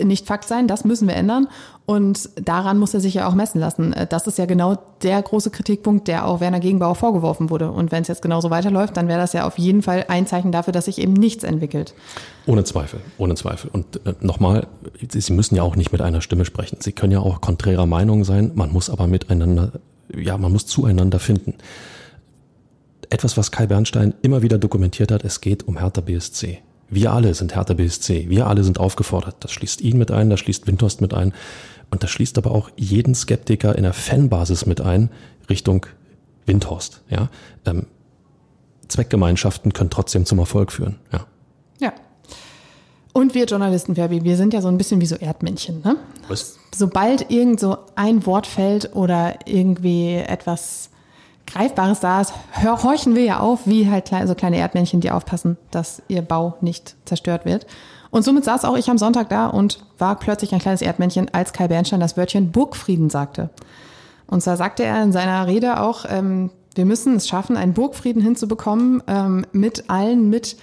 nicht 0.01 0.27
Fakt 0.27 0.47
sein, 0.47 0.67
das 0.67 0.85
müssen 0.85 1.07
wir 1.07 1.15
ändern. 1.15 1.47
Und 1.85 2.29
daran 2.41 2.77
muss 2.77 2.93
er 2.93 3.01
sich 3.01 3.15
ja 3.15 3.27
auch 3.27 3.35
messen 3.35 3.59
lassen. 3.59 3.91
Äh, 3.91 4.07
das 4.07 4.25
ist 4.27 4.37
ja 4.37 4.45
genau 4.45 4.77
der 5.01 5.21
große 5.21 5.49
Kritikpunkt, 5.49 6.07
der 6.07 6.25
auch 6.25 6.39
Werner 6.39 6.61
Gegenbauer 6.61 6.95
vorgeworfen 6.95 7.49
wurde. 7.49 7.71
Und 7.71 7.91
wenn 7.91 8.03
es 8.03 8.07
jetzt 8.07 8.21
genauso 8.21 8.49
weiterläuft, 8.49 8.95
dann 8.95 9.09
wäre 9.09 9.19
das 9.19 9.33
ja 9.33 9.45
auf 9.45 9.57
jeden 9.57 9.81
Fall 9.81 10.05
ein 10.07 10.25
Zeichen 10.25 10.51
dafür, 10.51 10.71
dass 10.71 10.85
sich 10.85 10.99
eben 10.99 11.13
nichts 11.13 11.43
entwickelt. 11.43 11.93
Ohne 12.45 12.63
Zweifel, 12.63 13.01
ohne 13.17 13.35
Zweifel. 13.35 13.69
Und 13.73 13.97
äh, 14.05 14.13
nochmal, 14.21 14.67
Sie 15.09 15.33
müssen 15.33 15.55
ja 15.55 15.63
auch 15.63 15.75
nicht 15.75 15.91
mit 15.91 16.01
einer 16.01 16.21
Stimme 16.21 16.45
sprechen. 16.45 16.77
Sie 16.79 16.93
können 16.93 17.11
ja 17.11 17.19
auch 17.19 17.41
konträrer 17.41 17.85
Meinung 17.85 18.23
sein. 18.23 18.51
Man 18.55 18.71
muss 18.71 18.89
aber 18.89 19.07
miteinander, 19.07 19.73
ja, 20.15 20.37
man 20.37 20.51
muss 20.51 20.65
zueinander 20.65 21.19
finden. 21.19 21.55
Etwas, 23.09 23.37
was 23.37 23.51
Kai 23.51 23.67
Bernstein 23.67 24.13
immer 24.21 24.41
wieder 24.41 24.57
dokumentiert 24.57 25.11
hat, 25.11 25.23
es 25.23 25.41
geht 25.41 25.67
um 25.67 25.79
Hertha 25.79 26.01
BSC. 26.01 26.59
Wir 26.89 27.11
alle 27.11 27.33
sind 27.33 27.55
Hertha 27.55 27.73
BSC. 27.73 28.29
Wir 28.29 28.47
alle 28.47 28.63
sind 28.63 28.79
aufgefordert. 28.79 29.37
Das 29.39 29.51
schließt 29.51 29.81
ihn 29.81 29.97
mit 29.97 30.11
ein, 30.11 30.29
das 30.29 30.39
schließt 30.39 30.67
Windhorst 30.67 31.01
mit 31.01 31.13
ein. 31.13 31.33
Und 31.89 32.03
das 32.03 32.11
schließt 32.11 32.37
aber 32.37 32.51
auch 32.51 32.69
jeden 32.75 33.15
Skeptiker 33.15 33.75
in 33.75 33.83
der 33.83 33.93
Fanbasis 33.93 34.65
mit 34.65 34.81
ein, 34.81 35.09
Richtung 35.49 35.85
Windhorst. 36.45 37.03
Ja? 37.09 37.29
Ähm, 37.65 37.87
Zweckgemeinschaften 38.87 39.73
können 39.73 39.89
trotzdem 39.89 40.25
zum 40.25 40.39
Erfolg 40.39 40.71
führen. 40.71 40.97
Ja. 41.11 41.25
Und 43.13 43.35
wir 43.35 43.45
Journalisten, 43.45 43.95
Verbi, 43.95 44.23
wir 44.23 44.37
sind 44.37 44.53
ja 44.53 44.61
so 44.61 44.67
ein 44.67 44.77
bisschen 44.77 44.99
wie 44.99 45.05
so 45.05 45.15
Erdmännchen. 45.15 45.81
Ne? 45.83 45.97
Was? 46.27 46.57
Sobald 46.75 47.29
irgend 47.29 47.59
so 47.59 47.77
ein 47.95 48.25
Wort 48.25 48.47
fällt 48.47 48.95
oder 48.95 49.35
irgendwie 49.45 50.15
etwas 50.15 50.89
Greifbares 51.45 51.99
da 51.99 52.21
ist, 52.21 52.33
horchen 52.63 53.15
wir 53.15 53.23
ja 53.23 53.39
auf, 53.39 53.67
wie 53.67 53.89
halt 53.89 54.05
kleine, 54.05 54.27
so 54.27 54.33
kleine 54.33 54.57
Erdmännchen, 54.57 55.01
die 55.01 55.11
aufpassen, 55.11 55.57
dass 55.69 56.01
ihr 56.07 56.23
Bau 56.23 56.57
nicht 56.61 56.95
zerstört 57.05 57.45
wird. 57.45 57.67
Und 58.09 58.23
somit 58.23 58.45
saß 58.45 58.65
auch 58.65 58.77
ich 58.77 58.89
am 58.89 58.97
Sonntag 58.97 59.29
da 59.29 59.47
und 59.47 59.85
war 59.99 60.17
plötzlich 60.17 60.53
ein 60.53 60.59
kleines 60.59 60.81
Erdmännchen, 60.81 61.33
als 61.33 61.53
Kai 61.53 61.67
Bernstein 61.67 61.99
das 61.99 62.17
Wörtchen 62.17 62.51
Burgfrieden 62.51 63.09
sagte. 63.09 63.49
Und 64.25 64.41
zwar 64.41 64.57
sagte 64.57 64.83
er 64.83 65.03
in 65.03 65.11
seiner 65.11 65.45
Rede 65.45 65.79
auch, 65.81 66.05
ähm, 66.07 66.49
wir 66.75 66.85
müssen 66.85 67.15
es 67.15 67.27
schaffen, 67.27 67.57
einen 67.57 67.73
Burgfrieden 67.73 68.21
hinzubekommen 68.21 69.03
ähm, 69.07 69.45
mit 69.51 69.89
allen, 69.89 70.29
mit 70.29 70.57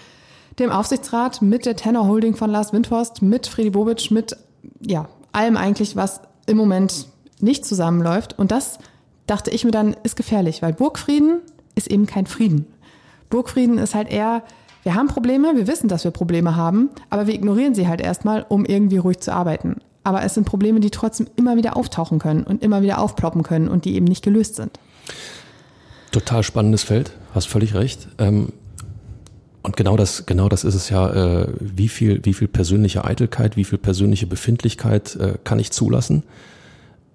dem 0.60 0.70
Aufsichtsrat, 0.70 1.42
mit 1.42 1.66
der 1.66 1.76
Tenor 1.76 2.06
Holding 2.06 2.36
von 2.36 2.50
Lars 2.50 2.72
Windhorst, 2.72 3.22
mit 3.22 3.46
Friedi 3.46 3.70
Bobic, 3.70 4.10
mit 4.10 4.36
ja, 4.80 5.08
allem 5.32 5.56
eigentlich, 5.56 5.96
was 5.96 6.20
im 6.46 6.56
Moment 6.56 7.06
nicht 7.40 7.64
zusammenläuft. 7.64 8.38
Und 8.38 8.50
das 8.50 8.78
dachte 9.26 9.50
ich 9.50 9.64
mir 9.64 9.70
dann, 9.70 9.96
ist 10.02 10.16
gefährlich, 10.16 10.62
weil 10.62 10.72
Burgfrieden 10.72 11.40
ist 11.74 11.90
eben 11.90 12.06
kein 12.06 12.26
Frieden. 12.26 12.66
Burgfrieden 13.30 13.78
ist 13.78 13.94
halt 13.94 14.10
eher, 14.10 14.42
wir 14.82 14.94
haben 14.94 15.08
Probleme, 15.08 15.56
wir 15.56 15.66
wissen, 15.66 15.88
dass 15.88 16.04
wir 16.04 16.10
Probleme 16.10 16.56
haben, 16.56 16.90
aber 17.10 17.26
wir 17.26 17.34
ignorieren 17.34 17.74
sie 17.74 17.88
halt 17.88 18.00
erstmal, 18.00 18.44
um 18.48 18.64
irgendwie 18.64 18.98
ruhig 18.98 19.20
zu 19.20 19.32
arbeiten. 19.32 19.76
Aber 20.02 20.22
es 20.22 20.34
sind 20.34 20.44
Probleme, 20.44 20.80
die 20.80 20.90
trotzdem 20.90 21.28
immer 21.36 21.56
wieder 21.56 21.76
auftauchen 21.76 22.18
können 22.18 22.44
und 22.44 22.62
immer 22.62 22.82
wieder 22.82 22.98
aufploppen 22.98 23.42
können 23.42 23.68
und 23.68 23.84
die 23.84 23.94
eben 23.94 24.06
nicht 24.06 24.24
gelöst 24.24 24.56
sind. 24.56 24.78
Total 26.10 26.42
spannendes 26.42 26.82
Feld, 26.82 27.12
hast 27.34 27.46
völlig 27.46 27.74
recht. 27.74 28.08
Ähm, 28.18 28.52
und 29.62 29.76
genau 29.76 29.96
das, 29.96 30.26
genau 30.26 30.48
das 30.48 30.64
ist 30.64 30.74
es 30.74 30.88
ja, 30.88 31.42
äh, 31.42 31.48
wie 31.58 31.88
viel, 31.88 32.20
wie 32.24 32.34
viel 32.34 32.48
persönliche 32.48 33.04
Eitelkeit, 33.04 33.56
wie 33.56 33.64
viel 33.64 33.78
persönliche 33.78 34.26
Befindlichkeit 34.26 35.16
äh, 35.16 35.34
kann 35.44 35.58
ich 35.58 35.70
zulassen? 35.70 36.22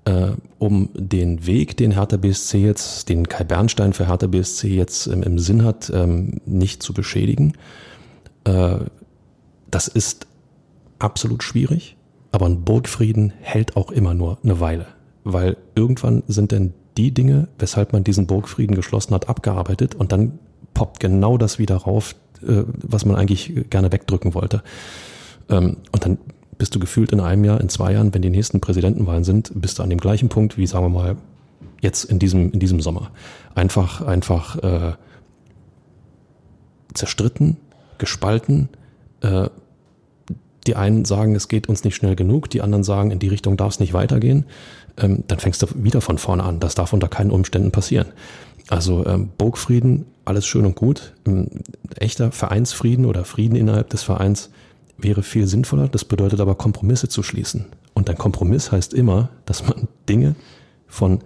äh, 0.05 0.31
um 0.59 0.89
den 0.93 1.45
Weg, 1.45 1.77
den 1.77 1.91
Hertha 1.91 2.17
BSC 2.17 2.59
jetzt, 2.59 3.09
den 3.09 3.27
Kai 3.27 3.43
Bernstein 3.43 3.93
für 3.93 4.07
Hertha 4.07 4.27
BSC 4.27 4.67
jetzt 4.69 5.07
im, 5.07 5.23
im 5.23 5.39
Sinn 5.39 5.63
hat, 5.63 5.91
ähm, 5.93 6.39
nicht 6.45 6.81
zu 6.81 6.93
beschädigen. 6.93 7.53
Äh, 8.45 8.77
das 9.69 9.87
ist 9.87 10.27
absolut 10.99 11.43
schwierig, 11.43 11.97
aber 12.31 12.45
ein 12.45 12.63
Burgfrieden 12.63 13.33
hält 13.41 13.75
auch 13.75 13.91
immer 13.91 14.13
nur 14.13 14.37
eine 14.43 14.59
Weile, 14.59 14.85
weil 15.23 15.57
irgendwann 15.75 16.23
sind 16.27 16.51
denn 16.51 16.73
die 16.97 17.13
Dinge, 17.13 17.49
weshalb 17.59 17.91
man 17.91 18.05
diesen 18.05 18.27
Burgfrieden 18.27 18.75
geschlossen 18.75 19.13
hat, 19.13 19.27
abgearbeitet 19.27 19.95
und 19.95 20.11
dann 20.11 20.39
poppt 20.73 20.99
genau 20.99 21.37
das 21.37 21.59
wieder 21.59 21.75
rauf, 21.75 22.15
was 22.41 23.05
man 23.05 23.15
eigentlich 23.15 23.69
gerne 23.69 23.91
wegdrücken 23.91 24.33
wollte. 24.33 24.63
Ähm, 25.49 25.77
und 25.91 26.05
dann 26.05 26.17
bist 26.57 26.73
du 26.75 26.79
gefühlt 26.79 27.11
in 27.11 27.19
einem 27.19 27.43
Jahr, 27.43 27.59
in 27.59 27.69
zwei 27.69 27.93
Jahren, 27.93 28.13
wenn 28.13 28.21
die 28.21 28.29
nächsten 28.29 28.61
Präsidentenwahlen 28.61 29.23
sind, 29.23 29.51
bist 29.55 29.79
du 29.79 29.83
an 29.83 29.89
dem 29.89 29.99
gleichen 29.99 30.29
Punkt 30.29 30.57
wie, 30.57 30.67
sagen 30.67 30.85
wir 30.85 30.89
mal, 30.89 31.17
jetzt 31.81 32.05
in 32.05 32.19
diesem, 32.19 32.51
in 32.51 32.59
diesem 32.59 32.81
Sommer. 32.81 33.11
Einfach, 33.53 34.01
einfach 34.01 34.57
äh, 34.63 34.93
zerstritten, 36.93 37.57
gespalten. 37.97 38.69
Äh, 39.21 39.49
die 40.67 40.75
einen 40.75 41.05
sagen, 41.05 41.35
es 41.35 41.47
geht 41.47 41.69
uns 41.69 41.83
nicht 41.83 41.95
schnell 41.95 42.15
genug, 42.15 42.49
die 42.49 42.61
anderen 42.61 42.83
sagen, 42.83 43.11
in 43.11 43.19
die 43.19 43.27
Richtung 43.27 43.55
darf 43.55 43.73
es 43.73 43.79
nicht 43.79 43.93
weitergehen. 43.93 44.45
Ähm, 44.97 45.23
dann 45.27 45.39
fängst 45.39 45.61
du 45.61 45.67
wieder 45.75 46.01
von 46.01 46.17
vorne 46.17 46.43
an. 46.43 46.59
Das 46.59 46.73
darf 46.73 46.91
unter 46.91 47.07
keinen 47.07 47.29
Umständen 47.29 47.71
passieren. 47.71 48.07
Also 48.69 49.05
ähm, 49.05 49.29
Burgfrieden, 49.37 50.05
alles 50.25 50.45
schön 50.45 50.65
und 50.65 50.75
gut. 50.75 51.13
Ähm, 51.27 51.47
echter 51.99 52.31
Vereinsfrieden 52.31 53.05
oder 53.05 53.25
Frieden 53.25 53.55
innerhalb 53.55 53.89
des 53.89 54.03
Vereins 54.03 54.49
wäre 54.97 55.23
viel 55.23 55.47
sinnvoller. 55.47 55.87
Das 55.87 56.05
bedeutet 56.05 56.39
aber 56.39 56.55
Kompromisse 56.55 57.07
zu 57.07 57.21
schließen. 57.23 57.67
Und 57.93 58.09
ein 58.09 58.17
Kompromiss 58.17 58.71
heißt 58.71 58.93
immer, 58.93 59.29
dass 59.45 59.67
man 59.67 59.87
Dinge 60.09 60.35
von, 60.87 61.19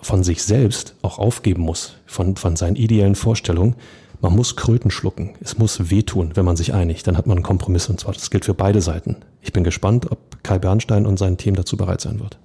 von 0.00 0.22
sich 0.24 0.42
selbst 0.42 0.94
auch 1.02 1.18
aufgeben 1.18 1.62
muss, 1.62 1.96
von, 2.06 2.36
von 2.36 2.56
seinen 2.56 2.76
ideellen 2.76 3.14
Vorstellungen. 3.14 3.74
Man 4.20 4.34
muss 4.34 4.56
Kröten 4.56 4.90
schlucken. 4.90 5.34
Es 5.40 5.58
muss 5.58 5.90
wehtun, 5.90 6.32
wenn 6.34 6.44
man 6.44 6.56
sich 6.56 6.72
einigt. 6.72 7.06
Dann 7.06 7.18
hat 7.18 7.26
man 7.26 7.38
einen 7.38 7.44
Kompromiss 7.44 7.88
und 7.88 8.00
zwar 8.00 8.14
das 8.14 8.30
gilt 8.30 8.46
für 8.46 8.54
beide 8.54 8.80
Seiten. 8.80 9.16
Ich 9.42 9.52
bin 9.52 9.64
gespannt, 9.64 10.10
ob 10.10 10.42
Kai 10.42 10.58
Bernstein 10.58 11.04
und 11.04 11.18
sein 11.18 11.36
Team 11.36 11.54
dazu 11.54 11.76
bereit 11.76 12.00
sein 12.00 12.20
wird. 12.20 12.38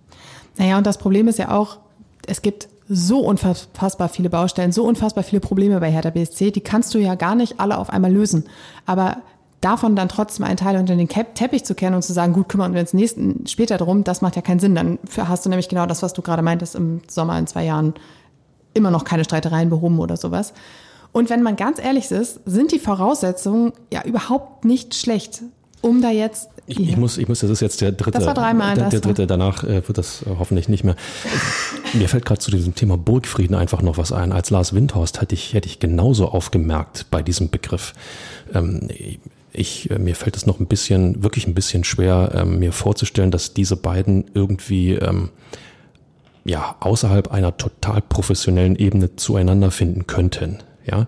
Naja, 0.57 0.77
und 0.77 0.85
das 0.85 0.97
Problem 0.97 1.27
ist 1.27 1.39
ja 1.39 1.57
auch, 1.57 1.77
es 2.27 2.41
gibt 2.41 2.67
so 2.93 3.19
unfassbar 3.19 4.09
viele 4.09 4.29
Baustellen, 4.29 4.73
so 4.73 4.83
unfassbar 4.83 5.23
viele 5.23 5.39
Probleme 5.39 5.79
bei 5.79 5.89
Hertha 5.89 6.09
BSC, 6.09 6.51
die 6.51 6.59
kannst 6.59 6.93
du 6.93 6.99
ja 6.99 7.15
gar 7.15 7.35
nicht 7.35 7.59
alle 7.59 7.77
auf 7.77 7.89
einmal 7.89 8.11
lösen. 8.11 8.43
Aber 8.85 9.17
davon 9.61 9.95
dann 9.95 10.09
trotzdem 10.09 10.45
einen 10.45 10.57
Teil 10.57 10.77
unter 10.77 10.95
den 10.95 11.07
Teppich 11.07 11.63
zu 11.63 11.73
kehren 11.73 11.93
und 11.93 12.03
zu 12.03 12.11
sagen, 12.11 12.33
gut, 12.33 12.49
kümmern 12.49 12.73
wir 12.73 12.81
uns 12.81 12.93
nächsten 12.93 13.47
später 13.47 13.77
drum, 13.77 14.03
das 14.03 14.21
macht 14.21 14.35
ja 14.35 14.41
keinen 14.41 14.59
Sinn. 14.59 14.75
Dann 14.75 14.99
hast 15.17 15.45
du 15.45 15.49
nämlich 15.49 15.69
genau 15.69 15.85
das, 15.85 16.03
was 16.03 16.11
du 16.11 16.21
gerade 16.21 16.41
meintest, 16.41 16.75
im 16.75 17.01
Sommer 17.07 17.39
in 17.39 17.47
zwei 17.47 17.63
Jahren 17.63 17.93
immer 18.73 18.91
noch 18.91 19.05
keine 19.05 19.23
Streitereien 19.23 19.69
behoben 19.69 19.99
oder 19.99 20.17
sowas. 20.17 20.53
Und 21.13 21.29
wenn 21.29 21.43
man 21.43 21.55
ganz 21.55 21.79
ehrlich 21.79 22.11
ist, 22.11 22.41
sind 22.45 22.71
die 22.73 22.79
Voraussetzungen 22.79 23.71
ja 23.91 24.03
überhaupt 24.03 24.65
nicht 24.65 24.95
schlecht, 24.95 25.43
um 25.81 26.01
da 26.01 26.09
jetzt. 26.09 26.49
Ich, 26.71 26.79
ich 26.79 26.97
muss, 26.97 27.17
ich 27.17 27.27
muss, 27.27 27.39
das 27.39 27.49
ist 27.49 27.59
jetzt 27.59 27.81
der 27.81 27.91
dritte. 27.91 28.17
Das 28.17 28.25
war 28.25 28.33
dreimal. 28.33 28.75
Der, 28.75 28.89
der 28.89 29.01
dritte, 29.01 29.27
danach 29.27 29.63
äh, 29.63 29.85
wird 29.87 29.97
das 29.97 30.21
äh, 30.21 30.29
hoffentlich 30.39 30.69
nicht 30.69 30.83
mehr. 30.83 30.95
Mir 31.93 32.07
fällt 32.07 32.25
gerade 32.25 32.39
zu 32.39 32.49
diesem 32.49 32.75
Thema 32.75 32.97
Burgfrieden 32.97 33.55
einfach 33.55 33.81
noch 33.81 33.97
was 33.97 34.11
ein. 34.11 34.31
Als 34.31 34.49
Lars 34.49 34.73
Windhorst 34.73 35.19
hätte 35.19 35.35
ich, 35.35 35.53
hätte 35.53 35.67
ich 35.67 35.79
genauso 35.79 36.29
aufgemerkt 36.29 37.07
bei 37.11 37.21
diesem 37.21 37.49
Begriff. 37.49 37.93
Ähm, 38.53 38.87
ich, 39.51 39.91
äh, 39.91 39.99
mir 39.99 40.15
fällt 40.15 40.37
es 40.37 40.45
noch 40.45 40.59
ein 40.59 40.67
bisschen, 40.67 41.23
wirklich 41.23 41.45
ein 41.45 41.53
bisschen 41.53 41.83
schwer, 41.83 42.31
ähm, 42.35 42.59
mir 42.59 42.71
vorzustellen, 42.71 43.31
dass 43.31 43.53
diese 43.53 43.75
beiden 43.75 44.31
irgendwie 44.33 44.93
ähm, 44.93 45.29
ja 46.45 46.75
außerhalb 46.79 47.31
einer 47.31 47.57
total 47.57 48.01
professionellen 48.01 48.77
Ebene 48.77 49.17
zueinander 49.17 49.71
finden 49.71 50.07
könnten. 50.07 50.59
Ja, 50.91 51.07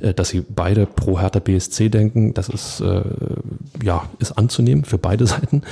äh, 0.00 0.14
dass 0.14 0.28
sie 0.28 0.40
beide 0.40 0.86
pro 0.86 1.20
Hertha 1.20 1.40
BSC 1.40 1.88
denken, 1.88 2.34
das 2.34 2.48
ist 2.48 2.80
äh, 2.80 3.02
ja 3.82 4.08
ist 4.18 4.32
anzunehmen 4.32 4.84
für 4.84 4.98
beide 4.98 5.26
Seiten. 5.26 5.62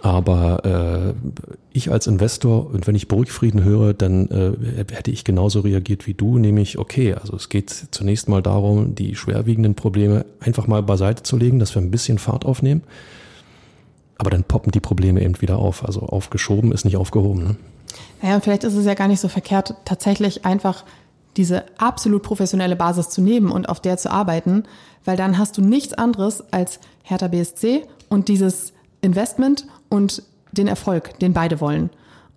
Aber 0.00 0.64
äh, 0.64 1.28
ich 1.72 1.90
als 1.90 2.06
Investor 2.06 2.70
und 2.70 2.86
wenn 2.86 2.94
ich 2.94 3.08
Burgfrieden 3.08 3.64
höre, 3.64 3.94
dann 3.94 4.28
äh, 4.28 4.84
hätte 4.94 5.10
ich 5.10 5.24
genauso 5.24 5.60
reagiert 5.60 6.06
wie 6.06 6.14
du, 6.14 6.38
nämlich 6.38 6.78
okay, 6.78 7.14
also 7.14 7.34
es 7.34 7.48
geht 7.48 7.88
zunächst 7.90 8.28
mal 8.28 8.42
darum, 8.42 8.94
die 8.94 9.16
schwerwiegenden 9.16 9.74
Probleme 9.74 10.24
einfach 10.38 10.68
mal 10.68 10.82
beiseite 10.82 11.24
zu 11.24 11.36
legen, 11.36 11.58
dass 11.58 11.74
wir 11.74 11.82
ein 11.82 11.90
bisschen 11.90 12.18
Fahrt 12.18 12.44
aufnehmen. 12.44 12.82
Aber 14.18 14.30
dann 14.30 14.44
poppen 14.44 14.72
die 14.72 14.80
Probleme 14.80 15.22
eben 15.22 15.40
wieder 15.40 15.58
auf. 15.58 15.84
Also 15.84 16.00
aufgeschoben 16.00 16.72
ist 16.72 16.84
nicht 16.84 16.96
aufgehoben. 16.96 17.44
Ne? 17.44 17.56
Naja, 18.20 18.40
vielleicht 18.40 18.64
ist 18.64 18.74
es 18.74 18.84
ja 18.84 18.94
gar 18.94 19.08
nicht 19.08 19.20
so 19.20 19.28
verkehrt, 19.28 19.74
tatsächlich 19.84 20.44
einfach 20.44 20.84
diese 21.36 21.64
absolut 21.78 22.22
professionelle 22.22 22.76
Basis 22.76 23.10
zu 23.10 23.20
nehmen 23.20 23.50
und 23.50 23.68
auf 23.68 23.80
der 23.80 23.96
zu 23.96 24.10
arbeiten, 24.10 24.64
weil 25.04 25.16
dann 25.16 25.38
hast 25.38 25.56
du 25.56 25.62
nichts 25.62 25.94
anderes 25.94 26.42
als 26.52 26.80
Hertha 27.02 27.28
BSC 27.28 27.84
und 28.08 28.28
dieses 28.28 28.72
Investment 29.00 29.66
und 29.88 30.22
den 30.52 30.68
Erfolg, 30.68 31.18
den 31.20 31.32
beide 31.32 31.60
wollen. 31.60 31.90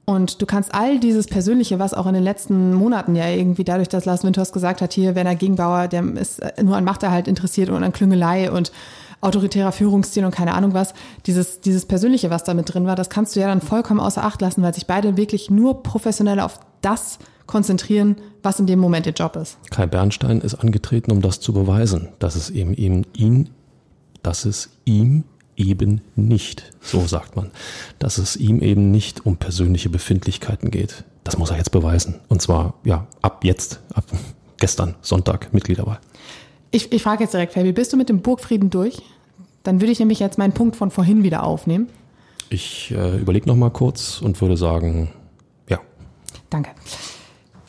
Und 0.05 0.41
du 0.41 0.45
kannst 0.45 0.73
all 0.73 0.99
dieses 0.99 1.27
Persönliche, 1.27 1.79
was 1.79 1.93
auch 1.93 2.07
in 2.07 2.13
den 2.13 2.23
letzten 2.23 2.73
Monaten 2.73 3.15
ja 3.15 3.29
irgendwie 3.29 3.63
dadurch, 3.63 3.87
dass 3.87 4.05
Lars 4.05 4.23
Winters 4.23 4.51
gesagt 4.51 4.81
hat, 4.81 4.93
hier 4.93 5.15
Werner 5.15 5.35
Gegenbauer, 5.35 5.87
der 5.87 6.03
ist 6.15 6.41
nur 6.61 6.75
an 6.75 6.83
Machterhalt 6.83 7.27
interessiert 7.27 7.69
und 7.69 7.83
an 7.83 7.93
Klüngelei 7.93 8.51
und 8.51 8.71
autoritärer 9.21 9.71
Führungsstil 9.71 10.25
und 10.25 10.33
keine 10.33 10.53
Ahnung 10.53 10.73
was, 10.73 10.93
dieses, 11.27 11.61
dieses 11.61 11.85
Persönliche, 11.85 12.31
was 12.31 12.43
da 12.43 12.53
mit 12.55 12.73
drin 12.73 12.87
war, 12.87 12.95
das 12.95 13.09
kannst 13.09 13.35
du 13.35 13.39
ja 13.39 13.47
dann 13.47 13.61
vollkommen 13.61 13.99
außer 13.99 14.23
Acht 14.23 14.41
lassen, 14.41 14.63
weil 14.63 14.73
sich 14.73 14.87
beide 14.87 15.15
wirklich 15.15 15.51
nur 15.51 15.83
professionell 15.83 16.39
auf 16.39 16.59
das 16.81 17.19
konzentrieren, 17.51 18.15
was 18.41 18.59
in 18.59 18.65
dem 18.65 18.79
Moment 18.79 19.05
ihr 19.05 19.11
Job 19.11 19.35
ist. 19.35 19.57
Kai 19.69 19.85
Bernstein 19.85 20.39
ist 20.39 20.55
angetreten, 20.55 21.11
um 21.11 21.21
das 21.21 21.41
zu 21.41 21.53
beweisen, 21.53 22.07
dass 22.17 22.35
es 22.35 22.49
eben 22.49 22.73
ihm 22.73 23.05
ihn, 23.13 23.49
dass 24.23 24.45
es 24.45 24.69
ihm 24.85 25.25
eben 25.57 26.01
nicht, 26.15 26.71
so 26.79 27.05
sagt 27.05 27.35
man, 27.35 27.51
dass 27.99 28.17
es 28.17 28.37
ihm 28.37 28.61
eben 28.61 28.89
nicht 28.89 29.25
um 29.25 29.35
persönliche 29.35 29.89
Befindlichkeiten 29.89 30.71
geht. 30.71 31.03
Das 31.25 31.37
muss 31.37 31.51
er 31.51 31.57
jetzt 31.57 31.71
beweisen. 31.71 32.15
Und 32.29 32.41
zwar, 32.41 32.75
ja, 32.83 33.05
ab 33.21 33.43
jetzt, 33.43 33.81
ab 33.93 34.05
gestern, 34.57 34.95
Sonntag, 35.01 35.53
Mitgliederwahl. 35.53 35.99
Ich, 36.71 36.91
ich 36.91 37.03
frage 37.03 37.23
jetzt 37.23 37.33
direkt, 37.33 37.53
Fabi, 37.53 37.73
bist 37.73 37.91
du 37.91 37.97
mit 37.97 38.07
dem 38.07 38.21
Burgfrieden 38.21 38.69
durch? 38.69 39.01
Dann 39.63 39.81
würde 39.81 39.91
ich 39.91 39.99
nämlich 39.99 40.19
jetzt 40.19 40.37
meinen 40.37 40.53
Punkt 40.53 40.77
von 40.77 40.89
vorhin 40.89 41.21
wieder 41.21 41.43
aufnehmen. 41.43 41.89
Ich 42.49 42.91
äh, 42.91 43.17
überlege 43.17 43.47
noch 43.47 43.57
mal 43.57 43.69
kurz 43.69 44.21
und 44.21 44.39
würde 44.41 44.55
sagen, 44.55 45.11
ja. 45.69 45.79
Danke. 46.49 46.71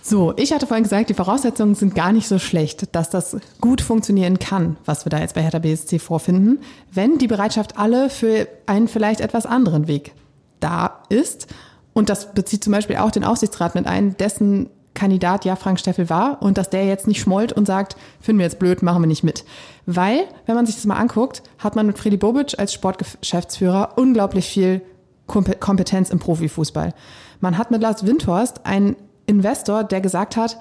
So, 0.05 0.35
ich 0.37 0.53
hatte 0.53 0.67
vorhin 0.67 0.83
gesagt, 0.83 1.11
die 1.11 1.15
Voraussetzungen 1.15 1.77
sind 1.77 1.95
gar 1.95 2.13
nicht 2.13 2.27
so 2.27 2.41
schlecht, 2.41 2.95
dass 2.97 3.09
das 3.09 3.37
gut 3.61 3.81
funktionieren 3.81 4.41
kann, 4.41 4.77
was 4.85 5.07
wir 5.07 5.11
da 5.11 5.21
jetzt 5.21 5.37
bei 5.37 5.43
Hertha 5.43 5.61
BSC 5.61 6.01
vorfinden, 6.01 6.59
wenn 6.93 7.19
die 7.19 7.29
Bereitschaft 7.29 7.79
alle 7.79 8.11
für 8.11 8.49
einen 8.67 8.89
vielleicht 8.89 9.21
etwas 9.21 9.47
anderen 9.47 9.87
Weg 9.87 10.13
da 10.59 11.05
ist. 11.09 11.47
Und 11.93 12.09
das 12.09 12.35
bezieht 12.35 12.65
zum 12.65 12.73
Beispiel 12.73 12.97
auch 12.97 13.13
den 13.13 13.23
Aufsichtsrat 13.23 13.77
mit 13.77 13.87
ein, 13.87 14.17
dessen 14.17 14.71
Kandidat 14.95 15.45
ja 15.45 15.55
Frank 15.55 15.79
Steffel 15.79 16.11
war 16.11 16.43
und 16.43 16.59
dass 16.59 16.69
der 16.69 16.85
jetzt 16.85 17.07
nicht 17.07 17.21
schmollt 17.21 17.53
und 17.53 17.67
sagt, 17.67 17.97
finden 18.21 18.41
wir 18.41 18.47
jetzt 18.47 18.59
blöd, 18.59 18.83
machen 18.83 19.03
wir 19.05 19.07
nicht 19.07 19.23
mit. 19.23 19.45
Weil, 19.87 20.25
wenn 20.47 20.57
man 20.57 20.67
sich 20.67 20.75
das 20.75 20.85
mal 20.85 20.97
anguckt, 20.97 21.45
hat 21.59 21.77
man 21.77 21.87
mit 21.87 21.97
Freddy 21.97 22.17
Bobic 22.17 22.59
als 22.59 22.73
Sportgeschäftsführer 22.73 23.91
unglaublich 23.97 24.47
viel 24.49 24.83
Kompetenz 25.29 26.11
im 26.11 26.19
Profifußball. 26.19 26.93
Man 27.41 27.57
hat 27.57 27.71
mit 27.71 27.81
Lars 27.81 28.05
Windhorst 28.05 28.67
einen 28.67 28.97
Investor, 29.27 29.85
der 29.85 30.01
gesagt 30.01 30.37
hat, 30.37 30.59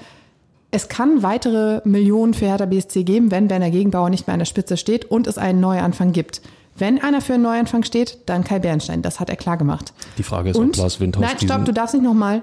es 0.72 0.88
kann 0.88 1.22
weitere 1.22 1.82
Millionen 1.84 2.34
für 2.34 2.46
Hertha 2.46 2.66
BSC 2.66 3.04
geben, 3.04 3.30
wenn 3.30 3.50
Werner 3.50 3.72
Gegenbauer 3.72 4.10
nicht 4.10 4.28
mehr 4.28 4.34
an 4.34 4.40
der 4.40 4.46
Spitze 4.46 4.78
steht 4.78 5.06
und 5.06 5.28
es 5.28 5.38
einen 5.38 5.60
Neuanfang 5.60 6.14
gibt. 6.14 6.42
Wenn 6.78 7.02
einer 7.04 7.22
für 7.22 7.34
einen 7.34 7.44
Neuanfang 7.44 7.84
steht, 7.84 8.20
dann 8.28 8.46
Kai 8.46 8.60
Bernstein. 8.60 9.02
Das 9.02 9.20
hat 9.20 9.30
er 9.30 9.36
klar 9.36 9.58
gemacht. 9.58 9.94
Die 10.18 10.24
Frage 10.24 10.52
ist, 10.52 10.56
und, 10.56 10.78
ob 10.78 10.78
Lars 10.78 11.00
Windhaus 11.02 11.24
Nein, 11.24 11.36
stopp, 11.44 11.66
du 11.66 11.74
darfst 11.74 11.94
nicht 11.94 12.04
nochmal. 12.04 12.42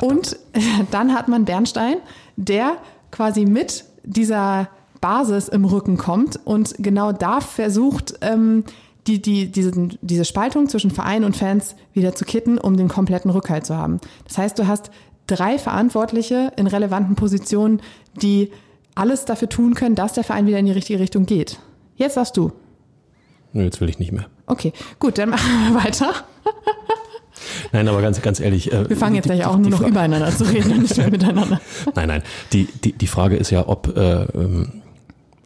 Und 0.00 0.36
dann 0.90 1.14
hat 1.14 1.28
man 1.28 1.44
Bernstein, 1.44 1.96
der 2.36 2.76
quasi 3.12 3.44
mit 3.44 3.84
dieser 4.02 4.68
Basis 5.00 5.48
im 5.48 5.64
Rücken 5.64 5.96
kommt 5.96 6.38
und 6.44 6.74
genau 6.78 7.12
da 7.12 7.40
versucht, 7.40 8.14
ähm, 8.20 8.64
die, 9.06 9.22
die, 9.22 9.50
diese, 9.50 9.72
diese 10.02 10.24
Spaltung 10.24 10.68
zwischen 10.68 10.90
Verein 10.90 11.24
und 11.24 11.36
Fans 11.36 11.74
wieder 11.94 12.14
zu 12.14 12.24
kitten, 12.24 12.58
um 12.58 12.76
den 12.76 12.88
kompletten 12.88 13.30
Rückhalt 13.30 13.64
zu 13.64 13.76
haben. 13.76 13.98
Das 14.26 14.36
heißt, 14.36 14.58
du 14.58 14.66
hast 14.66 14.90
drei 15.30 15.58
Verantwortliche 15.58 16.52
in 16.56 16.66
relevanten 16.66 17.16
Positionen, 17.16 17.80
die 18.20 18.50
alles 18.94 19.24
dafür 19.24 19.48
tun 19.48 19.74
können, 19.74 19.94
dass 19.94 20.12
der 20.12 20.24
Verein 20.24 20.46
wieder 20.46 20.58
in 20.58 20.66
die 20.66 20.72
richtige 20.72 20.98
Richtung 20.98 21.26
geht. 21.26 21.58
Jetzt 21.96 22.14
sagst 22.14 22.36
du. 22.36 22.52
Nö, 23.52 23.64
jetzt 23.64 23.80
will 23.80 23.88
ich 23.88 23.98
nicht 23.98 24.12
mehr. 24.12 24.26
Okay, 24.46 24.72
gut, 24.98 25.18
dann 25.18 25.30
machen 25.30 25.48
wir 25.68 25.84
weiter. 25.84 26.12
Nein, 27.72 27.88
aber 27.88 28.02
ganz, 28.02 28.20
ganz 28.20 28.40
ehrlich. 28.40 28.72
Äh, 28.72 28.88
wir 28.88 28.96
fangen 28.96 29.14
jetzt 29.14 29.24
die, 29.24 29.30
gleich 29.30 29.46
auch 29.46 29.56
die, 29.56 29.62
nur 29.62 29.70
noch 29.70 29.86
übereinander 29.86 30.30
zu 30.30 30.44
reden 30.44 30.72
und 30.72 30.82
nicht 30.82 30.96
mehr 30.96 31.10
miteinander. 31.10 31.60
Nein, 31.94 32.08
nein. 32.08 32.22
Die, 32.52 32.66
die, 32.66 32.92
die 32.92 33.06
Frage 33.06 33.36
ist 33.36 33.50
ja, 33.50 33.66
ob 33.66 33.96
äh, 33.96 34.24
ähm, 34.34 34.82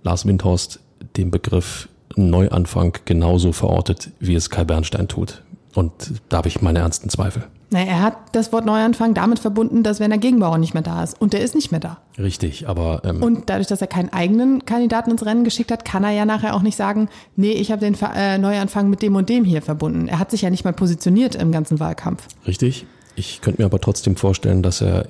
Lars 0.03 0.27
Windhorst 0.27 0.81
den 1.17 1.31
Begriff 1.31 1.89
Neuanfang 2.17 2.99
genauso 3.05 3.53
verortet, 3.53 4.11
wie 4.21 4.35
es 4.35 4.51
Kai 4.51 4.65
Bernstein 4.65 5.09
tut. 5.09 5.43
Und 5.75 5.93
da 6.29 6.39
habe 6.39 6.49
ich 6.49 6.63
meine 6.63 6.81
ernsten 6.81 7.09
Zweifel. 7.09 7.45
Naja, 7.71 7.87
er 7.87 8.03
hat 8.03 8.17
das 8.33 8.53
Wort 8.53 8.67
Neuanfang 8.67 9.15
damit 9.15 9.39
verbunden, 9.39 9.83
dass 9.83 10.01
Werner 10.01 10.19
Gegenbauer 10.19 10.59
nicht 10.59 10.75
mehr 10.75 10.83
da 10.83 11.03
ist. 11.03 11.21
Und 11.21 11.33
der 11.33 11.41
ist 11.41 11.55
nicht 11.55 11.71
mehr 11.71 11.81
da. 11.81 11.99
Richtig, 12.19 12.69
aber. 12.69 13.03
Ähm 13.05 13.23
und 13.23 13.51
dadurch, 13.51 13.67
dass 13.67 13.81
er 13.81 13.87
keinen 13.87 14.13
eigenen 14.13 14.65
Kandidaten 14.65 15.11
ins 15.11 15.25
Rennen 15.25 15.45
geschickt 15.45 15.73
hat, 15.73 15.85
kann 15.85 16.05
er 16.05 16.11
ja 16.11 16.25
nachher 16.25 16.55
auch 16.55 16.63
nicht 16.63 16.77
sagen, 16.77 17.09
nee, 17.37 17.53
ich 17.53 17.73
habe 17.73 17.81
den 17.81 17.97
äh, 18.15 18.39
Neuanfang 18.39 18.89
mit 18.89 19.03
dem 19.03 19.17
und 19.17 19.29
dem 19.29 19.45
hier 19.45 19.63
verbunden. 19.63 20.09
Er 20.09 20.19
hat 20.19 20.31
sich 20.31 20.43
ja 20.43 20.51
nicht 20.51 20.65
mal 20.65 20.73
positioniert 20.73 21.35
im 21.35 21.53
ganzen 21.53 21.81
Wahlkampf. 21.81 22.27
Richtig. 22.47 22.87
Ich 23.17 23.41
könnte 23.41 23.63
mir 23.63 23.67
aber 23.67 23.81
trotzdem 23.81 24.17
vorstellen, 24.17 24.63
dass 24.63 24.81
er, 24.81 25.07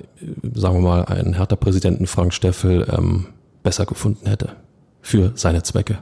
sagen 0.53 0.75
wir 0.75 0.81
mal, 0.81 1.05
einen 1.05 1.33
Hertha-Präsidenten 1.33 2.05
Frank 2.07 2.33
Steffel 2.33 2.87
ähm, 2.95 3.27
besser 3.63 3.85
gefunden 3.85 4.27
hätte 4.27 4.55
für 5.01 5.31
seine 5.35 5.63
Zwecke. 5.63 5.99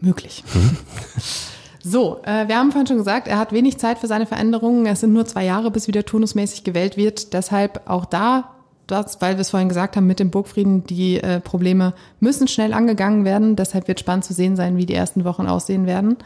Möglich. 0.00 0.44
Mhm. 0.54 0.76
So, 1.88 2.18
äh, 2.24 2.48
wir 2.48 2.56
haben 2.58 2.72
vorhin 2.72 2.88
schon 2.88 2.96
gesagt, 2.96 3.28
er 3.28 3.38
hat 3.38 3.52
wenig 3.52 3.78
Zeit 3.78 3.98
für 3.98 4.08
seine 4.08 4.26
Veränderungen. 4.26 4.86
Es 4.86 5.00
sind 5.02 5.12
nur 5.12 5.24
zwei 5.24 5.44
Jahre, 5.44 5.70
bis 5.70 5.86
wieder 5.86 6.04
turnusmäßig 6.04 6.64
gewählt 6.64 6.96
wird. 6.96 7.32
Deshalb 7.32 7.82
auch 7.88 8.06
da, 8.06 8.56
das, 8.88 9.20
weil 9.20 9.36
wir 9.36 9.42
es 9.42 9.50
vorhin 9.50 9.68
gesagt 9.68 9.94
haben, 9.96 10.08
mit 10.08 10.18
dem 10.18 10.32
Burgfrieden, 10.32 10.82
die 10.82 11.18
äh, 11.18 11.38
Probleme 11.38 11.94
müssen 12.18 12.48
schnell 12.48 12.72
angegangen 12.72 13.24
werden. 13.24 13.54
Deshalb 13.54 13.86
wird 13.86 14.00
spannend 14.00 14.24
zu 14.24 14.34
sehen 14.34 14.56
sein, 14.56 14.76
wie 14.76 14.84
die 14.84 14.94
ersten 14.94 15.24
Wochen 15.24 15.46
aussehen 15.46 15.86
werden. 15.86 16.16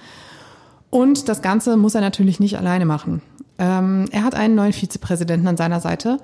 Und 0.88 1.28
das 1.28 1.42
Ganze 1.42 1.76
muss 1.76 1.94
er 1.94 2.00
natürlich 2.00 2.40
nicht 2.40 2.56
alleine 2.56 2.86
machen. 2.86 3.20
Ähm, 3.58 4.06
er 4.12 4.24
hat 4.24 4.34
einen 4.34 4.54
neuen 4.54 4.72
Vizepräsidenten 4.72 5.46
an 5.46 5.58
seiner 5.58 5.80
Seite. 5.80 6.20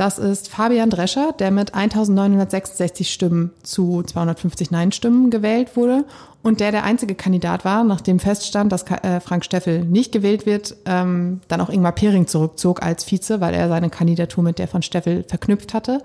Das 0.00 0.18
ist 0.18 0.48
Fabian 0.48 0.88
Drescher, 0.88 1.32
der 1.38 1.50
mit 1.50 1.74
1966 1.74 3.12
Stimmen 3.12 3.50
zu 3.62 4.02
250 4.02 4.70
Nein-Stimmen 4.70 5.28
gewählt 5.28 5.76
wurde 5.76 6.06
und 6.42 6.60
der 6.60 6.72
der 6.72 6.84
einzige 6.84 7.14
Kandidat 7.14 7.66
war, 7.66 7.84
nachdem 7.84 8.18
feststand, 8.18 8.72
dass 8.72 8.84
äh, 8.84 9.20
Frank 9.20 9.44
Steffel 9.44 9.84
nicht 9.84 10.10
gewählt 10.10 10.46
wird, 10.46 10.74
ähm, 10.86 11.42
dann 11.48 11.60
auch 11.60 11.68
Ingmar 11.68 11.92
Pering 11.92 12.26
zurückzog 12.26 12.82
als 12.82 13.04
Vize, 13.04 13.42
weil 13.42 13.52
er 13.52 13.68
seine 13.68 13.90
Kandidatur 13.90 14.42
mit 14.42 14.58
der 14.58 14.68
von 14.68 14.80
Steffel 14.80 15.22
verknüpft 15.28 15.74
hatte. 15.74 16.02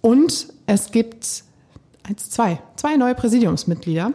Und 0.00 0.48
es 0.66 0.90
gibt 0.90 1.44
eins, 2.02 2.28
zwei, 2.28 2.58
zwei 2.74 2.96
neue 2.96 3.14
Präsidiumsmitglieder. 3.14 4.14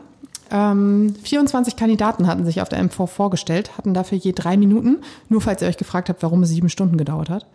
Ähm, 0.52 1.16
24 1.24 1.78
Kandidaten 1.78 2.28
hatten 2.28 2.44
sich 2.44 2.62
auf 2.62 2.68
der 2.68 2.84
MV 2.84 3.10
vorgestellt, 3.10 3.78
hatten 3.78 3.94
dafür 3.94 4.18
je 4.18 4.34
drei 4.34 4.58
Minuten, 4.58 4.98
nur 5.30 5.40
falls 5.40 5.62
ihr 5.62 5.70
euch 5.70 5.78
gefragt 5.78 6.10
habt, 6.10 6.24
warum 6.24 6.44
es 6.44 6.50
sieben 6.50 6.68
Stunden 6.68 6.98
gedauert 6.98 7.30
hat 7.30 7.46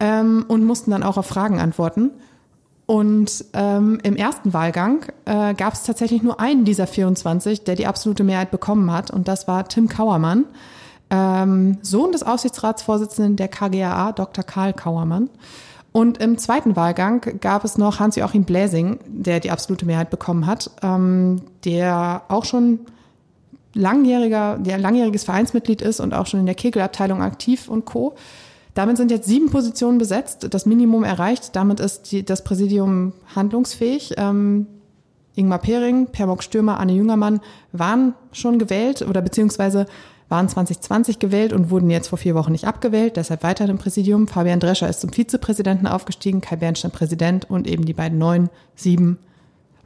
ähm, 0.00 0.44
und 0.48 0.64
mussten 0.64 0.90
dann 0.90 1.02
auch 1.02 1.16
auf 1.16 1.26
Fragen 1.26 1.60
antworten. 1.60 2.10
Und 2.86 3.44
ähm, 3.52 4.00
im 4.02 4.16
ersten 4.16 4.52
Wahlgang 4.52 5.04
äh, 5.24 5.54
gab 5.54 5.74
es 5.74 5.84
tatsächlich 5.84 6.22
nur 6.22 6.40
einen 6.40 6.64
dieser 6.64 6.88
24, 6.88 7.62
der 7.62 7.76
die 7.76 7.86
absolute 7.86 8.24
Mehrheit 8.24 8.50
bekommen 8.50 8.90
hat. 8.90 9.12
Und 9.12 9.28
das 9.28 9.46
war 9.46 9.68
Tim 9.68 9.88
Kauermann, 9.88 10.46
ähm, 11.08 11.78
Sohn 11.82 12.10
des 12.10 12.24
Aufsichtsratsvorsitzenden 12.24 13.36
der 13.36 13.46
KGAA, 13.46 14.10
Dr. 14.10 14.42
Karl 14.42 14.72
Kauermann. 14.72 15.30
Und 15.92 16.18
im 16.18 16.38
zweiten 16.38 16.74
Wahlgang 16.74 17.38
gab 17.40 17.64
es 17.64 17.78
noch 17.78 18.00
Hans-Joachim 18.00 18.44
Bläsing, 18.44 18.98
der 19.06 19.40
die 19.40 19.50
absolute 19.50 19.86
Mehrheit 19.86 20.10
bekommen 20.10 20.46
hat, 20.46 20.70
ähm, 20.82 21.42
der 21.64 22.22
auch 22.28 22.44
schon 22.44 22.80
langjähriger, 23.74 24.58
der 24.58 24.78
langjähriges 24.78 25.24
Vereinsmitglied 25.24 25.82
ist 25.82 26.00
und 26.00 26.12
auch 26.12 26.26
schon 26.26 26.40
in 26.40 26.46
der 26.46 26.54
Kegelabteilung 26.54 27.22
aktiv 27.22 27.68
und 27.68 27.84
Co. 27.84 28.14
Damit 28.74 28.96
sind 28.96 29.10
jetzt 29.10 29.28
sieben 29.28 29.50
Positionen 29.50 29.98
besetzt, 29.98 30.46
das 30.50 30.66
Minimum 30.66 31.04
erreicht. 31.04 31.56
Damit 31.56 31.80
ist 31.80 32.12
die, 32.12 32.24
das 32.24 32.44
Präsidium 32.44 33.12
handlungsfähig. 33.34 34.14
Ähm, 34.16 34.66
Ingmar 35.34 35.58
Pering, 35.58 36.06
Permok 36.06 36.42
Stürmer, 36.42 36.78
Anne 36.78 36.92
Jüngermann 36.92 37.40
waren 37.72 38.14
schon 38.32 38.58
gewählt 38.58 39.02
oder 39.02 39.22
beziehungsweise 39.22 39.86
waren 40.28 40.48
2020 40.48 41.18
gewählt 41.18 41.52
und 41.52 41.70
wurden 41.70 41.90
jetzt 41.90 42.08
vor 42.08 42.18
vier 42.18 42.34
Wochen 42.36 42.52
nicht 42.52 42.66
abgewählt, 42.66 43.16
deshalb 43.16 43.42
weiter 43.42 43.68
im 43.68 43.78
Präsidium. 43.78 44.28
Fabian 44.28 44.60
Drescher 44.60 44.88
ist 44.88 45.00
zum 45.00 45.12
Vizepräsidenten 45.12 45.86
aufgestiegen, 45.88 46.40
Kai 46.40 46.56
Bernstein 46.56 46.92
Präsident 46.92 47.50
und 47.50 47.66
eben 47.66 47.84
die 47.84 47.92
beiden 47.92 48.18
neuen, 48.18 48.48
sieben 48.76 49.18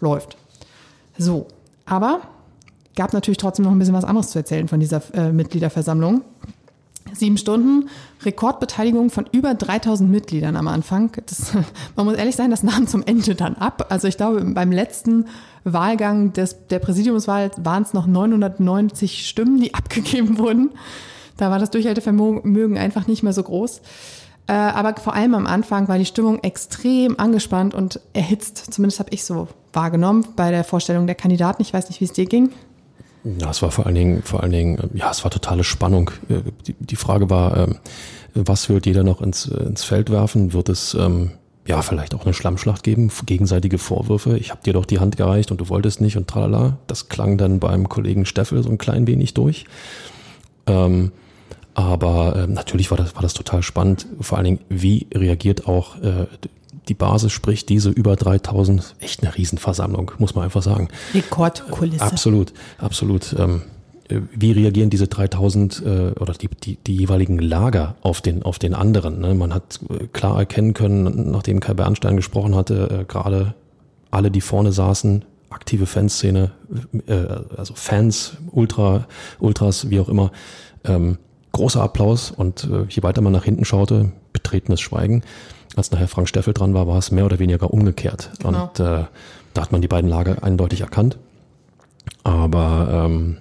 läuft. 0.00 0.36
So, 1.16 1.46
aber 1.86 2.20
gab 2.94 3.12
natürlich 3.14 3.38
trotzdem 3.38 3.64
noch 3.64 3.72
ein 3.72 3.78
bisschen 3.78 3.94
was 3.94 4.04
anderes 4.04 4.30
zu 4.30 4.38
erzählen 4.38 4.68
von 4.68 4.80
dieser 4.80 5.02
äh, 5.14 5.32
Mitgliederversammlung. 5.32 6.22
Sieben 7.12 7.36
Stunden, 7.36 7.88
Rekordbeteiligung 8.22 9.10
von 9.10 9.26
über 9.30 9.54
3000 9.54 10.10
Mitgliedern 10.10 10.56
am 10.56 10.68
Anfang. 10.68 11.12
Das, 11.26 11.52
man 11.96 12.06
muss 12.06 12.16
ehrlich 12.16 12.36
sein, 12.36 12.50
das 12.50 12.62
nahm 12.62 12.86
zum 12.86 13.02
Ende 13.02 13.34
dann 13.34 13.54
ab. 13.56 13.86
Also 13.90 14.08
ich 14.08 14.16
glaube, 14.16 14.44
beim 14.44 14.72
letzten 14.72 15.26
Wahlgang 15.64 16.32
des, 16.32 16.66
der 16.68 16.78
Präsidiumswahl 16.78 17.50
waren 17.56 17.82
es 17.82 17.92
noch 17.92 18.06
990 18.06 19.28
Stimmen, 19.28 19.60
die 19.60 19.74
abgegeben 19.74 20.38
wurden. 20.38 20.70
Da 21.36 21.50
war 21.50 21.58
das 21.58 21.70
Durchhaltevermögen 21.70 22.78
einfach 22.78 23.06
nicht 23.06 23.22
mehr 23.22 23.32
so 23.32 23.42
groß. 23.42 23.80
Äh, 24.46 24.52
aber 24.52 24.94
vor 25.00 25.14
allem 25.14 25.34
am 25.34 25.46
Anfang 25.46 25.88
war 25.88 25.98
die 25.98 26.04
Stimmung 26.04 26.42
extrem 26.42 27.18
angespannt 27.18 27.74
und 27.74 28.00
erhitzt. 28.12 28.72
Zumindest 28.72 29.00
habe 29.00 29.10
ich 29.12 29.24
so 29.24 29.48
wahrgenommen 29.72 30.26
bei 30.36 30.50
der 30.50 30.64
Vorstellung 30.64 31.06
der 31.06 31.16
Kandidaten. 31.16 31.62
Ich 31.62 31.72
weiß 31.72 31.88
nicht, 31.88 32.00
wie 32.00 32.04
es 32.04 32.12
dir 32.12 32.26
ging. 32.26 32.50
Ja, 33.24 33.50
es 33.50 33.62
war 33.62 33.70
vor 33.70 33.86
allen 33.86 33.94
Dingen, 33.94 34.22
vor 34.22 34.42
allen 34.42 34.52
Dingen, 34.52 34.78
äh, 34.78 34.98
ja, 34.98 35.10
es 35.10 35.24
war 35.24 35.30
totale 35.30 35.64
Spannung. 35.64 36.10
Äh, 36.28 36.42
die, 36.66 36.74
die 36.78 36.96
Frage 36.96 37.30
war, 37.30 37.56
ähm, 37.56 37.76
was 38.34 38.68
wird 38.68 38.86
jeder 38.86 39.02
noch 39.02 39.22
ins, 39.22 39.48
äh, 39.48 39.62
ins 39.64 39.82
Feld 39.82 40.10
werfen? 40.10 40.52
Wird 40.52 40.68
es 40.68 40.94
ähm, 40.94 41.30
ja 41.66 41.80
vielleicht 41.80 42.14
auch 42.14 42.24
eine 42.24 42.34
Schlammschlacht 42.34 42.82
geben, 42.82 43.10
gegenseitige 43.24 43.78
Vorwürfe? 43.78 44.36
Ich 44.36 44.50
habe 44.50 44.62
dir 44.62 44.74
doch 44.74 44.84
die 44.84 44.98
Hand 44.98 45.16
gereicht 45.16 45.50
und 45.50 45.60
du 45.60 45.68
wolltest 45.70 46.02
nicht 46.02 46.18
und 46.18 46.28
tralala. 46.28 46.76
Das 46.86 47.08
klang 47.08 47.38
dann 47.38 47.60
beim 47.60 47.88
Kollegen 47.88 48.26
Steffel 48.26 48.62
so 48.62 48.68
ein 48.68 48.78
klein 48.78 49.06
wenig 49.06 49.32
durch. 49.32 49.64
Ähm, 50.66 51.12
aber 51.72 52.36
äh, 52.36 52.46
natürlich 52.46 52.90
war 52.90 52.98
das, 52.98 53.14
war 53.14 53.22
das 53.22 53.32
total 53.32 53.62
spannend. 53.62 54.06
Vor 54.20 54.36
allen 54.36 54.44
Dingen, 54.44 54.60
wie 54.68 55.06
reagiert 55.14 55.66
auch 55.66 55.96
äh, 56.02 56.26
die 56.88 56.94
Basis, 56.94 57.32
sprich 57.32 57.66
diese 57.66 57.90
über 57.90 58.16
3000, 58.16 58.96
echt 59.00 59.22
eine 59.22 59.36
Riesenversammlung, 59.36 60.12
muss 60.18 60.34
man 60.34 60.44
einfach 60.44 60.62
sagen. 60.62 60.88
Rekordkulisse. 61.14 62.02
Absolut, 62.02 62.52
absolut. 62.78 63.34
Ähm, 63.38 63.62
wie 64.08 64.52
reagieren 64.52 64.90
diese 64.90 65.08
3000 65.08 65.82
äh, 65.82 65.88
oder 66.20 66.34
die, 66.34 66.48
die, 66.48 66.76
die 66.76 66.96
jeweiligen 66.96 67.38
Lager 67.38 67.96
auf 68.02 68.20
den, 68.20 68.42
auf 68.42 68.58
den 68.58 68.74
anderen? 68.74 69.20
Ne? 69.20 69.34
Man 69.34 69.54
hat 69.54 69.80
äh, 69.88 70.06
klar 70.08 70.38
erkennen 70.38 70.74
können, 70.74 71.30
nachdem 71.30 71.60
Kai 71.60 71.74
Bernstein 71.74 72.16
gesprochen 72.16 72.54
hatte, 72.54 73.00
äh, 73.00 73.04
gerade 73.04 73.54
alle, 74.10 74.30
die 74.30 74.42
vorne 74.42 74.72
saßen, 74.72 75.24
aktive 75.50 75.86
Fanszene, 75.86 76.50
äh, 77.06 77.14
also 77.56 77.74
Fans, 77.74 78.36
Ultra, 78.50 79.06
Ultras, 79.38 79.88
wie 79.88 80.00
auch 80.00 80.08
immer, 80.08 80.32
ähm, 80.84 81.18
großer 81.52 81.82
Applaus 81.82 82.30
und 82.30 82.64
äh, 82.64 82.84
je 82.88 83.02
weiter 83.02 83.22
man 83.22 83.32
nach 83.32 83.44
hinten 83.44 83.64
schaute, 83.64 84.12
betretenes 84.44 84.80
Schweigen 84.80 85.24
als 85.76 85.90
nachher 85.90 86.08
Frank 86.08 86.28
Steffel 86.28 86.54
dran 86.54 86.74
war, 86.74 86.86
war 86.86 86.98
es 86.98 87.10
mehr 87.10 87.24
oder 87.24 87.38
weniger 87.38 87.72
umgekehrt. 87.72 88.30
Genau. 88.38 88.64
Und 88.64 88.80
äh, 88.80 89.04
da 89.54 89.62
hat 89.62 89.72
man 89.72 89.80
die 89.80 89.88
beiden 89.88 90.08
Lager 90.08 90.42
eindeutig 90.42 90.82
erkannt. 90.82 91.18
Aber 92.22 93.06
ähm, 93.06 93.38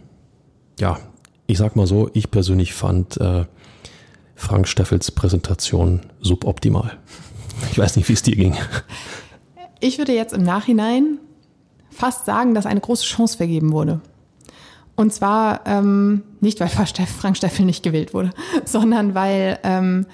ja, 0.80 0.97
ich 1.45 1.58
sag 1.58 1.76
mal 1.76 1.88
so, 1.88 2.10
ich 2.14 2.32
persönlich 2.32 2.74
fand 2.74 3.18
äh, 3.18 3.45
Frank 4.36 4.68
Steffels 4.68 5.12
Präsentation 5.12 6.01
suboptimal. 6.22 6.97
Ich 7.72 7.78
weiß 7.78 7.97
nicht, 7.97 8.10
wie 8.10 8.14
es 8.14 8.24
dir 8.24 8.36
ging. 8.36 8.56
Ich 9.80 9.97
würde 9.97 10.14
jetzt 10.14 10.34
im 10.34 10.43
Nachhinein 10.43 11.20
fast 11.91 12.26
sagen, 12.26 12.56
dass 12.56 12.66
eine 12.66 12.80
große 12.80 13.04
Chance 13.04 13.38
vergeben 13.38 13.72
wurde. 13.72 14.01
Und 14.95 15.14
zwar 15.14 15.62
ähm, 15.66 16.24
nicht, 16.39 16.60
weil 16.60 16.70
Frank 16.70 17.38
Steffel 17.38 17.66
nicht 17.66 17.84
gewählt 17.84 18.14
wurde, 18.14 18.32
sondern 18.66 19.14
weil 19.14 19.60
ähm, 19.64 20.06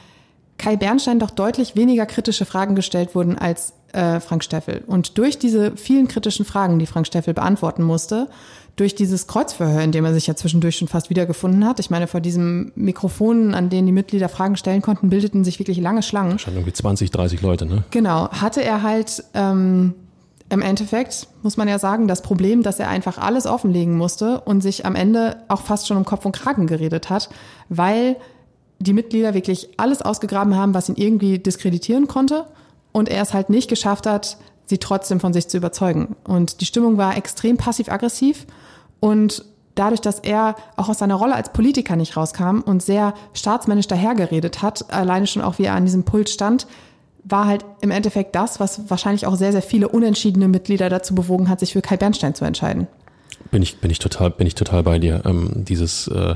Kai 0.59 0.75
Bernstein 0.75 1.17
doch 1.17 1.31
deutlich 1.31 1.75
weniger 1.75 2.05
kritische 2.05 2.45
Fragen 2.45 2.75
gestellt 2.75 3.15
wurden 3.15 3.37
als 3.37 3.73
äh, 3.93 4.19
Frank 4.19 4.43
Steffel. 4.43 4.83
Und 4.85 5.17
durch 5.17 5.39
diese 5.39 5.75
vielen 5.75 6.07
kritischen 6.07 6.45
Fragen, 6.45 6.77
die 6.77 6.85
Frank 6.85 7.07
Steffel 7.07 7.33
beantworten 7.33 7.81
musste, 7.81 8.27
durch 8.75 8.93
dieses 8.93 9.27
Kreuzverhör, 9.27 9.81
in 9.81 9.91
dem 9.91 10.05
er 10.05 10.13
sich 10.13 10.27
ja 10.27 10.35
zwischendurch 10.35 10.77
schon 10.77 10.87
fast 10.87 11.09
wiedergefunden 11.09 11.65
hat, 11.65 11.79
ich 11.79 11.89
meine, 11.89 12.07
vor 12.07 12.21
diesem 12.21 12.71
Mikrofon, 12.75 13.53
an 13.53 13.69
denen 13.69 13.87
die 13.87 13.93
Mitglieder 13.93 14.29
Fragen 14.29 14.55
stellen 14.57 14.81
konnten, 14.81 15.09
bildeten 15.09 15.43
sich 15.43 15.59
wirklich 15.59 15.79
lange 15.79 16.03
Schlangen. 16.03 16.37
Standen 16.39 16.59
irgendwie 16.59 16.73
20, 16.73 17.09
30 17.09 17.41
Leute, 17.41 17.65
ne? 17.65 17.83
Genau. 17.91 18.29
Hatte 18.29 18.63
er 18.63 18.83
halt 18.83 19.23
ähm, 19.33 19.95
im 20.49 20.61
Endeffekt, 20.61 21.27
muss 21.41 21.57
man 21.57 21.67
ja 21.67 21.79
sagen, 21.79 22.07
das 22.07 22.21
Problem, 22.21 22.63
dass 22.63 22.79
er 22.79 22.89
einfach 22.89 23.17
alles 23.17 23.45
offenlegen 23.45 23.97
musste 23.97 24.41
und 24.41 24.61
sich 24.61 24.85
am 24.85 24.95
Ende 24.95 25.37
auch 25.47 25.61
fast 25.61 25.87
schon 25.87 25.97
um 25.97 26.05
Kopf 26.05 26.25
und 26.25 26.33
Kragen 26.33 26.67
geredet 26.67 27.09
hat, 27.09 27.29
weil 27.69 28.17
die 28.79 28.93
Mitglieder 28.93 29.33
wirklich 29.33 29.69
alles 29.77 30.01
ausgegraben 30.01 30.55
haben, 30.55 30.73
was 30.73 30.89
ihn 30.89 30.95
irgendwie 30.95 31.39
diskreditieren 31.39 32.07
konnte 32.07 32.45
und 32.91 33.09
er 33.09 33.21
es 33.21 33.33
halt 33.33 33.49
nicht 33.49 33.69
geschafft 33.69 34.05
hat, 34.05 34.37
sie 34.65 34.77
trotzdem 34.77 35.19
von 35.19 35.33
sich 35.33 35.47
zu 35.47 35.57
überzeugen. 35.57 36.15
Und 36.23 36.61
die 36.61 36.65
Stimmung 36.65 36.97
war 36.97 37.17
extrem 37.17 37.57
passiv-aggressiv 37.57 38.45
und 38.99 39.43
dadurch, 39.75 40.01
dass 40.01 40.19
er 40.19 40.55
auch 40.75 40.89
aus 40.89 40.99
seiner 40.99 41.15
Rolle 41.15 41.35
als 41.35 41.51
Politiker 41.51 41.95
nicht 41.95 42.15
rauskam 42.15 42.59
und 42.59 42.81
sehr 42.83 43.13
staatsmännisch 43.33 43.87
dahergeredet 43.87 44.61
hat, 44.61 44.93
alleine 44.93 45.27
schon 45.27 45.41
auch 45.41 45.59
wie 45.59 45.63
er 45.63 45.73
an 45.73 45.85
diesem 45.85 46.03
Pult 46.03 46.29
stand, 46.29 46.67
war 47.23 47.45
halt 47.45 47.65
im 47.81 47.91
Endeffekt 47.91 48.35
das, 48.35 48.59
was 48.59 48.89
wahrscheinlich 48.89 49.25
auch 49.25 49.35
sehr, 49.35 49.51
sehr 49.51 49.61
viele 49.61 49.89
unentschiedene 49.89 50.47
Mitglieder 50.47 50.89
dazu 50.89 51.15
bewogen 51.15 51.49
hat, 51.49 51.59
sich 51.59 51.73
für 51.73 51.81
Kai 51.81 51.97
Bernstein 51.97 52.35
zu 52.35 52.45
entscheiden. 52.45 52.87
Bin 53.51 53.61
ich, 53.61 53.79
bin 53.79 53.91
ich 53.91 53.99
total, 53.99 54.31
bin 54.31 54.47
ich 54.47 54.55
total 54.55 54.83
bei 54.83 54.99
dir. 54.99 55.23
Ähm, 55.25 55.51
dieses 55.55 56.07
äh, 56.07 56.35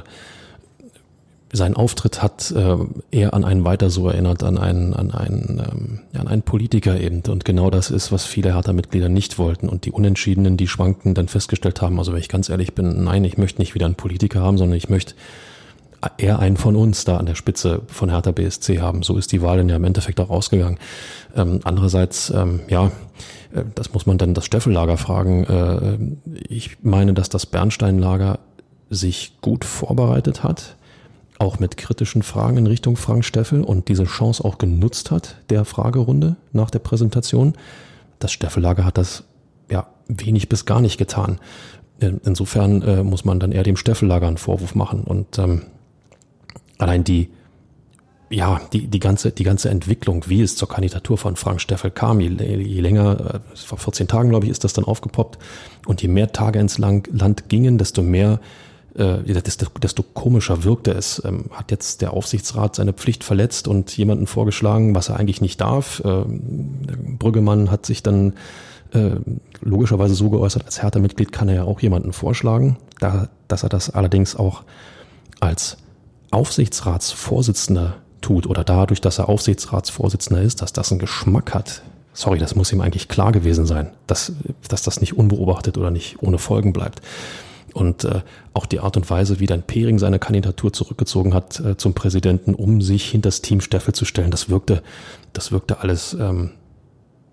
sein 1.56 1.76
Auftritt 1.76 2.24
hat 2.24 2.52
äh, 2.52 2.78
eher 3.12 3.34
an 3.36 3.46
einen 3.46 3.64
weiter 3.64 3.92
so 3.92 4.10
erinnert, 4.10 4.44
an 4.44 4.58
einen, 4.58 4.94
an 4.94 5.12
einen, 5.12 5.60
ähm, 5.60 6.00
an 6.20 6.28
einen 6.28 6.42
Politiker 6.42 7.00
eben. 7.00 7.22
Und 7.28 7.46
genau 7.46 7.70
das 7.70 7.92
ist, 7.92 8.12
was 8.12 8.26
viele 8.26 8.56
Hertha-Mitglieder 8.56 9.08
nicht 9.08 9.38
wollten. 9.38 9.70
Und 9.70 9.86
die 9.86 9.92
Unentschiedenen, 9.92 10.58
die 10.58 10.68
schwanken, 10.68 11.14
dann 11.14 11.28
festgestellt 11.28 11.82
haben, 11.82 12.00
also 12.00 12.12
wenn 12.12 12.20
ich 12.20 12.28
ganz 12.28 12.50
ehrlich 12.50 12.74
bin, 12.74 13.04
nein, 13.04 13.24
ich 13.24 13.38
möchte 13.38 13.62
nicht 13.62 13.76
wieder 13.76 13.86
einen 13.86 13.96
Politiker 13.96 14.42
haben, 14.42 14.58
sondern 14.58 14.76
ich 14.76 14.90
möchte 14.90 15.14
eher 16.18 16.40
einen 16.40 16.58
von 16.58 16.76
uns 16.76 17.06
da 17.06 17.18
an 17.18 17.28
der 17.28 17.36
Spitze 17.36 17.84
von 17.88 18.10
Hertha 18.10 18.32
BSC 18.32 18.82
haben. 18.82 19.04
So 19.04 19.18
ist 19.18 19.32
die 19.32 19.42
Wahl 19.42 19.58
dann 19.58 19.70
ja 19.70 19.76
im 19.76 19.84
Endeffekt 19.84 20.20
auch 20.20 20.32
ausgegangen. 20.32 20.80
Ähm, 21.36 21.60
andererseits, 21.64 22.32
ähm, 22.32 22.62
ja, 22.68 22.88
äh, 23.54 23.64
das 23.76 23.94
muss 23.94 24.08
man 24.08 24.18
dann 24.18 24.34
das 24.34 24.46
Steffellager 24.46 24.98
fragen. 24.98 25.44
Äh, 25.46 26.42
ich 26.50 26.78
meine, 26.82 27.14
dass 27.14 27.30
das 27.30 27.46
Bernsteinlager 27.46 28.40
sich 28.90 29.38
gut 29.42 29.66
vorbereitet 29.66 30.44
hat, 30.44 30.76
auch 31.44 31.60
mit 31.60 31.78
kritischen 31.78 32.24
Fragen 32.24 32.58
in 32.58 32.68
Richtung 32.68 32.96
Frank 32.96 33.26
Steffel 33.26 33.64
und 33.64 33.90
diese 33.90 34.06
Chance 34.06 34.44
auch 34.44 34.58
genutzt 34.58 35.12
hat, 35.12 35.36
der 35.50 35.66
Fragerunde 35.66 36.38
nach 36.54 36.72
der 36.72 36.80
Präsentation. 36.80 37.54
Das 38.20 38.32
Steffellager 38.32 38.86
hat 38.86 38.98
das 38.98 39.26
ja 39.70 39.88
wenig 40.08 40.50
bis 40.50 40.66
gar 40.66 40.82
nicht 40.82 40.98
getan. 40.98 41.40
Insofern 42.00 42.82
äh, 42.82 43.04
muss 43.04 43.26
man 43.26 43.40
dann 43.40 43.52
eher 43.52 43.64
dem 43.64 43.78
Steffellager 43.78 44.28
einen 44.28 44.38
Vorwurf 44.38 44.74
machen. 44.74 45.04
Und 45.04 45.38
ähm, 45.38 45.64
allein 46.78 47.04
die, 47.04 47.30
ja, 48.30 48.62
die, 48.72 48.88
die, 48.88 49.00
ganze, 49.00 49.32
die 49.32 49.44
ganze 49.44 49.70
Entwicklung, 49.70 50.26
wie 50.28 50.42
es 50.42 50.56
zur 50.56 50.68
Kandidatur 50.68 51.18
von 51.18 51.36
Frank 51.36 51.62
Steffel 51.62 51.92
kam, 51.92 52.20
je, 52.20 52.30
je 52.30 52.82
länger, 52.82 53.36
äh, 53.36 53.56
vor 53.56 53.78
14 53.78 54.08
Tagen, 54.08 54.30
glaube 54.30 54.46
ich, 54.46 54.52
ist 54.52 54.64
das 54.64 54.74
dann 54.74 54.86
aufgepoppt. 54.86 55.38
Und 55.86 56.02
je 56.02 56.08
mehr 56.08 56.32
Tage 56.32 56.60
ins 56.60 56.78
Land 56.78 57.50
gingen, 57.50 57.78
desto 57.78 58.02
mehr 58.02 58.40
äh, 58.96 59.24
desto, 59.24 59.68
desto 59.82 60.04
komischer 60.04 60.64
wirkte 60.64 60.92
es. 60.92 61.22
Ähm, 61.26 61.46
hat 61.52 61.72
jetzt 61.72 62.02
der 62.02 62.14
Aufsichtsrat 62.14 62.76
seine 62.76 62.94
Pflicht 62.94 63.24
verletzt 63.24 63.68
und 63.68 63.96
jemanden 63.96 64.28
vorgeschlagen, 64.28 64.96
was 64.96 65.10
er 65.10 65.18
eigentlich 65.18 65.42
nicht 65.42 65.62
darf. 65.62 66.02
Ähm, 66.06 67.18
Brüggemann 67.18 67.72
hat 67.72 67.86
sich 67.86 68.04
dann 68.04 68.34
äh, 68.94 69.12
logischerweise 69.62 70.14
so 70.14 70.30
geäußert, 70.30 70.66
als 70.66 70.82
Hertha-Mitglied 70.82 71.32
kann 71.32 71.50
er 71.50 71.56
ja 71.56 71.64
auch 71.64 71.82
jemanden 71.82 72.14
vorschlagen. 72.14 72.78
Da, 73.00 73.30
dass 73.48 73.64
er 73.64 73.70
das 73.70 73.90
allerdings 73.90 74.36
auch 74.36 74.64
als 75.40 75.78
Aufsichtsratsvorsitzender 76.32 77.96
tut 78.22 78.48
oder 78.48 78.64
dadurch, 78.64 79.02
dass 79.02 79.20
er 79.20 79.30
Aufsichtsratsvorsitzender 79.30 80.42
ist, 80.42 80.62
dass 80.62 80.74
das 80.74 80.92
einen 80.92 81.00
Geschmack 81.00 81.54
hat. 81.54 81.82
Sorry, 82.14 82.38
das 82.38 82.56
muss 82.56 82.72
ihm 82.72 82.82
eigentlich 82.82 83.08
klar 83.08 83.32
gewesen 83.32 83.66
sein, 83.66 83.92
dass, 84.08 84.34
dass 84.68 84.84
das 84.84 85.02
nicht 85.02 85.18
unbeobachtet 85.18 85.78
oder 85.78 85.90
nicht 85.90 86.22
ohne 86.22 86.38
Folgen 86.38 86.72
bleibt. 86.72 87.02
Und 87.74 88.04
äh, 88.04 88.22
auch 88.54 88.66
die 88.66 88.80
Art 88.80 88.98
und 88.98 89.10
Weise, 89.10 89.40
wie 89.40 89.48
dann 89.48 89.64
Pering 89.64 90.00
seine 90.00 90.20
Kandidatur 90.20 90.72
zurückgezogen 90.74 91.34
hat 91.34 91.60
äh, 91.60 91.76
zum 91.78 91.94
Präsidenten, 91.94 92.54
um 92.54 92.82
sich 92.82 93.10
hinter 93.10 93.28
das 93.28 93.42
Team 93.42 93.62
Steffel 93.62 93.94
zu 93.94 94.06
stellen, 94.06 94.32
das 94.32 94.50
wirkte, 94.50 94.84
das 95.34 95.52
wirkte 95.52 95.80
alles 95.80 96.14
ähm, 96.20 96.52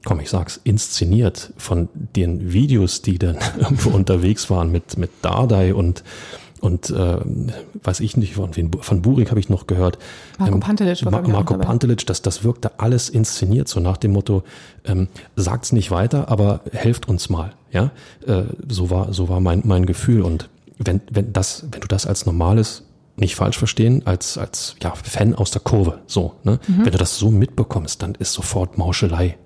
komm, 0.05 0.21
ich 0.21 0.31
sag's, 0.31 0.61
inszeniert 0.65 1.53
von 1.57 1.89
den 1.95 2.53
Videos, 2.53 3.03
die 3.03 3.19
dann 3.19 3.37
irgendwo 3.59 3.91
unterwegs 3.91 4.51
waren 4.51 4.71
mit, 4.73 4.97
mit 4.97 5.11
Dardai 5.23 5.75
und 5.75 6.05
und 6.61 6.91
äh, 6.91 7.17
weiß 7.83 8.01
ich 8.01 8.19
nicht, 8.19 8.35
von, 8.35 8.55
wen, 8.55 8.71
von 8.71 9.01
Burik 9.01 9.31
habe 9.31 9.41
ich 9.41 9.49
noch 9.49 9.67
gehört. 9.67 9.99
Marco 10.39 10.57
ähm, 10.57 10.61
Pantelic 10.61 11.03
war 11.07 11.13
Ma 11.13 11.27
Marco 11.27 11.57
Pantelic, 11.57 12.07
das, 12.07 12.21
das 12.21 12.45
wirkte 12.45 12.79
alles 12.79 13.09
inszeniert, 13.09 13.67
so 13.67 13.81
nach 13.81 13.97
dem 13.97 14.13
Motto, 14.13 14.43
ähm, 14.85 15.09
sagt's 15.37 15.73
nicht 15.73 15.91
weiter, 15.91 16.29
aber 16.29 16.61
helft 16.73 17.09
uns 17.09 17.31
mal. 17.31 17.55
Ja, 17.73 17.93
äh, 18.27 18.45
so 18.69 18.91
war, 18.91 19.13
so 19.13 19.29
war 19.29 19.41
mein, 19.41 19.63
mein 19.65 19.87
Gefühl. 19.87 20.23
Und 20.23 20.49
wenn, 20.79 21.01
wenn 21.11 21.33
das, 21.33 21.67
wenn 21.71 21.81
du 21.81 21.87
das 21.87 22.07
als 22.07 22.27
normales 22.27 22.85
nicht 23.17 23.37
falsch 23.37 23.59
verstehen, 23.59 24.07
als, 24.07 24.39
als 24.39 24.77
ja, 24.83 24.95
Fan 24.95 25.35
aus 25.35 25.51
der 25.51 25.61
Kurve, 25.61 26.01
so, 26.07 26.35
ne? 26.43 26.59
Mhm. 26.67 26.85
Wenn 26.85 26.93
du 26.93 26.99
das 26.99 27.19
so 27.19 27.31
mitbekommst, 27.31 28.03
dann 28.03 28.15
ist 28.15 28.33
sofort 28.33 28.79
Mauschelei 28.79 29.37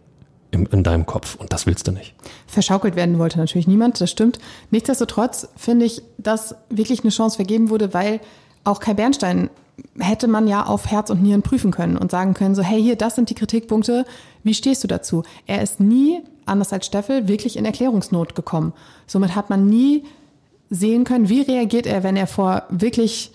im, 0.52 0.66
in 0.70 0.84
deinem 0.84 1.06
Kopf 1.06 1.34
und 1.34 1.52
das 1.52 1.66
willst 1.66 1.86
du 1.88 1.92
nicht. 1.92 2.14
Verschaukelt 2.46 2.94
werden 2.96 3.18
wollte 3.18 3.38
natürlich 3.38 3.66
niemand, 3.66 4.00
das 4.00 4.10
stimmt. 4.10 4.38
Nichtsdestotrotz 4.70 5.48
finde 5.56 5.86
ich, 5.86 6.02
dass 6.18 6.54
wirklich 6.70 7.02
eine 7.02 7.10
Chance 7.10 7.36
vergeben 7.36 7.68
wurde, 7.68 7.92
weil 7.92 8.20
auch 8.62 8.80
Kai 8.80 8.94
Bernstein 8.94 9.50
hätte 9.98 10.28
man 10.28 10.46
ja 10.46 10.64
auf 10.66 10.86
Herz 10.86 11.10
und 11.10 11.22
Nieren 11.22 11.42
prüfen 11.42 11.70
können 11.70 11.96
und 11.96 12.10
sagen 12.10 12.34
können, 12.34 12.54
so 12.54 12.62
hey, 12.62 12.82
hier, 12.82 12.96
das 12.96 13.14
sind 13.14 13.30
die 13.30 13.34
Kritikpunkte, 13.34 14.04
wie 14.42 14.54
stehst 14.54 14.84
du 14.84 14.88
dazu? 14.88 15.22
Er 15.46 15.62
ist 15.62 15.80
nie, 15.80 16.22
anders 16.46 16.72
als 16.72 16.86
Steffel, 16.86 17.28
wirklich 17.28 17.56
in 17.56 17.64
Erklärungsnot 17.64 18.34
gekommen. 18.34 18.72
Somit 19.06 19.34
hat 19.34 19.50
man 19.50 19.66
nie 19.66 20.04
sehen 20.70 21.04
können, 21.04 21.28
wie 21.28 21.42
reagiert 21.42 21.86
er, 21.86 22.02
wenn 22.02 22.16
er 22.16 22.26
vor 22.26 22.64
wirklich 22.68 23.32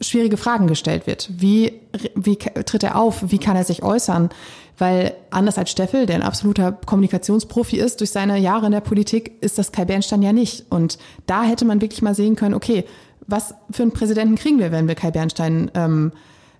schwierige 0.00 0.36
Fragen 0.36 0.66
gestellt 0.66 1.06
wird. 1.06 1.30
Wie, 1.32 1.80
wie 2.14 2.36
tritt 2.36 2.82
er 2.82 2.96
auf? 2.96 3.30
Wie 3.30 3.38
kann 3.38 3.56
er 3.56 3.64
sich 3.64 3.82
äußern? 3.82 4.30
Weil 4.76 5.14
anders 5.30 5.58
als 5.58 5.70
Steffel, 5.70 6.06
der 6.06 6.16
ein 6.16 6.22
absoluter 6.22 6.72
Kommunikationsprofi 6.72 7.78
ist, 7.78 8.00
durch 8.00 8.10
seine 8.10 8.38
Jahre 8.38 8.66
in 8.66 8.72
der 8.72 8.80
Politik, 8.80 9.32
ist 9.40 9.58
das 9.58 9.72
Kai 9.72 9.84
Bernstein 9.84 10.22
ja 10.22 10.32
nicht. 10.32 10.66
Und 10.70 10.98
da 11.26 11.42
hätte 11.42 11.64
man 11.64 11.80
wirklich 11.80 12.02
mal 12.02 12.14
sehen 12.14 12.36
können, 12.36 12.54
okay, 12.54 12.84
was 13.28 13.54
für 13.70 13.82
einen 13.82 13.92
Präsidenten 13.92 14.34
kriegen 14.34 14.58
wir, 14.58 14.72
wenn 14.72 14.88
wir 14.88 14.94
Kai 14.94 15.12
Bernstein 15.12 15.70
ähm, 15.74 16.12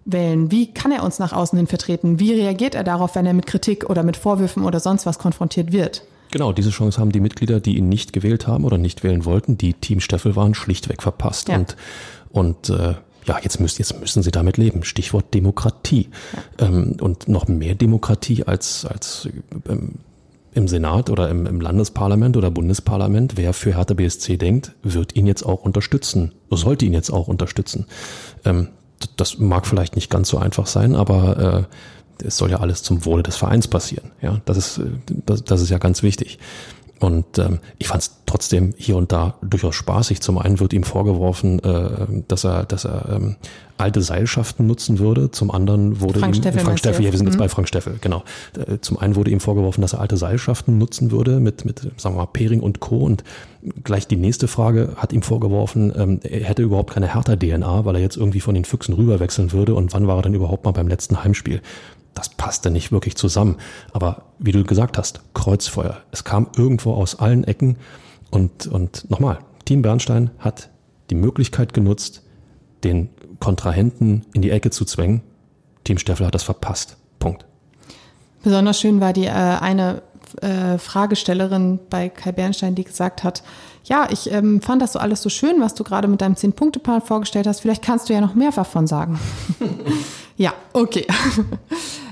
wählen? 0.05 0.51
Wie 0.51 0.73
kann 0.73 0.93
er 0.93 1.03
uns 1.03 1.19
nach 1.19 1.33
außen 1.33 1.57
hin 1.57 1.67
vertreten? 1.67 2.21
Wie 2.21 2.33
reagiert 2.33 2.75
er 2.75 2.85
darauf, 2.85 3.17
wenn 3.17 3.27
er 3.27 3.35
mit 3.35 3.47
Kritik 3.47 3.89
oder 3.91 4.03
mit 4.03 4.17
Vorwürfen 4.17 4.65
oder 4.65 4.79
sonst 4.79 5.07
was 5.07 5.19
konfrontiert 5.19 5.73
wird? 5.73 6.05
Genau, 6.31 6.53
diese 6.53 6.71
Chance 6.71 7.01
haben 7.01 7.11
die 7.11 7.21
Mitglieder, 7.21 7.59
die 7.59 7.79
ihn 7.79 7.89
nicht 7.89 8.13
gewählt 8.13 8.47
haben 8.47 8.65
oder 8.65 8.77
nicht 8.77 9.03
wählen 9.03 9.25
wollten, 9.25 9.57
die 9.57 9.73
Team 9.73 10.01
Steffel 10.01 10.37
waren, 10.37 10.55
schlichtweg 10.55 11.03
verpasst. 11.03 11.49
Ja. 11.49 11.57
Und, 11.57 11.77
und 12.31 12.69
äh, 12.69 12.95
ja, 13.25 13.39
jetzt, 13.43 13.61
müssen, 13.61 13.79
jetzt 13.79 13.99
müssen 13.99 14.23
sie 14.23 14.31
damit 14.31 14.59
leben. 14.59 14.85
Stichwort 14.85 15.33
Demokratie. 15.33 16.11
Ja. 16.59 16.67
Ähm, 16.67 16.97
und 17.01 17.29
noch 17.29 17.49
mehr 17.49 17.75
Demokratie 17.75 18.45
als, 18.45 18.85
als 18.85 19.29
ähm, 19.69 19.95
im 20.53 20.69
Senat 20.69 21.11
oder 21.11 21.29
im, 21.29 21.47
im, 21.47 21.61
Landesparlament 21.61 22.37
oder 22.37 22.51
Bundesparlament, 22.51 23.37
wer 23.37 23.53
für 23.53 23.77
Hertha 23.77 23.95
BSC 23.95 24.37
denkt, 24.37 24.73
wird 24.83 25.15
ihn 25.17 25.27
jetzt 25.27 25.45
auch 25.45 25.63
unterstützen, 25.63 26.33
sollte 26.51 26.87
ihn 26.87 26.95
jetzt 26.95 27.11
auch 27.11 27.29
unterstützen. 27.29 27.87
Ähm, 28.45 28.69
das 29.17 29.39
mag 29.39 29.67
vielleicht 29.67 29.95
nicht 29.95 30.11
ganz 30.11 30.29
so 30.29 30.39
einfach 30.39 30.67
sein, 30.67 30.95
aber 30.95 31.67
äh, 32.21 32.27
es 32.27 32.37
soll 32.37 32.51
ja 32.51 32.59
alles 32.59 32.83
zum 32.83 33.05
Wohle 33.05 33.23
des 33.23 33.37
Vereins 33.37 33.69
passieren. 33.69 34.11
Ja, 34.21 34.41
das 34.45 34.57
ist, 34.57 34.79
äh, 34.79 34.91
das, 35.27 35.45
das 35.45 35.61
ist 35.61 35.71
ja 35.71 35.79
ganz 35.79 36.03
wichtig. 36.03 36.39
Und 37.01 37.39
ähm, 37.39 37.61
ich 37.79 37.89
fand 37.89 38.03
es 38.03 38.11
trotzdem 38.27 38.75
hier 38.77 38.97
und 38.97 39.13
da 39.13 39.35
durchaus 39.41 39.75
spaßig. 39.77 40.21
Zum 40.21 40.39
einen 40.39 40.59
wird 40.61 40.73
ihm 40.73 40.83
vorgeworfen, 40.83 41.63
äh, 41.63 42.07
dass 42.27 42.45
er, 42.45 42.65
dass 42.65 42.85
er 42.85 43.09
ähm, 43.11 43.37
alte 43.77 44.03
Seilschaften 44.03 44.67
nutzen 44.67 44.99
würde. 44.99 45.31
Zum 45.31 45.51
anderen 45.51 46.01
wurde 46.01 46.19
Frank 46.19 46.35
ihm 46.35 46.41
Steffel 46.41 46.61
Frank 46.61 46.79
Steffel, 46.79 47.05
ja, 47.05 47.13
wir 47.13 47.17
sind 47.17 47.27
mhm. 47.27 47.33
jetzt 47.33 47.39
bei 47.39 47.49
Frank 47.49 47.69
Steffel, 47.69 47.99
genau. 48.01 48.25
Äh, 48.57 48.79
zum 48.81 48.99
einen 48.99 49.15
wurde 49.15 49.31
ihm 49.31 49.41
vorgeworfen, 49.41 49.81
dass 49.81 49.93
er 49.93 50.01
alte 50.01 50.17
Seilschaften 50.17 50.79
nutzen 50.79 51.11
würde 51.13 51.39
mit, 51.39 51.65
mit, 51.65 51.81
sagen 51.97 52.17
wir 52.17 52.23
mal, 52.23 52.27
Pering 52.27 52.61
und 52.61 52.81
Co. 52.81 52.99
Und 52.99 53.23
gleich 53.85 54.07
die 54.09 54.17
nächste 54.17 54.49
Frage 54.49 54.95
hat 54.97 55.13
ihm 55.13 55.23
vorgeworfen, 55.23 55.93
ähm, 55.97 56.21
er 56.23 56.45
hätte 56.45 56.63
überhaupt 56.63 56.93
keine 56.93 57.07
härter 57.07 57.39
DNA, 57.39 57.85
weil 57.85 57.95
er 57.95 58.03
jetzt 58.03 58.17
irgendwie 58.17 58.41
von 58.41 58.55
den 58.55 58.65
Füchsen 58.65 58.95
rüberwechseln 58.95 59.53
würde. 59.53 59.75
Und 59.75 59.93
wann 59.93 60.07
war 60.09 60.17
er 60.17 60.23
denn 60.23 60.35
überhaupt 60.35 60.65
mal 60.65 60.73
beim 60.73 60.89
letzten 60.89 61.23
Heimspiel? 61.23 61.63
Das 62.15 62.29
passte 62.29 62.71
nicht 62.71 62.93
wirklich 62.93 63.17
zusammen. 63.17 63.57
Aber 63.93 64.23
wie 64.39 64.53
du 64.53 64.65
gesagt 64.65 64.99
hast, 64.99 65.21
Kreuzfeuer. 65.35 65.99
Es 66.11 66.25
kam 66.25 66.49
irgendwo 66.57 66.95
aus 66.95 67.19
allen 67.19 67.45
Ecken. 67.45 67.77
Und, 68.31 68.67
und 68.67 69.09
nochmal, 69.11 69.39
Team 69.65 69.83
Bernstein 69.83 70.31
hat 70.39 70.71
die 71.11 71.15
Möglichkeit 71.15 71.73
genutzt, 71.75 72.23
den 72.85 73.09
Kontrahenten 73.41 74.27
in 74.33 74.43
die 74.43 74.51
Ecke 74.51 74.71
zu 74.71 74.85
zwängen. 74.85 75.23
Team 75.85 75.99
Steffel 75.99 76.27
hat 76.27 76.35
das 76.35 76.43
verpasst. 76.43 76.97
Punkt. 77.19 77.45
Besonders 78.43 78.81
schön 78.81 79.01
war 79.01 79.13
die 79.13 79.27
äh, 79.27 79.31
eine 79.31 80.03
äh, 80.43 80.79
Fragestellerin 80.79 81.79
bei 81.91 82.09
Kai 82.09 82.33
Bernstein, 82.33 82.75
die 82.75 82.85
gesagt 82.85 83.25
hat, 83.25 83.43
ja, 83.85 84.07
ich 84.11 84.31
ähm, 84.31 84.61
fand 84.61 84.83
das 84.83 84.93
so 84.93 84.99
alles 84.99 85.23
so 85.23 85.31
schön, 85.31 85.61
was 85.61 85.75
du 85.75 85.83
gerade 85.83 86.09
mit 86.09 86.21
deinem 86.21 86.37
Zehn-Punkte-Plan 86.37 87.01
vorgestellt 87.01 87.47
hast. 87.47 87.61
Vielleicht 87.61 87.83
kannst 87.83 88.09
du 88.09 88.13
ja 88.13 88.21
noch 88.21 88.35
mehr 88.35 88.51
davon 88.51 88.87
sagen. 88.87 89.19
ja, 90.39 90.55
okay. 90.73 91.07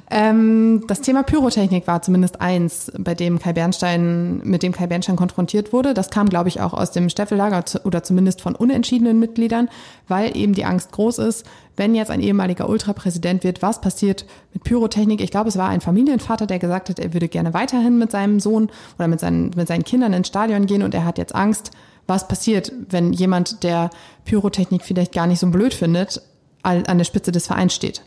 Ähm, 0.08 0.84
das 0.86 1.00
Thema 1.00 1.24
Pyrotechnik 1.24 1.86
war 1.88 2.00
zumindest 2.00 2.40
eins, 2.40 2.92
bei 2.96 3.14
dem 3.14 3.40
Kai 3.40 3.52
Bernstein, 3.52 4.40
mit 4.44 4.62
dem 4.62 4.72
Kai 4.72 4.86
Bernstein 4.86 5.16
konfrontiert 5.16 5.72
wurde. 5.72 5.94
Das 5.94 6.10
kam, 6.10 6.28
glaube 6.28 6.48
ich, 6.48 6.60
auch 6.60 6.74
aus 6.74 6.92
dem 6.92 7.08
Steffellager 7.08 7.64
oder 7.84 8.04
zumindest 8.04 8.40
von 8.40 8.54
unentschiedenen 8.54 9.18
Mitgliedern, 9.18 9.68
weil 10.06 10.36
eben 10.36 10.54
die 10.54 10.64
Angst 10.64 10.92
groß 10.92 11.18
ist, 11.18 11.44
wenn 11.76 11.94
jetzt 11.94 12.10
ein 12.10 12.20
ehemaliger 12.20 12.68
Ultrapräsident 12.68 13.42
wird, 13.42 13.62
was 13.62 13.80
passiert 13.80 14.26
mit 14.54 14.62
Pyrotechnik? 14.62 15.20
Ich 15.20 15.32
glaube, 15.32 15.48
es 15.48 15.58
war 15.58 15.68
ein 15.68 15.80
Familienvater, 15.80 16.46
der 16.46 16.60
gesagt 16.60 16.88
hat, 16.88 17.00
er 17.00 17.12
würde 17.12 17.28
gerne 17.28 17.52
weiterhin 17.52 17.98
mit 17.98 18.12
seinem 18.12 18.38
Sohn 18.38 18.70
oder 18.98 19.08
mit 19.08 19.18
seinen, 19.18 19.50
mit 19.56 19.66
seinen 19.66 19.84
Kindern 19.84 20.12
ins 20.12 20.28
Stadion 20.28 20.66
gehen 20.66 20.84
und 20.84 20.94
er 20.94 21.04
hat 21.04 21.18
jetzt 21.18 21.34
Angst, 21.34 21.72
was 22.06 22.28
passiert, 22.28 22.70
wenn 22.88 23.12
jemand, 23.12 23.64
der 23.64 23.90
Pyrotechnik 24.24 24.84
vielleicht 24.84 25.12
gar 25.12 25.26
nicht 25.26 25.40
so 25.40 25.48
blöd 25.48 25.74
findet, 25.74 26.22
an 26.62 26.98
der 26.98 27.04
Spitze 27.04 27.32
des 27.32 27.48
Vereins 27.48 27.74
steht 27.74 28.02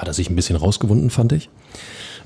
hat 0.00 0.08
er 0.08 0.14
sich 0.14 0.30
ein 0.30 0.36
bisschen 0.36 0.56
rausgewunden, 0.56 1.10
fand 1.10 1.32
ich. 1.32 1.50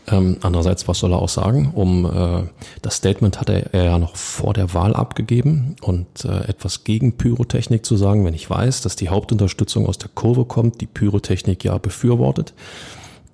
Ähm, 0.07 0.37
andererseits, 0.43 0.87
was 0.87 0.99
soll 0.99 1.13
er 1.13 1.23
auch 1.23 1.29
sagen? 1.29 1.73
Um 1.75 2.05
äh, 2.05 2.43
das 2.83 2.97
Statement 2.97 3.41
hat 3.41 3.49
er, 3.49 3.73
er 3.73 3.85
ja 3.85 3.99
noch 3.99 4.17
vor 4.17 4.53
der 4.53 4.75
Wahl 4.75 4.95
abgegeben 4.95 5.77
und 5.81 6.07
äh, 6.25 6.47
etwas 6.47 6.85
gegen 6.85 7.17
Pyrotechnik 7.17 7.87
zu 7.87 7.97
sagen, 7.97 8.25
wenn 8.25 8.35
ich 8.35 8.49
weiß, 8.49 8.83
dass 8.83 8.97
die 8.97 9.09
Hauptunterstützung 9.09 9.87
aus 9.87 9.99
der 9.99 10.11
Kurve 10.15 10.45
kommt, 10.45 10.81
die 10.83 10.87
Pyrotechnik 10.87 11.65
ja 11.65 11.79
befürwortet, 11.79 12.53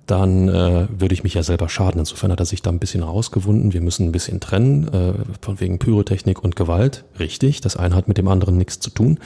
dann 0.07 0.47
äh, 0.49 0.87
würde 0.89 1.13
ich 1.13 1.23
mich 1.23 1.33
ja 1.33 1.43
selber 1.43 1.67
schaden. 1.67 1.99
Insofern 1.99 2.31
hat 2.31 2.39
er 2.39 2.45
sich 2.45 2.61
da 2.61 2.69
ein 2.69 2.79
bisschen 2.79 3.03
rausgewunden. 3.03 3.73
Wir 3.73 3.81
müssen 3.81 4.07
ein 4.07 4.11
bisschen 4.11 4.39
trennen, 4.39 4.87
äh, 4.93 5.13
von 5.41 5.59
wegen 5.59 5.77
Pyrotechnik 5.77 6.43
und 6.43 6.55
Gewalt. 6.55 7.03
Richtig, 7.19 7.61
das 7.61 7.75
eine 7.75 7.95
hat 7.95 8.07
mit 8.07 8.17
dem 8.17 8.27
anderen 8.27 8.57
nichts 8.57 8.79
zu 8.79 8.89
tun. 8.89 9.19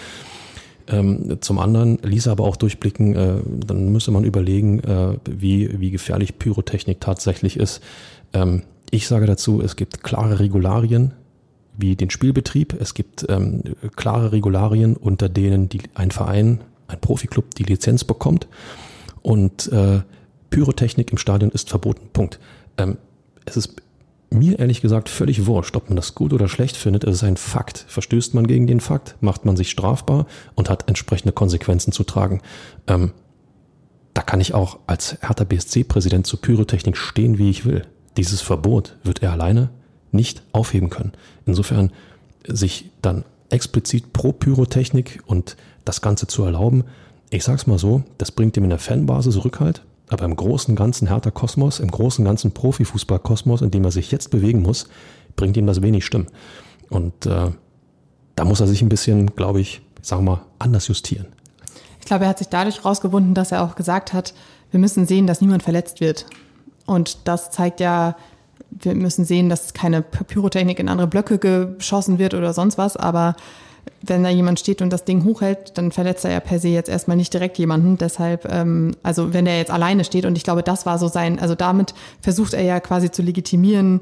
Ähm, 0.87 1.37
zum 1.41 1.59
anderen 1.59 1.97
ließ 2.03 2.27
er 2.27 2.33
aber 2.33 2.43
auch 2.43 2.57
durchblicken, 2.57 3.15
äh, 3.15 3.35
dann 3.65 3.91
müsste 3.91 4.11
man 4.11 4.23
überlegen, 4.23 4.79
äh, 4.79 5.17
wie, 5.29 5.79
wie 5.79 5.91
gefährlich 5.91 6.37
Pyrotechnik 6.37 6.99
tatsächlich 7.01 7.57
ist. 7.57 7.81
Ähm, 8.33 8.63
ich 8.91 9.07
sage 9.07 9.25
dazu, 9.25 9.61
es 9.61 9.75
gibt 9.75 10.03
klare 10.03 10.39
Regularien, 10.39 11.13
wie 11.77 11.95
den 11.95 12.09
Spielbetrieb. 12.09 12.75
Es 12.79 12.93
gibt 12.93 13.25
ähm, 13.29 13.63
klare 13.95 14.31
Regularien, 14.31 14.95
unter 14.95 15.27
denen 15.27 15.69
die, 15.69 15.81
ein 15.95 16.11
Verein, 16.11 16.61
ein 16.87 17.01
Profiklub 17.01 17.55
die 17.55 17.63
Lizenz 17.63 18.03
bekommt. 18.03 18.47
Und 19.21 19.71
äh, 19.71 20.01
Pyrotechnik 20.51 21.11
im 21.11 21.17
Stadion 21.17 21.51
ist 21.51 21.69
verboten. 21.69 22.09
Punkt. 22.13 22.39
Ähm, 22.77 22.97
es 23.45 23.57
ist 23.57 23.81
mir 24.29 24.59
ehrlich 24.59 24.81
gesagt 24.81 25.09
völlig 25.09 25.45
wurscht, 25.45 25.75
ob 25.75 25.89
man 25.89 25.95
das 25.95 26.15
gut 26.15 26.33
oder 26.33 26.47
schlecht 26.47 26.75
findet. 26.75 27.03
Es 27.03 27.15
ist 27.15 27.23
ein 27.23 27.37
Fakt. 27.37 27.85
Verstößt 27.87 28.33
man 28.33 28.47
gegen 28.47 28.67
den 28.67 28.79
Fakt, 28.79 29.15
macht 29.21 29.45
man 29.45 29.55
sich 29.55 29.69
strafbar 29.69 30.25
und 30.55 30.69
hat 30.69 30.87
entsprechende 30.87 31.31
Konsequenzen 31.31 31.91
zu 31.91 32.03
tragen. 32.03 32.41
Ähm, 32.87 33.11
da 34.13 34.21
kann 34.21 34.41
ich 34.41 34.53
auch 34.53 34.79
als 34.87 35.17
Hertha 35.21 35.43
BSC-Präsident 35.43 36.25
zu 36.25 36.37
Pyrotechnik 36.37 36.97
stehen, 36.97 37.37
wie 37.37 37.49
ich 37.49 37.65
will. 37.65 37.85
Dieses 38.17 38.41
Verbot 38.41 38.95
wird 39.03 39.21
er 39.21 39.33
alleine 39.33 39.69
nicht 40.11 40.41
aufheben 40.53 40.89
können. 40.89 41.11
Insofern 41.45 41.91
sich 42.47 42.91
dann 43.01 43.25
explizit 43.49 44.13
pro 44.13 44.31
Pyrotechnik 44.31 45.21
und 45.25 45.57
das 45.83 46.01
Ganze 46.01 46.27
zu 46.27 46.43
erlauben, 46.43 46.85
ich 47.29 47.43
sag's 47.43 47.67
mal 47.67 47.77
so, 47.77 48.03
das 48.17 48.31
bringt 48.31 48.55
ihm 48.55 48.63
in 48.63 48.69
der 48.69 48.79
Fanbasis 48.79 49.43
Rückhalt, 49.43 49.83
aber 50.09 50.25
im 50.25 50.35
großen 50.35 50.75
ganzen 50.75 51.07
Hertha 51.07 51.31
Kosmos, 51.31 51.79
im 51.79 51.89
großen 51.89 52.23
ganzen 52.23 52.51
Profifußball-Kosmos, 52.51 53.61
in 53.61 53.71
dem 53.71 53.83
er 53.83 53.91
sich 53.91 54.11
jetzt 54.11 54.29
bewegen 54.29 54.61
muss, 54.61 54.87
bringt 55.35 55.57
ihm 55.57 55.67
das 55.67 55.81
wenig 55.81 56.05
Stimmen. 56.05 56.27
Und 56.89 57.25
äh, 57.25 57.51
da 58.35 58.45
muss 58.45 58.59
er 58.59 58.67
sich 58.67 58.81
ein 58.81 58.89
bisschen, 58.89 59.35
glaube 59.35 59.61
ich, 59.61 59.81
sagen 60.01 60.25
wir 60.25 60.31
mal, 60.35 60.41
anders 60.59 60.87
justieren. 60.87 61.27
Ich 61.99 62.05
glaube, 62.05 62.25
er 62.25 62.29
hat 62.29 62.37
sich 62.37 62.49
dadurch 62.49 62.85
rausgewunden, 62.85 63.33
dass 63.33 63.51
er 63.51 63.63
auch 63.63 63.75
gesagt 63.75 64.13
hat, 64.13 64.33
wir 64.71 64.79
müssen 64.79 65.07
sehen, 65.07 65.25
dass 65.25 65.41
niemand 65.41 65.63
verletzt 65.63 66.01
wird. 66.01 66.25
Und 66.85 67.27
das 67.27 67.49
zeigt 67.49 67.79
ja, 67.79 68.15
wir 68.69 68.93
müssen 68.93 69.25
sehen, 69.25 69.49
dass 69.49 69.73
keine 69.73 70.01
Pyrotechnik 70.01 70.79
in 70.79 70.89
andere 70.89 71.07
Blöcke 71.07 71.39
geschossen 71.39 72.19
wird 72.19 72.33
oder 72.33 72.53
sonst 72.53 72.77
was, 72.77 72.97
aber 72.97 73.35
wenn 74.01 74.23
da 74.23 74.29
jemand 74.29 74.59
steht 74.59 74.81
und 74.81 74.91
das 74.91 75.05
Ding 75.05 75.23
hochhält, 75.23 75.77
dann 75.77 75.91
verletzt 75.91 76.25
er 76.25 76.31
ja 76.31 76.39
per 76.39 76.59
se 76.59 76.69
jetzt 76.69 76.89
erstmal 76.89 77.17
nicht 77.17 77.33
direkt 77.33 77.57
jemanden. 77.57 77.97
Deshalb, 77.97 78.51
ähm, 78.51 78.95
also 79.03 79.33
wenn 79.33 79.47
er 79.47 79.57
jetzt 79.57 79.71
alleine 79.71 80.03
steht 80.03 80.25
und 80.25 80.37
ich 80.37 80.43
glaube, 80.43 80.63
das 80.63 80.85
war 80.85 80.99
so 80.99 81.07
sein, 81.07 81.39
also 81.39 81.55
damit 81.55 81.93
versucht 82.21 82.53
er 82.53 82.63
ja 82.63 82.79
quasi 82.79 83.11
zu 83.11 83.21
legitimieren, 83.21 84.01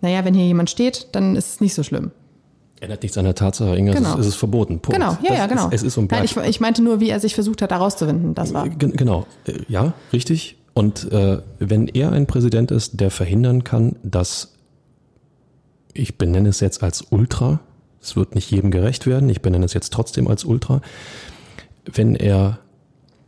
naja, 0.00 0.24
wenn 0.24 0.34
hier 0.34 0.46
jemand 0.46 0.70
steht, 0.70 1.08
dann 1.12 1.36
ist 1.36 1.54
es 1.54 1.60
nicht 1.60 1.74
so 1.74 1.82
schlimm. 1.82 2.10
Ändert 2.80 3.02
nichts 3.02 3.16
an 3.16 3.24
der 3.24 3.34
Tatsache, 3.34 3.76
Inga, 3.76 3.94
genau. 3.94 4.10
es, 4.10 4.14
ist, 4.14 4.20
es 4.20 4.26
ist 4.28 4.34
verboten. 4.34 4.80
Punkt. 4.80 5.00
Genau, 5.00 5.12
ja, 5.22 5.28
das 5.28 5.38
ja, 5.38 5.46
genau. 5.46 5.66
Ist, 5.68 5.74
es 5.74 5.82
ist 5.84 5.96
und 5.96 6.10
Nein, 6.10 6.24
ich, 6.24 6.36
ich 6.36 6.60
meinte 6.60 6.82
nur, 6.82 7.00
wie 7.00 7.08
er 7.08 7.20
sich 7.20 7.34
versucht 7.34 7.62
hat, 7.62 7.70
da 7.70 7.78
rauszuwinden. 7.78 8.34
Das 8.34 8.52
war. 8.52 8.68
Genau, 8.68 9.26
ja, 9.68 9.94
richtig. 10.12 10.58
Und 10.74 11.10
äh, 11.12 11.38
wenn 11.60 11.86
er 11.86 12.12
ein 12.12 12.26
Präsident 12.26 12.70
ist, 12.72 13.00
der 13.00 13.10
verhindern 13.10 13.64
kann, 13.64 13.96
dass 14.02 14.54
ich 15.94 16.18
benenne 16.18 16.48
es 16.48 16.60
jetzt 16.60 16.82
als 16.82 17.06
Ultra, 17.10 17.60
es 18.04 18.16
wird 18.16 18.34
nicht 18.34 18.50
jedem 18.50 18.70
gerecht 18.70 19.06
werden, 19.06 19.28
ich 19.28 19.40
benenne 19.40 19.64
es 19.64 19.74
jetzt 19.74 19.92
trotzdem 19.92 20.28
als 20.28 20.44
Ultra, 20.44 20.80
wenn 21.84 22.14
er 22.14 22.58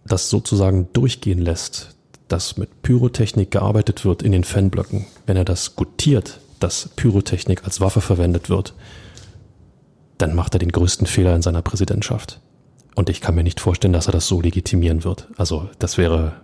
das 0.05 0.31
sozusagen 0.31 0.89
durchgehen 0.93 1.41
lässt, 1.41 1.97
dass 2.29 2.57
mit 2.57 2.83
Pyrotechnik 2.83 3.51
gearbeitet 3.51 4.05
wird 4.05 4.22
in 4.22 4.33
den 4.33 4.45
Fanblöcken, 4.45 5.07
wenn 5.27 5.37
er 5.37 5.45
das 5.45 5.77
gutiert, 5.77 6.41
dass 6.61 6.91
Pyrotechnik 6.97 7.64
als 7.64 7.81
Waffe 7.81 8.01
verwendet 8.01 8.49
wird, 8.49 8.74
dann 10.18 10.35
macht 10.35 10.55
er 10.55 10.59
den 10.59 10.72
größten 10.72 11.07
Fehler 11.07 11.35
in 11.35 11.43
seiner 11.43 11.62
Präsidentschaft. 11.62 12.41
Und 12.95 13.11
ich 13.11 13.20
kann 13.20 13.35
mir 13.35 13.43
nicht 13.43 13.61
vorstellen, 13.61 13.93
dass 13.93 14.07
er 14.07 14.12
das 14.12 14.27
so 14.27 14.41
legitimieren 14.41 15.05
wird. 15.05 15.29
Also 15.37 15.68
das 15.79 15.99
wäre 15.99 16.41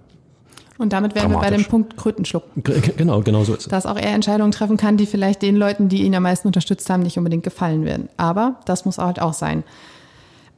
und 0.79 0.93
damit 0.93 1.15
wären 1.15 1.31
wir 1.31 1.39
bei 1.39 1.51
dem 1.51 1.65
Punkt 1.65 1.97
Krötenschluck. 1.97 2.45
Genau, 2.97 3.21
genau 3.21 3.45
so 3.45 3.55
ist 3.55 3.63
es. 3.63 3.69
Dass 3.69 3.87
auch 3.87 3.97
er 3.97 4.15
Entscheidungen 4.15 4.53
treffen 4.53 4.77
kann, 4.77 4.97
die 4.97 5.07
vielleicht 5.07 5.43
den 5.43 5.57
Leuten, 5.57 5.89
die 5.89 6.03
ihn 6.03 6.15
am 6.15 6.23
meisten 6.23 6.49
unterstützt 6.49 6.89
haben, 6.91 7.03
nicht 7.03 7.19
unbedingt 7.19 7.45
gefallen 7.45 7.85
werden. 7.85 8.09
Aber 8.17 8.57
das 8.65 8.85
muss 8.85 8.99
halt 8.99 9.21
auch 9.21 9.35
sein. 9.35 9.65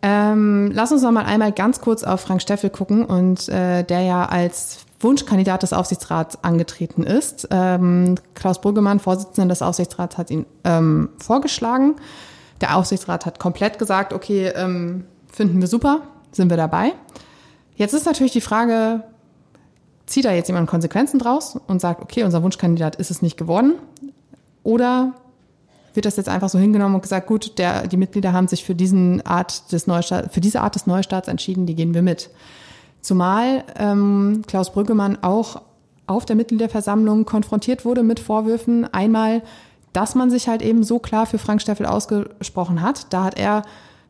Ähm, 0.02 0.70
lass 0.72 0.92
uns 0.92 1.02
noch 1.02 1.12
mal 1.12 1.24
einmal 1.24 1.52
ganz 1.52 1.80
kurz 1.80 2.04
auf 2.04 2.20
Frank 2.20 2.42
Steffel 2.42 2.70
gucken 2.70 3.06
und 3.06 3.48
äh, 3.48 3.84
der 3.84 4.02
ja 4.02 4.26
als 4.26 4.84
Wunschkandidat 5.00 5.62
des 5.62 5.72
Aufsichtsrats 5.72 6.42
angetreten 6.44 7.04
ist. 7.04 7.48
Ähm, 7.50 8.16
Klaus 8.34 8.60
Brüggemann, 8.60 9.00
Vorsitzender 9.00 9.52
des 9.52 9.62
Aufsichtsrats, 9.62 10.18
hat 10.18 10.30
ihn 10.30 10.46
ähm, 10.64 11.10
vorgeschlagen. 11.18 11.96
Der 12.60 12.76
Aufsichtsrat 12.76 13.26
hat 13.26 13.38
komplett 13.38 13.78
gesagt, 13.78 14.12
okay, 14.12 14.52
ähm, 14.54 15.04
finden 15.32 15.60
wir 15.60 15.68
super, 15.68 16.00
sind 16.32 16.50
wir 16.50 16.56
dabei. 16.56 16.92
Jetzt 17.76 17.92
ist 17.94 18.06
natürlich 18.06 18.32
die 18.32 18.40
Frage, 18.40 19.02
zieht 20.06 20.24
da 20.24 20.32
jetzt 20.32 20.48
jemand 20.48 20.68
Konsequenzen 20.68 21.18
draus 21.18 21.58
und 21.66 21.80
sagt, 21.80 22.02
okay, 22.02 22.24
unser 22.24 22.42
Wunschkandidat 22.42 22.96
ist 22.96 23.10
es 23.10 23.22
nicht 23.22 23.36
geworden? 23.36 23.74
Oder 24.62 25.14
wird 25.94 26.06
das 26.06 26.16
jetzt 26.16 26.28
einfach 26.28 26.48
so 26.48 26.58
hingenommen 26.58 26.96
und 26.96 27.02
gesagt, 27.02 27.26
gut, 27.26 27.58
der, 27.58 27.86
die 27.86 27.96
Mitglieder 27.96 28.32
haben 28.32 28.48
sich 28.48 28.64
für, 28.64 28.74
diesen 28.74 29.24
Art 29.24 29.72
des 29.72 29.86
Neustarts, 29.86 30.34
für 30.34 30.40
diese 30.40 30.60
Art 30.60 30.74
des 30.74 30.86
Neustarts 30.86 31.28
entschieden, 31.28 31.66
die 31.66 31.74
gehen 31.74 31.94
wir 31.94 32.02
mit. 32.02 32.30
Zumal 33.00 33.64
ähm, 33.78 34.42
Klaus 34.46 34.72
Brüggemann 34.72 35.18
auch 35.22 35.62
auf 36.06 36.24
der 36.26 36.36
Mitgliederversammlung 36.36 37.24
konfrontiert 37.24 37.84
wurde 37.84 38.02
mit 38.02 38.20
Vorwürfen. 38.20 38.92
Einmal, 38.92 39.42
dass 39.92 40.14
man 40.14 40.30
sich 40.30 40.48
halt 40.48 40.62
eben 40.62 40.82
so 40.82 40.98
klar 40.98 41.26
für 41.26 41.38
Frank 41.38 41.62
Steffel 41.62 41.86
ausgesprochen 41.86 42.82
hat. 42.82 43.12
Da 43.12 43.24
hat 43.24 43.38
er 43.38 43.62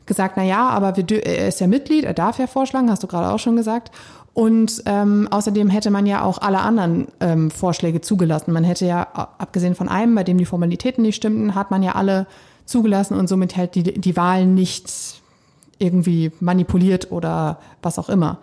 gesagt, 0.05 0.35
na 0.37 0.43
ja, 0.43 0.69
aber 0.69 0.97
wir, 0.97 1.25
er 1.25 1.47
ist 1.47 1.59
ja 1.59 1.67
Mitglied, 1.67 2.03
er 2.03 2.13
darf 2.13 2.39
ja 2.39 2.47
vorschlagen, 2.47 2.89
hast 2.89 3.03
du 3.03 3.07
gerade 3.07 3.33
auch 3.33 3.39
schon 3.39 3.55
gesagt. 3.55 3.91
Und 4.35 4.83
ähm, 4.85 5.29
außerdem 5.31 5.69
hätte 5.69 5.91
man 5.91 6.05
ja 6.05 6.21
auch 6.21 6.39
alle 6.39 6.59
anderen 6.59 7.07
ähm, 7.21 7.49
Vorschläge 7.49 8.01
zugelassen. 8.01 8.51
Man 8.51 8.65
hätte 8.65 8.85
ja, 8.85 9.01
abgesehen 9.37 9.75
von 9.75 9.87
einem, 9.87 10.13
bei 10.13 10.25
dem 10.25 10.37
die 10.37 10.43
Formalitäten 10.43 11.03
nicht 11.03 11.15
stimmten, 11.15 11.55
hat 11.55 11.71
man 11.71 11.81
ja 11.81 11.93
alle 11.93 12.27
zugelassen 12.65 13.17
und 13.17 13.29
somit 13.29 13.55
halt 13.55 13.75
die, 13.75 13.83
die 13.83 14.17
Wahlen 14.17 14.53
nicht 14.53 15.21
irgendwie 15.79 16.33
manipuliert 16.41 17.13
oder 17.13 17.59
was 17.81 17.97
auch 17.97 18.09
immer. 18.09 18.39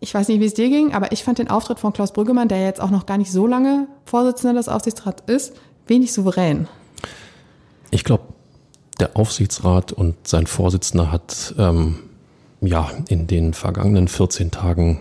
Ich 0.00 0.14
weiß 0.14 0.28
nicht, 0.28 0.40
wie 0.40 0.46
es 0.46 0.54
dir 0.54 0.70
ging, 0.70 0.94
aber 0.94 1.12
ich 1.12 1.24
fand 1.24 1.38
den 1.38 1.50
Auftritt 1.50 1.78
von 1.78 1.92
Klaus 1.92 2.14
Brüggemann, 2.14 2.48
der 2.48 2.64
jetzt 2.64 2.80
auch 2.80 2.90
noch 2.90 3.04
gar 3.04 3.18
nicht 3.18 3.30
so 3.30 3.46
lange 3.46 3.88
Vorsitzender 4.06 4.54
des 4.54 4.70
Aufsichtsrats 4.70 5.24
ist, 5.26 5.52
wenig 5.86 6.14
souverän. 6.14 6.68
Ich 7.90 8.04
glaube, 8.04 8.24
der 8.98 9.14
Aufsichtsrat 9.14 9.92
und 9.92 10.26
sein 10.26 10.46
Vorsitzender 10.46 11.12
hat 11.12 11.54
ähm, 11.58 11.98
ja, 12.62 12.90
in 13.08 13.26
den 13.26 13.54
vergangenen 13.54 14.08
14 14.08 14.50
Tagen 14.50 15.00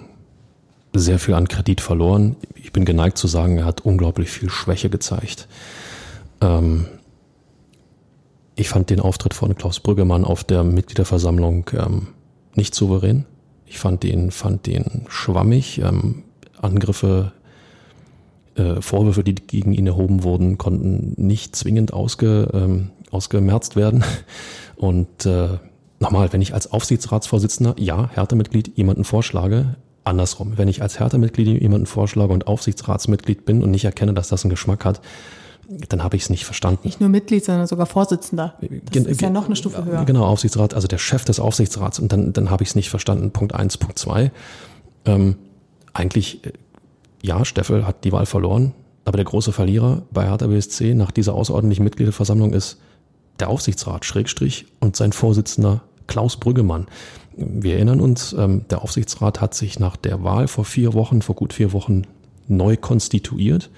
sehr 0.93 1.19
viel 1.19 1.35
an 1.35 1.47
Kredit 1.47 1.79
verloren. 1.79 2.35
Ich 2.55 2.73
bin 2.73 2.85
geneigt 2.85 3.17
zu 3.17 3.27
sagen, 3.27 3.59
er 3.59 3.65
hat 3.65 3.81
unglaublich 3.81 4.29
viel 4.29 4.49
Schwäche 4.49 4.89
gezeigt. 4.89 5.47
Ähm, 6.41 6.87
ich 8.55 8.67
fand 8.67 8.89
den 8.89 8.99
Auftritt 8.99 9.33
von 9.33 9.55
Klaus 9.55 9.79
Brüggemann 9.79 10.25
auf 10.25 10.43
der 10.43 10.63
Mitgliederversammlung 10.63 11.69
ähm, 11.73 12.07
nicht 12.55 12.75
souverän. 12.75 13.25
Ich 13.65 13.79
fand 13.79 14.03
den, 14.03 14.31
fand 14.31 14.65
den 14.67 15.05
schwammig. 15.07 15.79
Ähm, 15.79 16.23
Angriffe, 16.59 17.31
äh, 18.55 18.81
Vorwürfe, 18.81 19.23
die 19.23 19.35
gegen 19.35 19.71
ihn 19.71 19.87
erhoben 19.87 20.23
wurden, 20.23 20.57
konnten 20.57 21.13
nicht 21.15 21.55
zwingend 21.55 21.93
ausge, 21.93 22.49
ähm, 22.53 22.89
ausgemerzt 23.11 23.75
werden. 23.75 24.03
Und 24.75 25.25
äh, 25.25 25.57
nochmal, 26.01 26.33
wenn 26.33 26.41
ich 26.41 26.53
als 26.53 26.71
Aufsichtsratsvorsitzender, 26.71 27.75
ja, 27.77 28.09
Härtemitglied 28.09 28.75
jemanden 28.75 29.03
vorschlage, 29.03 29.75
andersrum, 30.03 30.57
wenn 30.57 30.67
ich 30.67 30.81
als 30.81 30.99
Härtemitglied 30.99 31.61
jemanden 31.61 31.85
vorschlage 31.85 32.33
und 32.33 32.47
Aufsichtsratsmitglied 32.47 33.45
bin 33.45 33.63
und 33.63 33.71
nicht 33.71 33.85
erkenne, 33.85 34.13
dass 34.13 34.27
das 34.27 34.43
einen 34.43 34.49
Geschmack 34.49 34.83
hat, 34.83 35.01
dann 35.89 36.03
habe 36.03 36.17
ich 36.17 36.23
es 36.23 36.29
nicht 36.29 36.43
verstanden. 36.43 36.81
Nicht 36.83 36.99
nur 36.99 37.09
Mitglied, 37.09 37.45
sondern 37.45 37.67
sogar 37.67 37.85
Vorsitzender. 37.85 38.55
Das 38.59 38.69
Gen 38.91 39.05
ist 39.05 39.21
ja 39.21 39.29
noch 39.29 39.45
eine 39.45 39.55
Stufe 39.55 39.85
höher. 39.85 40.03
Genau, 40.03 40.25
Aufsichtsrat, 40.25 40.73
also 40.73 40.87
der 40.87 40.97
Chef 40.97 41.23
des 41.23 41.39
Aufsichtsrats. 41.39 41.99
Und 41.99 42.11
dann, 42.11 42.33
dann 42.33 42.49
habe 42.49 42.63
ich 42.63 42.69
es 42.69 42.75
nicht 42.75 42.89
verstanden. 42.89 43.31
Punkt 43.31 43.55
eins, 43.55 43.77
Punkt 43.77 43.97
zwei. 43.97 44.31
Ähm, 45.05 45.35
eigentlich, 45.93 46.45
äh, 46.45 46.51
ja, 47.21 47.45
Steffel 47.45 47.85
hat 47.87 48.03
die 48.03 48.11
Wahl 48.11 48.25
verloren, 48.25 48.73
aber 49.05 49.15
der 49.15 49.25
große 49.25 49.53
Verlierer 49.53 50.01
bei 50.11 50.25
Hertha 50.25 50.47
BSC 50.47 50.93
nach 50.93 51.11
dieser 51.11 51.35
außerordentlichen 51.35 51.85
Mitgliederversammlung 51.85 52.51
ist 52.53 52.77
der 53.39 53.49
Aufsichtsrat, 53.49 54.03
Schrägstrich, 54.03 54.65
und 54.81 54.95
sein 54.97 55.13
Vorsitzender 55.13 55.81
Klaus 56.11 56.35
Brüggemann. 56.35 56.87
Wir 57.37 57.75
erinnern 57.75 58.01
uns, 58.01 58.33
ähm, 58.33 58.65
der 58.69 58.81
Aufsichtsrat 58.81 59.39
hat 59.39 59.53
sich 59.53 59.79
nach 59.79 59.95
der 59.95 60.25
Wahl 60.25 60.49
vor 60.49 60.65
vier 60.65 60.93
Wochen, 60.93 61.21
vor 61.21 61.35
gut 61.35 61.53
vier 61.53 61.71
Wochen 61.71 62.01
neu 62.49 62.75
konstituiert. 62.75 63.69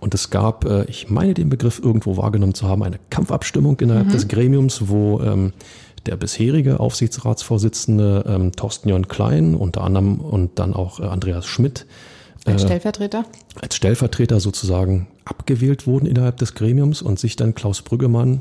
Und 0.00 0.12
es 0.12 0.30
gab, 0.30 0.64
äh, 0.64 0.82
ich 0.86 1.08
meine 1.08 1.34
den 1.34 1.50
Begriff 1.50 1.78
irgendwo 1.78 2.16
wahrgenommen 2.16 2.54
zu 2.54 2.66
haben, 2.66 2.82
eine 2.82 2.98
Kampfabstimmung 3.10 3.78
innerhalb 3.78 4.08
mhm. 4.08 4.10
des 4.10 4.26
Gremiums, 4.26 4.88
wo 4.88 5.20
ähm, 5.20 5.52
der 6.06 6.16
bisherige 6.16 6.80
Aufsichtsratsvorsitzende 6.80 8.24
ähm, 8.26 8.50
Thorsten 8.50 8.88
Jörn 8.88 9.06
Klein 9.06 9.54
unter 9.54 9.82
anderem 9.82 10.18
und 10.18 10.58
dann 10.58 10.74
auch 10.74 10.98
äh, 10.98 11.04
Andreas 11.04 11.46
Schmidt 11.46 11.86
als 12.44 12.64
äh, 12.64 12.66
Stellvertreter? 12.66 13.24
Als 13.60 13.76
Stellvertreter 13.76 14.40
sozusagen 14.40 15.06
abgewählt 15.24 15.86
wurden 15.86 16.06
innerhalb 16.06 16.38
des 16.38 16.54
Gremiums 16.54 17.02
und 17.02 17.20
sich 17.20 17.36
dann 17.36 17.54
Klaus 17.54 17.82
Brüggemann 17.82 18.40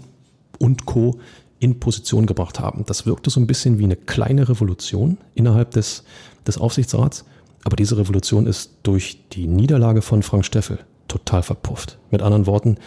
und 0.58 0.88
Co 0.88 1.20
in 1.62 1.80
Position 1.80 2.26
gebracht 2.26 2.60
haben. 2.60 2.86
Das 2.88 3.06
wirkte 3.06 3.30
so 3.30 3.40
ein 3.40 3.46
bisschen 3.46 3.78
wie 3.78 3.84
eine 3.84 3.96
kleine 3.96 4.50
Revolution 4.50 5.20
innerhalb 5.36 5.72
des, 5.72 6.04
des 6.46 6.58
Aufsichtsrats. 6.58 7.24
Aber 7.64 7.76
diese 7.76 7.98
Revolution 7.98 8.48
ist 8.48 8.80
durch 8.82 9.30
die 9.30 9.46
Niederlage 9.46 10.02
von 10.02 10.24
Frank 10.24 10.44
Steffel 10.44 10.80
total 11.08 11.44
verpufft. 11.44 12.00
Mit 12.10 12.24
anderen 12.24 12.48
Worten, 12.48 12.78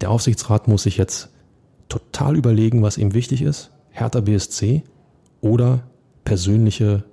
der 0.00 0.10
Aufsichtsrat 0.10 0.66
muss 0.66 0.84
sich 0.84 0.96
jetzt 0.96 1.28
total 1.90 2.36
überlegen, 2.36 2.82
was 2.82 2.96
ihm 2.96 3.12
wichtig 3.12 3.42
ist. 3.42 3.70
Hertha 3.90 4.20
BSC 4.20 4.82
oder 5.42 5.82
persönliche 6.24 7.04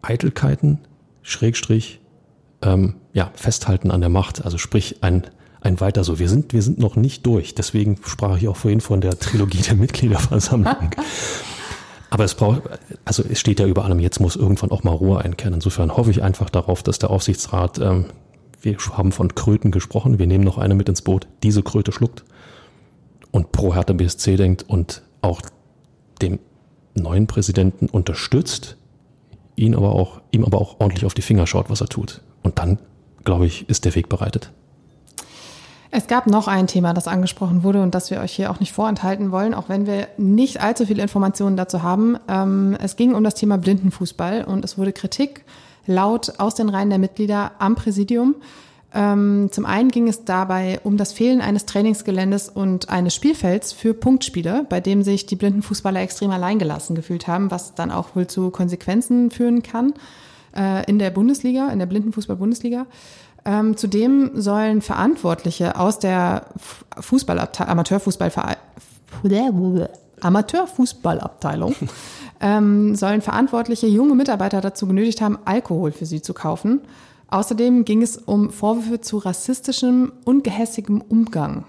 Eitelkeiten, 0.00 0.78
Schrägstrich, 1.22 2.00
ähm, 2.62 2.94
ja, 3.14 3.32
festhalten 3.34 3.90
an 3.90 4.00
der 4.00 4.10
Macht. 4.10 4.44
Also 4.44 4.58
sprich 4.58 5.02
ein, 5.02 5.26
ein 5.66 5.80
weiter 5.80 6.04
so. 6.04 6.18
Wir 6.18 6.28
sind, 6.28 6.52
wir 6.52 6.62
sind 6.62 6.78
noch 6.78 6.96
nicht 6.96 7.26
durch. 7.26 7.54
Deswegen 7.54 7.98
sprach 8.04 8.38
ich 8.38 8.48
auch 8.48 8.56
vorhin 8.56 8.80
von 8.80 9.00
der 9.00 9.18
Trilogie 9.18 9.62
der 9.62 9.74
Mitgliederversammlung. 9.74 10.90
Aber 12.10 12.24
es 12.24 12.34
braucht, 12.34 12.62
also 13.04 13.24
es 13.28 13.40
steht 13.40 13.58
ja 13.58 13.66
über 13.66 13.84
allem, 13.84 13.98
jetzt 13.98 14.20
muss 14.20 14.36
irgendwann 14.36 14.70
auch 14.70 14.84
mal 14.84 14.92
Ruhe 14.92 15.20
einkehren. 15.20 15.54
Insofern 15.54 15.96
hoffe 15.96 16.10
ich 16.10 16.22
einfach 16.22 16.50
darauf, 16.50 16.82
dass 16.82 16.98
der 16.98 17.10
Aufsichtsrat, 17.10 17.78
ähm, 17.78 18.06
wir 18.62 18.76
haben 18.92 19.10
von 19.10 19.34
Kröten 19.34 19.72
gesprochen, 19.72 20.18
wir 20.18 20.26
nehmen 20.26 20.44
noch 20.44 20.56
eine 20.56 20.74
mit 20.74 20.88
ins 20.88 21.02
Boot, 21.02 21.26
diese 21.42 21.62
Kröte 21.62 21.90
schluckt 21.90 22.24
und 23.32 23.50
pro 23.50 23.74
Hertha 23.74 23.92
BSC 23.92 24.36
denkt 24.36 24.64
und 24.68 25.02
auch 25.20 25.42
dem 26.22 26.38
neuen 26.94 27.26
Präsidenten 27.26 27.86
unterstützt, 27.86 28.76
ihn 29.56 29.74
aber 29.74 29.92
auch, 29.92 30.20
ihm 30.30 30.44
aber 30.44 30.60
auch 30.60 30.78
ordentlich 30.78 31.04
auf 31.04 31.14
die 31.14 31.22
Finger 31.22 31.46
schaut, 31.46 31.70
was 31.70 31.80
er 31.80 31.88
tut. 31.88 32.22
Und 32.42 32.58
dann, 32.58 32.78
glaube 33.24 33.46
ich, 33.46 33.68
ist 33.68 33.84
der 33.84 33.94
Weg 33.96 34.08
bereitet. 34.08 34.52
Es 35.90 36.06
gab 36.08 36.26
noch 36.26 36.48
ein 36.48 36.66
Thema, 36.66 36.94
das 36.94 37.08
angesprochen 37.08 37.62
wurde 37.62 37.82
und 37.82 37.94
das 37.94 38.10
wir 38.10 38.20
euch 38.20 38.32
hier 38.32 38.50
auch 38.50 38.60
nicht 38.60 38.72
vorenthalten 38.72 39.30
wollen, 39.30 39.54
auch 39.54 39.68
wenn 39.68 39.86
wir 39.86 40.08
nicht 40.18 40.60
allzu 40.60 40.86
viele 40.86 41.02
Informationen 41.02 41.56
dazu 41.56 41.82
haben. 41.82 42.18
Ähm, 42.28 42.76
es 42.80 42.96
ging 42.96 43.14
um 43.14 43.24
das 43.24 43.34
Thema 43.34 43.56
Blindenfußball 43.58 44.44
und 44.44 44.64
es 44.64 44.78
wurde 44.78 44.92
Kritik 44.92 45.44
laut 45.86 46.34
aus 46.38 46.54
den 46.54 46.68
Reihen 46.68 46.90
der 46.90 46.98
Mitglieder 46.98 47.52
am 47.58 47.76
Präsidium. 47.76 48.34
Ähm, 48.94 49.48
zum 49.52 49.66
einen 49.66 49.90
ging 49.90 50.08
es 50.08 50.24
dabei 50.24 50.80
um 50.82 50.96
das 50.96 51.12
Fehlen 51.12 51.40
eines 51.40 51.66
Trainingsgeländes 51.66 52.48
und 52.48 52.88
eines 52.88 53.14
Spielfelds 53.14 53.72
für 53.72 53.94
Punktspiele, 53.94 54.64
bei 54.68 54.80
dem 54.80 55.02
sich 55.02 55.26
die 55.26 55.36
blinden 55.36 55.62
Fußballer 55.62 56.00
extrem 56.00 56.30
alleingelassen 56.30 56.96
gefühlt 56.96 57.28
haben, 57.28 57.50
was 57.50 57.74
dann 57.74 57.90
auch 57.90 58.16
wohl 58.16 58.26
zu 58.26 58.50
Konsequenzen 58.50 59.30
führen 59.30 59.62
kann 59.62 59.92
äh, 60.56 60.88
in 60.88 60.98
der 60.98 61.10
Bundesliga, 61.10 61.68
in 61.68 61.78
der 61.78 61.86
Blindenfußball-Bundesliga. 61.86 62.86
Ähm, 63.46 63.76
zudem 63.76 64.32
sollen 64.34 64.82
Verantwortliche 64.82 65.78
aus 65.78 66.00
der 66.00 66.46
Fußballabteilung, 66.98 67.70
Amateurfußballverein, 67.70 68.56
Amateurfußballabteilung 70.20 71.76
ähm, 72.40 72.96
sollen 72.96 73.22
verantwortliche 73.22 73.86
junge 73.86 74.16
Mitarbeiter 74.16 74.60
dazu 74.60 74.88
genötigt 74.88 75.20
haben, 75.20 75.38
Alkohol 75.44 75.92
für 75.92 76.06
sie 76.06 76.22
zu 76.22 76.34
kaufen. 76.34 76.80
Außerdem 77.28 77.84
ging 77.84 78.02
es 78.02 78.16
um 78.16 78.50
Vorwürfe 78.50 79.00
zu 79.00 79.18
rassistischem 79.18 80.12
und 80.24 80.42
gehässigem 80.42 81.00
Umgang. 81.00 81.66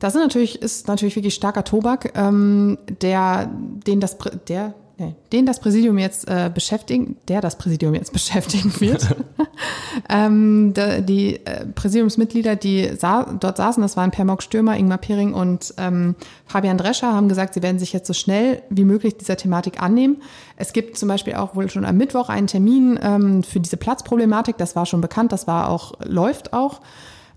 Das 0.00 0.16
ist 0.16 0.20
natürlich, 0.20 0.60
ist 0.60 0.88
natürlich 0.88 1.14
wirklich 1.14 1.34
starker 1.34 1.62
Tobak, 1.62 2.12
ähm, 2.16 2.76
der, 3.00 3.48
den 3.52 4.00
das, 4.00 4.16
der, 4.48 4.74
nee, 4.98 5.14
den 5.32 5.46
das 5.46 5.60
Präsidium 5.60 5.98
jetzt 5.98 6.28
äh, 6.28 6.50
beschäftigen, 6.52 7.16
der 7.28 7.40
das 7.40 7.56
Präsidium 7.56 7.94
jetzt 7.94 8.12
beschäftigen 8.12 8.72
wird. 8.80 9.16
ähm, 10.08 10.74
de, 10.74 11.00
die 11.02 11.44
äh, 11.46 11.66
Präsidiumsmitglieder, 11.66 12.56
die 12.56 12.90
sa 12.98 13.24
dort 13.38 13.56
saßen, 13.56 13.82
das 13.82 13.96
waren 13.96 14.10
Permok 14.10 14.42
Stürmer, 14.42 14.76
Ingmar 14.76 14.98
Pering 14.98 15.34
und 15.34 15.74
ähm, 15.78 16.14
Fabian 16.46 16.78
Drescher, 16.78 17.14
haben 17.14 17.28
gesagt, 17.28 17.54
sie 17.54 17.62
werden 17.62 17.78
sich 17.78 17.92
jetzt 17.92 18.06
so 18.06 18.12
schnell 18.12 18.62
wie 18.70 18.84
möglich 18.84 19.16
dieser 19.16 19.36
Thematik 19.36 19.82
annehmen. 19.82 20.22
Es 20.56 20.72
gibt 20.72 20.98
zum 20.98 21.08
Beispiel 21.08 21.34
auch 21.34 21.54
wohl 21.54 21.70
schon 21.70 21.84
am 21.84 21.96
Mittwoch 21.96 22.28
einen 22.28 22.46
Termin 22.46 22.98
ähm, 23.02 23.42
für 23.42 23.60
diese 23.60 23.76
Platzproblematik. 23.76 24.58
Das 24.58 24.76
war 24.76 24.86
schon 24.86 25.00
bekannt, 25.00 25.32
das 25.32 25.46
war 25.46 25.70
auch, 25.70 25.94
läuft 26.04 26.52
auch. 26.52 26.80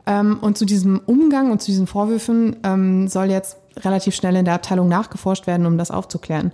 Ähm, 0.06 0.40
und 0.42 0.58
zu 0.58 0.66
diesem 0.66 1.00
Umgang 1.06 1.52
und 1.52 1.62
zu 1.62 1.68
diesen 1.72 1.88
Vorwürfen 1.88 2.58
ähm, 2.64 3.08
soll 3.08 3.30
jetzt 3.30 3.58
relativ 3.78 4.16
schnell 4.16 4.36
in 4.36 4.46
der 4.46 4.56
Abteilung 4.56 4.88
nachgeforscht 4.88 5.48
werden, 5.48 5.66
um 5.66 5.78
das 5.78 5.92
aufzuklären. 5.92 6.52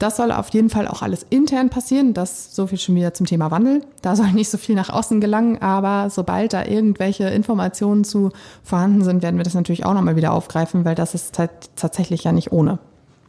Das 0.00 0.16
soll 0.16 0.32
auf 0.32 0.48
jeden 0.48 0.70
Fall 0.70 0.88
auch 0.88 1.02
alles 1.02 1.26
intern 1.28 1.68
passieren. 1.68 2.14
Das 2.14 2.56
so 2.56 2.66
viel 2.66 2.78
schon 2.78 2.94
wieder 2.96 3.12
zum 3.12 3.26
Thema 3.26 3.50
Wandel. 3.50 3.82
Da 4.00 4.16
soll 4.16 4.32
nicht 4.32 4.48
so 4.48 4.56
viel 4.56 4.74
nach 4.74 4.88
außen 4.88 5.20
gelangen, 5.20 5.60
aber 5.60 6.08
sobald 6.08 6.54
da 6.54 6.64
irgendwelche 6.64 7.28
Informationen 7.28 8.04
zu 8.04 8.32
vorhanden 8.64 9.04
sind, 9.04 9.22
werden 9.22 9.36
wir 9.36 9.44
das 9.44 9.52
natürlich 9.52 9.84
auch 9.84 9.92
nochmal 9.92 10.16
wieder 10.16 10.32
aufgreifen, 10.32 10.86
weil 10.86 10.94
das 10.94 11.14
ist 11.14 11.38
tatsächlich 11.76 12.24
ja 12.24 12.32
nicht 12.32 12.50
ohne. 12.50 12.78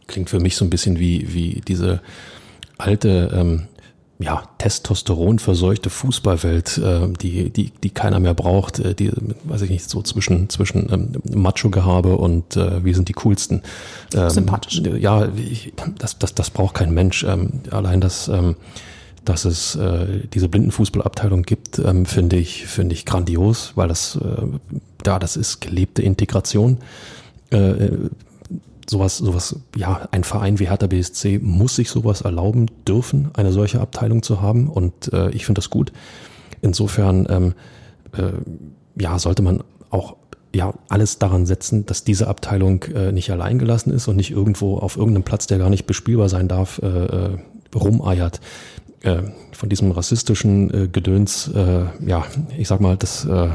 Klingt 0.07 0.29
für 0.29 0.39
mich 0.39 0.55
so 0.55 0.63
ein 0.63 0.69
bisschen 0.69 0.97
wie, 0.97 1.33
wie 1.33 1.61
diese 1.67 1.99
alte 2.77 3.29
ähm, 3.33 3.67
ja, 4.21 4.43
Testosteron 4.57 5.39
verseuchte 5.39 5.89
Fußballwelt, 5.89 6.77
äh, 6.77 7.07
die, 7.21 7.49
die, 7.49 7.71
die 7.71 7.89
keiner 7.89 8.19
mehr 8.19 8.33
braucht, 8.33 8.79
äh, 8.79 8.93
die, 8.93 9.11
weiß 9.43 9.63
ich 9.63 9.69
nicht, 9.69 9.89
so 9.89 10.01
zwischen, 10.01 10.49
zwischen 10.49 10.91
ähm, 10.91 11.11
Macho-Gehabe 11.33 12.17
und 12.17 12.55
äh, 12.55 12.83
wir 12.83 12.95
sind 12.95 13.09
die 13.09 13.13
coolsten. 13.13 13.61
Ähm, 14.13 14.29
Sympathisch. 14.29 14.81
Ja, 14.99 15.27
ich, 15.35 15.73
das, 15.97 16.19
das, 16.19 16.35
das 16.35 16.49
braucht 16.49 16.75
kein 16.75 16.93
Mensch. 16.93 17.23
Ähm, 17.23 17.61
allein 17.71 18.01
das, 18.01 18.27
ähm, 18.27 18.55
dass 19.25 19.45
es 19.45 19.75
äh, 19.75 20.27
diese 20.33 20.49
Blindenfußballabteilung 20.49 21.43
gibt, 21.43 21.79
ähm, 21.79 22.05
finde 22.05 22.37
ich, 22.37 22.65
finde 22.65 22.93
ich 22.93 23.05
grandios, 23.05 23.73
weil 23.75 23.87
das, 23.87 24.17
äh, 24.17 24.45
ja, 25.05 25.19
das 25.19 25.37
ist 25.37 25.61
gelebte 25.61 26.01
Integration. 26.01 26.77
Äh, 27.51 27.89
sowas, 28.91 29.17
sowas, 29.17 29.55
ja, 29.77 30.09
ein 30.11 30.25
Verein 30.25 30.59
wie 30.59 30.67
Hertha 30.67 30.87
BSC 30.87 31.39
muss 31.41 31.77
sich 31.77 31.89
sowas 31.89 32.21
erlauben 32.21 32.65
dürfen, 32.85 33.31
eine 33.33 33.53
solche 33.53 33.79
Abteilung 33.79 34.21
zu 34.21 34.41
haben. 34.41 34.67
Und 34.67 35.13
äh, 35.13 35.29
ich 35.29 35.45
finde 35.45 35.59
das 35.59 35.69
gut. 35.69 35.93
Insofern, 36.61 37.25
ähm, 37.29 37.53
äh, 38.11 38.33
ja, 39.01 39.17
sollte 39.17 39.43
man 39.43 39.63
auch 39.89 40.17
ja 40.53 40.73
alles 40.89 41.19
daran 41.19 41.45
setzen, 41.45 41.85
dass 41.85 42.03
diese 42.03 42.27
Abteilung 42.27 42.83
äh, 42.93 43.13
nicht 43.13 43.31
allein 43.31 43.59
gelassen 43.59 43.91
ist 43.91 44.09
und 44.09 44.17
nicht 44.17 44.31
irgendwo 44.31 44.77
auf 44.77 44.97
irgendeinem 44.97 45.23
Platz, 45.23 45.47
der 45.47 45.57
gar 45.57 45.69
nicht 45.69 45.87
bespielbar 45.87 46.27
sein 46.27 46.49
darf, 46.49 46.79
äh, 46.83 46.87
äh, 46.87 47.37
rumeiert. 47.73 48.41
Äh, 49.03 49.21
von 49.53 49.69
diesem 49.69 49.91
rassistischen 49.91 50.69
äh, 50.73 50.87
Gedöns, 50.89 51.49
äh, 51.55 51.85
ja, 52.05 52.25
ich 52.57 52.67
sag 52.67 52.81
mal, 52.81 52.97
das 52.97 53.23
äh, 53.23 53.47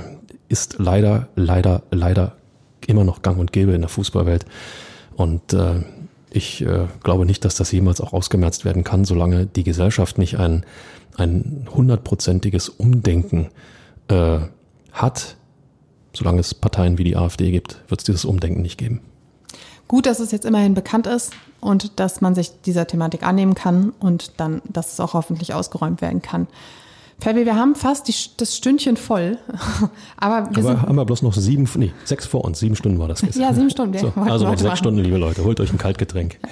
ist 0.49 0.77
leider, 0.79 1.29
leider, 1.37 1.83
leider 1.91 2.37
immer 2.87 3.05
noch 3.05 3.21
gang 3.21 3.39
und 3.39 3.53
gäbe 3.53 3.73
in 3.73 3.83
der 3.83 3.91
Fußballwelt. 3.91 4.47
Und 5.17 5.53
äh, 5.53 5.83
ich 6.31 6.63
äh, 6.63 6.87
glaube 7.03 7.27
nicht, 7.27 7.45
dass 7.45 7.57
das 7.57 7.73
jemals 7.73 8.01
auch 8.01 8.13
ausgemerzt 8.13 8.65
werden 8.65 8.85
kann, 8.85 9.05
solange 9.05 9.47
die 9.47 9.65
Gesellschaft 9.65 10.19
nicht 10.19 10.39
ein, 10.39 10.65
ein 11.17 11.67
hundertprozentiges 11.75 12.69
Umdenken 12.69 13.49
äh, 14.09 14.39
hat. 14.93 15.37
Solange 16.13 16.41
es 16.41 16.55
Parteien 16.55 16.99
wie 16.99 17.05
die 17.05 17.17
AfD 17.17 17.51
gibt, 17.51 17.83
wird 17.89 18.01
es 18.01 18.05
dieses 18.05 18.25
Umdenken 18.25 18.63
nicht 18.63 18.79
geben. 18.79 19.01
Gut, 19.89 20.07
dass 20.07 20.21
es 20.21 20.33
jetzt 20.33 20.45
immerhin 20.45 20.75
bekannt 20.75 21.07
ist 21.07 21.33
und 21.61 22.01
dass 22.01 22.21
man 22.21 22.35
sich 22.35 22.61
dieser 22.63 22.87
Thematik 22.87 23.23
annehmen 23.23 23.55
kann 23.55 23.91
und 24.01 24.41
dann, 24.41 24.61
dass 24.69 24.93
es 24.93 25.01
auch 25.01 25.15
hoffentlich 25.15 25.55
ausgeräumt 25.55 26.01
werden 26.01 26.23
kann. 26.23 26.49
Fabi, 27.19 27.47
wir 27.47 27.57
haben 27.57 27.75
fast 27.75 28.09
die, 28.09 28.15
das 28.37 28.57
Stündchen 28.57 28.97
voll. 28.97 29.39
Aber 30.17 30.49
wir 30.55 30.65
Aber 30.65 30.83
haben 30.83 30.97
wir 30.97 31.05
bloß 31.05 31.23
noch 31.23 31.35
sieben, 31.35 31.69
nee, 31.77 31.93
sechs 32.05 32.27
vor 32.27 32.45
uns. 32.45 32.61
Sieben 32.61 32.77
Stunden 32.77 32.99
war 32.99 33.09
das 33.09 33.21
gestern. 33.23 33.43
Ja, 33.43 33.55
sieben 33.55 33.71
Stunden. 33.71 33.99
So, 33.99 34.13
also 34.17 34.45
noch 34.45 34.53
sechs 34.53 34.65
machen. 34.65 34.77
Stunden, 34.77 35.01
liebe 35.01 35.17
Leute. 35.17 35.43
Holt 35.45 35.61
euch 35.61 35.73
ein 35.73 35.79
Kaltgetränk. 35.79 36.39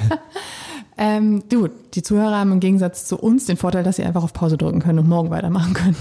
Ähm, 0.97 1.43
du, 1.49 1.69
die 1.95 2.03
Zuhörer 2.03 2.39
haben 2.39 2.53
im 2.53 2.61
Gegensatz 2.61 3.05
zu 3.07 3.19
uns 3.19 3.47
den 3.47 3.57
Vorteil, 3.57 3.83
dass 3.83 3.97
sie 3.97 4.05
einfach 4.05 4.23
auf 4.23 4.33
Pause 4.33 4.57
drücken 4.57 4.81
können 4.81 5.01
und 5.01 5.09
morgen 5.09 5.31
weitermachen 5.31 5.75
können. 5.75 5.97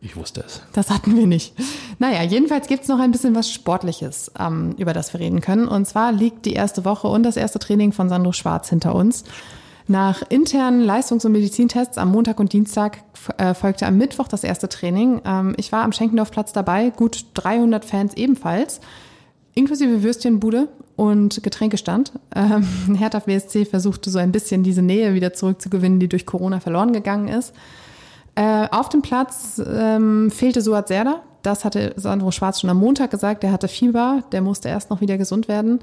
Ich 0.00 0.16
wusste 0.16 0.44
es. 0.46 0.62
Das 0.72 0.90
hatten 0.90 1.16
wir 1.16 1.26
nicht. 1.26 1.54
Naja, 1.98 2.22
jedenfalls 2.22 2.68
gibt's 2.68 2.86
noch 2.86 3.00
ein 3.00 3.10
bisschen 3.10 3.34
was 3.34 3.50
Sportliches, 3.50 4.30
ähm, 4.38 4.76
über 4.78 4.92
das 4.92 5.12
wir 5.12 5.18
reden 5.18 5.40
können. 5.40 5.66
Und 5.66 5.86
zwar 5.86 6.12
liegt 6.12 6.46
die 6.46 6.52
erste 6.52 6.84
Woche 6.84 7.08
und 7.08 7.24
das 7.24 7.36
erste 7.36 7.58
Training 7.58 7.90
von 7.90 8.08
Sandro 8.08 8.32
Schwarz 8.32 8.68
hinter 8.68 8.94
uns. 8.94 9.24
Nach 9.88 10.22
internen 10.28 10.82
Leistungs- 10.82 11.24
und 11.24 11.32
Medizintests 11.32 11.96
am 11.96 12.12
Montag 12.12 12.38
und 12.38 12.52
Dienstag 12.52 12.98
äh, 13.38 13.54
folgte 13.54 13.86
am 13.86 13.96
Mittwoch 13.96 14.28
das 14.28 14.44
erste 14.44 14.68
Training. 14.68 15.22
Ähm, 15.24 15.54
ich 15.56 15.72
war 15.72 15.82
am 15.82 15.92
Schenkendorfplatz 15.92 16.52
dabei, 16.52 16.90
gut 16.90 17.24
300 17.32 17.86
Fans 17.86 18.14
ebenfalls, 18.14 18.80
inklusive 19.54 20.02
Würstchenbude 20.02 20.68
und 20.94 21.42
Getränkestand. 21.42 22.12
Ähm, 22.36 22.66
Hertha 22.98 23.20
BSC 23.20 23.64
versuchte 23.64 24.10
so 24.10 24.18
ein 24.18 24.30
bisschen 24.30 24.62
diese 24.62 24.82
Nähe 24.82 25.14
wieder 25.14 25.32
zurückzugewinnen, 25.32 26.00
die 26.00 26.08
durch 26.08 26.26
Corona 26.26 26.60
verloren 26.60 26.92
gegangen 26.92 27.28
ist. 27.28 27.54
Äh, 28.34 28.68
auf 28.70 28.90
dem 28.90 29.00
Platz 29.00 29.60
ähm, 29.66 30.30
fehlte 30.30 30.60
Suat 30.60 30.88
Serdar. 30.88 31.22
Das 31.42 31.64
hatte 31.64 31.92
Sandro 31.96 32.30
Schwarz 32.30 32.60
schon 32.60 32.70
am 32.70 32.78
Montag 32.78 33.10
gesagt. 33.10 33.42
Der 33.42 33.52
hatte 33.52 33.68
Fieber, 33.68 34.22
der 34.32 34.40
musste 34.40 34.68
erst 34.68 34.90
noch 34.90 35.00
wieder 35.00 35.18
gesund 35.18 35.48
werden. 35.48 35.80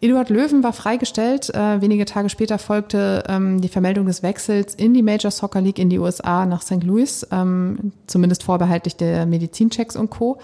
Eduard 0.00 0.30
Löwen 0.30 0.62
war 0.62 0.72
freigestellt. 0.72 1.52
Äh, 1.54 1.80
wenige 1.80 2.04
Tage 2.04 2.28
später 2.28 2.58
folgte 2.58 3.24
ähm, 3.28 3.60
die 3.60 3.68
Vermeldung 3.68 4.06
des 4.06 4.22
Wechsels 4.22 4.74
in 4.74 4.94
die 4.94 5.02
Major 5.02 5.30
Soccer 5.30 5.60
League 5.60 5.78
in 5.78 5.90
die 5.90 5.98
USA 5.98 6.46
nach 6.46 6.62
St. 6.62 6.84
Louis, 6.84 7.26
ähm, 7.32 7.92
zumindest 8.06 8.44
vorbehaltlich 8.44 8.96
der 8.96 9.26
Medizinchecks 9.26 9.96
und 9.96 10.10
Co. 10.10 10.38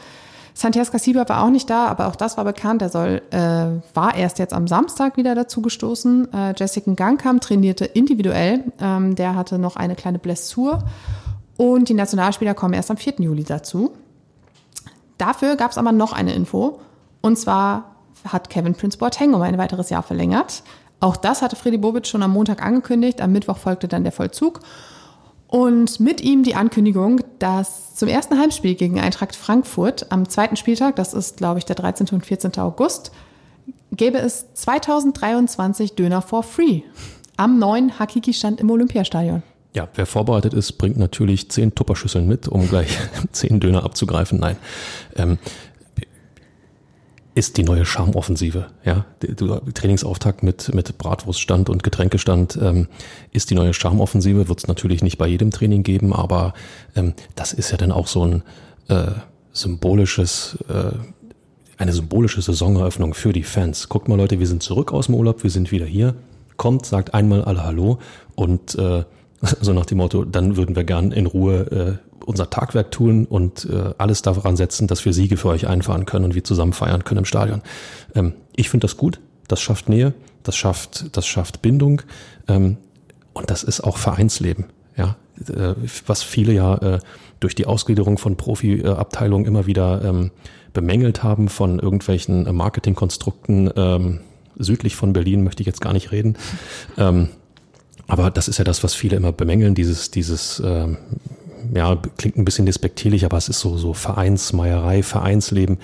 Santiago 0.57 0.93
Casiba 0.93 1.29
war 1.29 1.43
auch 1.43 1.51
nicht 1.51 1.69
da, 1.69 1.87
aber 1.87 2.07
auch 2.07 2.17
das 2.17 2.37
war 2.37 2.45
bekannt. 2.45 2.81
Er 2.81 2.89
soll, 2.89 3.23
äh, 3.31 3.67
war 3.95 4.15
erst 4.17 4.39
jetzt 4.39 4.55
am 4.55 4.69
Samstag 4.69 5.17
wieder 5.17 5.35
dazu 5.35 5.61
gestoßen. 5.63 6.33
Äh, 6.33 6.55
Jessica 6.57 6.93
Gangkamp 6.93 7.41
trainierte 7.41 7.85
individuell. 7.85 8.65
Ähm, 8.81 9.17
der 9.17 9.35
hatte 9.35 9.59
noch 9.59 9.75
eine 9.75 9.97
kleine 9.97 10.21
Blessur. 10.21 10.85
Und 11.57 11.89
die 11.89 11.95
Nationalspieler 11.95 12.55
kommen 12.55 12.75
erst 12.75 12.91
am 12.91 12.97
4. 12.97 13.15
Juli 13.19 13.43
dazu. 13.43 13.93
Dafür 15.19 15.57
gab 15.57 15.71
es 15.71 15.79
aber 15.79 15.93
noch 15.93 16.13
eine 16.13 16.35
Info. 16.35 16.81
Und 17.21 17.39
zwar 17.39 17.97
hat 18.27 18.51
Kevin 18.51 18.75
Prince 18.75 18.99
Boateng 18.99 19.35
um 19.35 19.43
ein 19.43 19.59
weiteres 19.59 19.91
Jahr 19.91 20.03
verlängert. 20.03 20.63
Auch 21.01 21.17
das 21.17 21.43
hatte 21.43 21.57
Freddy 21.57 21.79
Bobic 21.79 22.07
schon 22.07 22.23
am 22.23 22.33
Montag 22.33 22.63
angekündigt. 22.63 23.21
Am 23.21 23.33
Mittwoch 23.33 23.59
folgte 23.59 23.89
dann 23.89 24.05
der 24.05 24.13
Vollzug. 24.13 24.61
Und 25.47 26.01
mit 26.01 26.21
ihm 26.21 26.43
die 26.43 26.57
Ankündigung, 26.57 27.21
dass 27.39 27.95
zum 27.95 28.09
ersten 28.09 28.39
Heimspiel 28.39 28.75
gegen 28.75 28.99
Eintracht 28.99 29.37
Frankfurt 29.37 30.11
am 30.11 30.29
zweiten 30.29 30.57
Spieltag, 30.57 30.97
das 30.97 31.15
ist, 31.15 31.37
glaube 31.37 31.59
ich, 31.59 31.65
der 31.65 31.77
13. 31.77 32.09
und 32.13 32.27
14. 32.27 32.59
August, 32.59 33.13
gäbe 33.93 34.19
es 34.19 34.53
2023 34.55 35.95
Döner 35.95 36.23
for 36.23 36.43
free 36.43 36.83
am 37.37 37.59
neuen 37.59 37.99
Hakiki-Stand 37.99 38.61
im 38.61 38.71
Olympiastadion. 38.71 39.43
Ja, 39.75 39.89
wer 39.95 40.07
vorbereitet 40.07 40.55
ist, 40.55 40.73
bringt 40.73 40.97
natürlich 40.97 41.51
zehn 41.51 41.75
Tupperschüsseln 41.75 42.29
mit, 42.29 42.47
um 42.47 42.69
gleich 42.69 42.97
zehn 43.33 43.59
Döner 43.61 43.85
abzugreifen. 43.85 44.39
Nein. 44.39 44.57
Ähm, 45.17 45.39
ist 47.35 47.57
die 47.57 47.65
neue 47.65 47.85
Charmoffensive. 47.85 48.69
Ja, 48.85 49.07
Trainingsauftakt 49.75 50.45
mit 50.45 50.73
mit 50.73 50.97
Bratwurststand 50.99 51.69
und 51.69 51.83
Getränkestand 51.83 52.57
ähm, 52.63 52.87
ist 53.33 53.51
die 53.51 53.57
neue 53.57 53.75
Charmoffensive. 53.75 54.49
Wird 54.49 54.59
es 54.61 54.69
natürlich 54.69 55.03
nicht 55.03 55.19
bei 55.19 55.27
jedem 55.27 55.51
Training 55.51 55.83
geben, 55.83 56.13
aber 56.13 56.55
ähm, 56.95 57.15
das 57.35 57.53
ist 57.53 57.73
ja 57.73 57.77
dann 57.77 57.91
auch 57.91 58.07
so 58.07 58.25
ein 58.25 58.43
äh, 58.87 59.11
symbolisches 59.53 60.59
äh, 60.69 60.93
eine 61.77 61.93
symbolische 61.93 62.41
Saisoneröffnung 62.41 63.15
für 63.15 63.33
die 63.33 63.43
Fans. 63.43 63.89
Guckt 63.89 64.07
mal, 64.07 64.17
Leute, 64.17 64.39
wir 64.39 64.47
sind 64.47 64.63
zurück 64.63 64.93
aus 64.93 65.07
dem 65.07 65.17
Urlaub, 65.17 65.43
wir 65.43 65.51
sind 65.51 65.73
wieder 65.73 65.87
hier. 65.87 66.15
Kommt, 66.57 66.87
sagt 66.87 67.15
einmal 67.15 67.43
alle 67.43 67.65
Hallo 67.65 67.99
und 68.37 68.77
äh, 68.77 69.03
so 69.61 69.73
nach 69.73 69.87
dem 69.87 69.99
Motto, 69.99 70.25
dann 70.25 70.57
würden 70.57 70.77
wir 70.77 70.85
gern 70.85 71.13
in 71.13 71.27
Ruhe 71.27 72.01
äh, 72.01 72.25
unser 72.25 72.51
Tagwerk 72.51 72.91
tun 72.91 73.27
und 73.27 73.69
äh, 73.71 73.95
alles 73.99 74.23
daran 74.23 74.57
setzen, 74.57 74.87
dass 74.87 75.05
wir 75.05 75.13
Siege 75.13 75.37
für 75.37 75.49
euch 75.49 75.67
einfahren 75.67 76.07
können 76.07 76.25
und 76.25 76.35
wir 76.35 76.45
zusammen 76.45 76.73
feiern 76.73 77.05
können 77.05 77.19
im 77.19 77.25
Stadion. 77.25 77.63
Ähm, 78.15 78.35
ich 78.57 78.71
finde 78.71 78.85
das 78.85 78.97
gut. 78.97 79.21
Das 79.47 79.61
schafft 79.61 79.91
Nähe, 79.91 80.15
das 80.43 80.57
schafft, 80.57 81.17
das 81.17 81.27
schafft 81.27 81.61
Bindung 81.61 82.01
ähm, 82.49 82.79
und 83.35 83.51
das 83.51 83.63
ist 83.63 83.83
auch 83.83 83.99
Vereinsleben. 83.99 84.67
Ja, 84.97 85.17
äh, 85.49 85.75
was 86.07 86.23
viele 86.23 86.53
ja 86.55 86.77
äh, 86.77 86.99
durch 87.41 87.55
die 87.55 87.67
Ausgliederung 87.67 88.17
von 88.17 88.37
Profiabteilungen 88.37 89.45
immer 89.45 89.67
wieder 89.67 90.03
ähm, 90.03 90.31
bemängelt 90.73 91.23
haben 91.23 91.49
von 91.49 91.79
irgendwelchen 91.79 92.55
Marketingkonstrukten 92.57 93.71
ähm, 93.77 94.21
südlich 94.57 94.97
von 94.97 95.13
Berlin 95.13 95.45
möchte 95.45 95.63
ich 95.63 95.67
jetzt 95.67 95.81
gar 95.81 95.93
nicht 95.93 96.13
reden. 96.13 96.37
Ähm, 96.97 97.29
aber 98.07 98.31
das 98.31 98.49
ist 98.49 98.59
ja 98.59 98.65
das, 98.65 98.85
was 98.85 98.95
viele 98.95 99.17
immer 99.17 99.33
bemängeln, 99.33 99.75
dieses, 99.75 100.11
dieses, 100.11 100.63
ähm, 100.65 100.99
ja, 101.75 101.97
klingt 102.17 102.37
ein 102.37 102.45
bisschen 102.45 102.67
despektierlich, 102.67 103.25
aber 103.25 103.37
es 103.37 103.49
ist 103.49 103.61
so, 103.61 103.77
so 103.77 103.95
Vereinsmeierei, 103.95 105.03
Vereinsleben. 105.03 105.79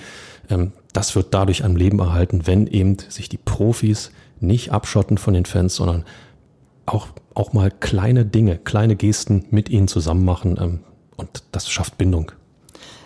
Ähm, 0.49 0.71
das 0.93 1.15
wird 1.15 1.33
dadurch 1.33 1.63
am 1.63 1.75
Leben 1.75 1.99
erhalten, 1.99 2.45
wenn 2.45 2.67
eben 2.67 2.97
sich 3.09 3.29
die 3.29 3.37
Profis 3.37 4.11
nicht 4.39 4.71
abschotten 4.71 5.17
von 5.17 5.33
den 5.33 5.45
Fans, 5.45 5.75
sondern 5.75 6.03
auch, 6.85 7.07
auch 7.33 7.53
mal 7.53 7.71
kleine 7.71 8.25
Dinge, 8.25 8.57
kleine 8.57 8.95
Gesten 8.95 9.45
mit 9.51 9.69
ihnen 9.69 9.87
zusammen 9.87 10.25
machen. 10.25 10.57
Ähm, 10.59 10.79
und 11.15 11.43
das 11.51 11.69
schafft 11.69 11.97
Bindung. 11.97 12.31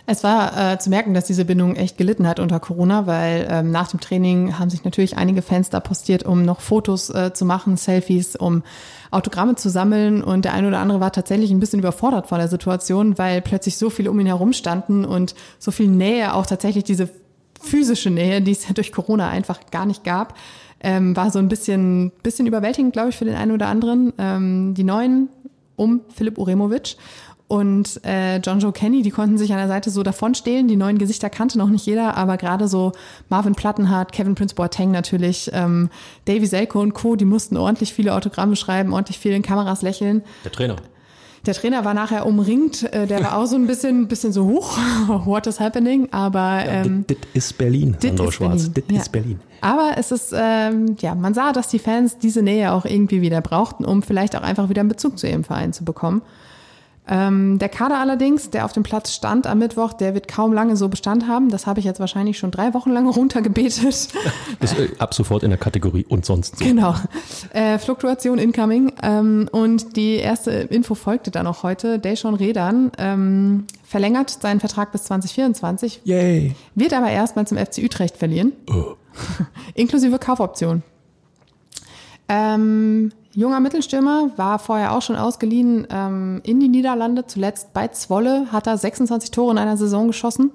Es 0.07 0.23
war 0.23 0.73
äh, 0.73 0.77
zu 0.77 0.91
merken, 0.91 1.15
dass 1.15 1.25
diese 1.25 1.45
Bindung 1.45 1.75
echt 1.75 1.97
gelitten 1.97 2.27
hat 2.27 2.39
unter 2.39 2.59
Corona, 2.59 3.07
weil 3.07 3.47
ähm, 3.49 3.71
nach 3.71 3.87
dem 3.87 3.99
Training 3.99 4.59
haben 4.59 4.69
sich 4.69 4.83
natürlich 4.83 5.17
einige 5.17 5.41
Fans 5.41 5.71
da 5.71 5.79
postiert, 5.79 6.23
um 6.23 6.43
noch 6.43 6.61
Fotos 6.61 7.09
äh, 7.09 7.33
zu 7.33 7.43
machen, 7.43 7.75
Selfies, 7.75 8.35
um 8.35 8.61
Autogramme 9.09 9.55
zu 9.55 9.69
sammeln. 9.69 10.23
Und 10.23 10.45
der 10.45 10.53
eine 10.53 10.67
oder 10.67 10.77
andere 10.79 10.99
war 10.99 11.11
tatsächlich 11.11 11.49
ein 11.49 11.59
bisschen 11.59 11.79
überfordert 11.79 12.27
von 12.27 12.37
der 12.37 12.49
Situation, 12.49 13.17
weil 13.17 13.41
plötzlich 13.41 13.77
so 13.77 13.89
viele 13.89 14.11
um 14.11 14.19
ihn 14.19 14.27
herum 14.27 14.53
standen 14.53 15.05
und 15.05 15.33
so 15.57 15.71
viel 15.71 15.87
Nähe, 15.87 16.35
auch 16.35 16.45
tatsächlich 16.45 16.83
diese 16.83 17.09
physische 17.59 18.11
Nähe, 18.11 18.43
die 18.43 18.51
es 18.51 18.67
ja 18.67 18.73
durch 18.73 18.91
Corona 18.91 19.29
einfach 19.29 19.59
gar 19.71 19.87
nicht 19.87 20.03
gab, 20.03 20.35
ähm, 20.81 21.15
war 21.15 21.31
so 21.31 21.39
ein 21.39 21.49
bisschen, 21.49 22.11
bisschen 22.21 22.45
überwältigend, 22.45 22.93
glaube 22.93 23.09
ich, 23.09 23.15
für 23.15 23.25
den 23.25 23.35
einen 23.35 23.53
oder 23.53 23.67
anderen. 23.67 24.13
Ähm, 24.19 24.75
die 24.75 24.83
neuen 24.83 25.29
um 25.77 26.01
Philipp 26.15 26.37
Uremovic 26.37 26.95
und 27.47 28.03
äh, 28.03 28.37
John 28.37 28.59
Joe 28.59 28.71
Kenny, 28.71 29.03
die 29.03 29.11
konnten 29.11 29.37
sich 29.37 29.51
an 29.51 29.59
der 29.59 29.67
Seite 29.67 29.91
so 29.91 30.01
davonstehlen. 30.01 30.67
Die 30.67 30.75
neuen 30.75 30.97
Gesichter 30.97 31.29
kannte 31.29 31.59
noch 31.59 31.69
nicht 31.69 31.85
jeder, 31.85 32.17
aber 32.17 32.37
gerade 32.37 32.67
so 32.67 32.91
Marvin 33.29 33.53
Plattenhardt, 33.53 34.11
Kevin 34.11 34.33
Prince 34.33 34.55
Boateng 34.55 34.89
natürlich, 34.89 35.51
ähm, 35.53 35.89
Davy 36.25 36.47
Selko 36.47 36.81
und 36.81 36.93
Co., 36.95 37.15
die 37.15 37.25
mussten 37.25 37.55
ordentlich 37.55 37.93
viele 37.93 38.15
Autogramme 38.15 38.55
schreiben, 38.55 38.93
ordentlich 38.93 39.19
vielen 39.19 39.43
Kameras 39.43 39.83
lächeln. 39.83 40.23
Der 40.43 40.51
Trainer. 40.51 40.75
Der 41.45 41.53
Trainer 41.53 41.85
war 41.85 41.93
nachher 41.93 42.25
umringt, 42.25 42.91
äh, 42.91 43.05
der 43.05 43.23
war 43.23 43.37
auch 43.37 43.45
so 43.45 43.55
ein 43.55 43.67
bisschen, 43.67 44.07
bisschen 44.07 44.33
so 44.33 44.45
hoch, 44.45 44.75
what 45.25 45.45
is 45.45 45.59
happening, 45.59 46.07
aber... 46.11 46.63
Ähm, 46.65 47.05
ja, 47.07 47.15
das 47.15 47.29
ist 47.35 47.57
Berlin, 47.59 47.95
dit 48.01 48.17
Sandro 48.17 48.31
Schwarz, 48.31 48.71
das 48.73 48.83
ja. 48.89 49.01
ist 49.01 49.11
Berlin. 49.11 49.39
Aber 49.61 49.91
es 49.97 50.11
ist, 50.11 50.33
ähm, 50.35 50.95
ja, 50.99 51.13
man 51.13 51.35
sah, 51.35 51.53
dass 51.53 51.67
die 51.67 51.77
Fans 51.77 52.17
diese 52.17 52.41
Nähe 52.41 52.71
auch 52.71 52.85
irgendwie 52.85 53.21
wieder 53.21 53.41
brauchten, 53.41 53.85
um 53.85 54.01
vielleicht 54.01 54.35
auch 54.35 54.41
einfach 54.41 54.69
wieder 54.69 54.79
einen 54.79 54.89
Bezug 54.89 55.19
zu 55.19 55.27
ihrem 55.27 55.43
Verein 55.43 55.73
zu 55.73 55.85
bekommen. 55.85 56.23
Ähm, 57.07 57.59
der 57.59 57.69
Kader 57.69 57.99
allerdings, 57.99 58.49
der 58.49 58.65
auf 58.65 58.73
dem 58.73 58.83
Platz 58.83 59.13
stand 59.13 59.45
am 59.45 59.59
Mittwoch, 59.59 59.93
der 59.93 60.13
wird 60.13 60.27
kaum 60.27 60.53
lange 60.53 60.75
so 60.75 60.89
Bestand 60.89 61.27
haben. 61.27 61.49
Das 61.49 61.67
habe 61.67 61.79
ich 61.79 61.85
jetzt 61.85 61.99
wahrscheinlich 61.99 62.37
schon 62.39 62.51
drei 62.51 62.73
Wochen 62.73 62.91
lang 62.91 63.07
runtergebetet. 63.09 63.83
Ist 63.85 64.15
äh, 64.79 64.89
ab 64.97 65.13
sofort 65.13 65.43
in 65.43 65.49
der 65.49 65.59
Kategorie 65.59 66.05
und 66.07 66.25
sonst 66.25 66.57
so. 66.57 66.65
Genau. 66.65 66.95
Äh, 67.53 67.77
Fluktuation 67.77 68.39
incoming. 68.39 68.93
Ähm, 69.03 69.47
und 69.51 69.95
die 69.97 70.15
erste 70.15 70.51
Info 70.51 70.95
folgte 70.95 71.31
dann 71.31 71.47
auch 71.47 71.63
heute. 71.63 71.99
Deshaun 71.99 72.35
Redan 72.35 72.91
ähm, 72.97 73.65
verlängert 73.83 74.29
seinen 74.29 74.59
Vertrag 74.59 74.91
bis 74.91 75.03
2024. 75.03 76.01
Yay. 76.05 76.55
Wird 76.73 76.93
aber 76.93 77.09
erstmal 77.09 77.45
zum 77.45 77.57
FC 77.57 77.79
Utrecht 77.83 78.17
verlieren. 78.17 78.53
Oh. 78.67 78.95
Inklusive 79.75 80.17
Kaufoption. 80.17 80.83
Ähm, 82.27 83.11
Junger 83.33 83.59
Mittelstürmer, 83.59 84.31
war 84.37 84.59
vorher 84.59 84.95
auch 84.95 85.01
schon 85.01 85.17
ausgeliehen 85.17 85.85
ähm, 85.89 86.41
in 86.43 86.61
die 86.61 86.69
Niederlande. 86.69 87.27
Zuletzt 87.27 87.73
bei 87.73 87.89
Zwolle 87.89 88.47
hat 88.51 88.65
er 88.65 88.77
26 88.77 89.29
Tore 89.31 89.51
in 89.51 89.57
einer 89.57 89.75
Saison 89.75 90.07
geschossen. 90.07 90.51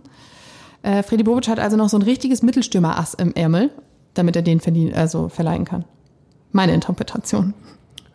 Äh, 0.82 1.02
Freddy 1.02 1.22
Bobic 1.22 1.46
hat 1.48 1.58
also 1.58 1.76
noch 1.76 1.90
so 1.90 1.98
ein 1.98 2.02
richtiges 2.02 2.42
Mittelstürmer-Ass 2.42 3.14
im 3.14 3.34
Ärmel, 3.34 3.70
damit 4.14 4.34
er 4.34 4.42
den 4.42 4.60
verdienen, 4.60 4.94
also 4.94 5.28
verleihen 5.28 5.66
kann. 5.66 5.84
Meine 6.52 6.72
Interpretation. 6.72 7.52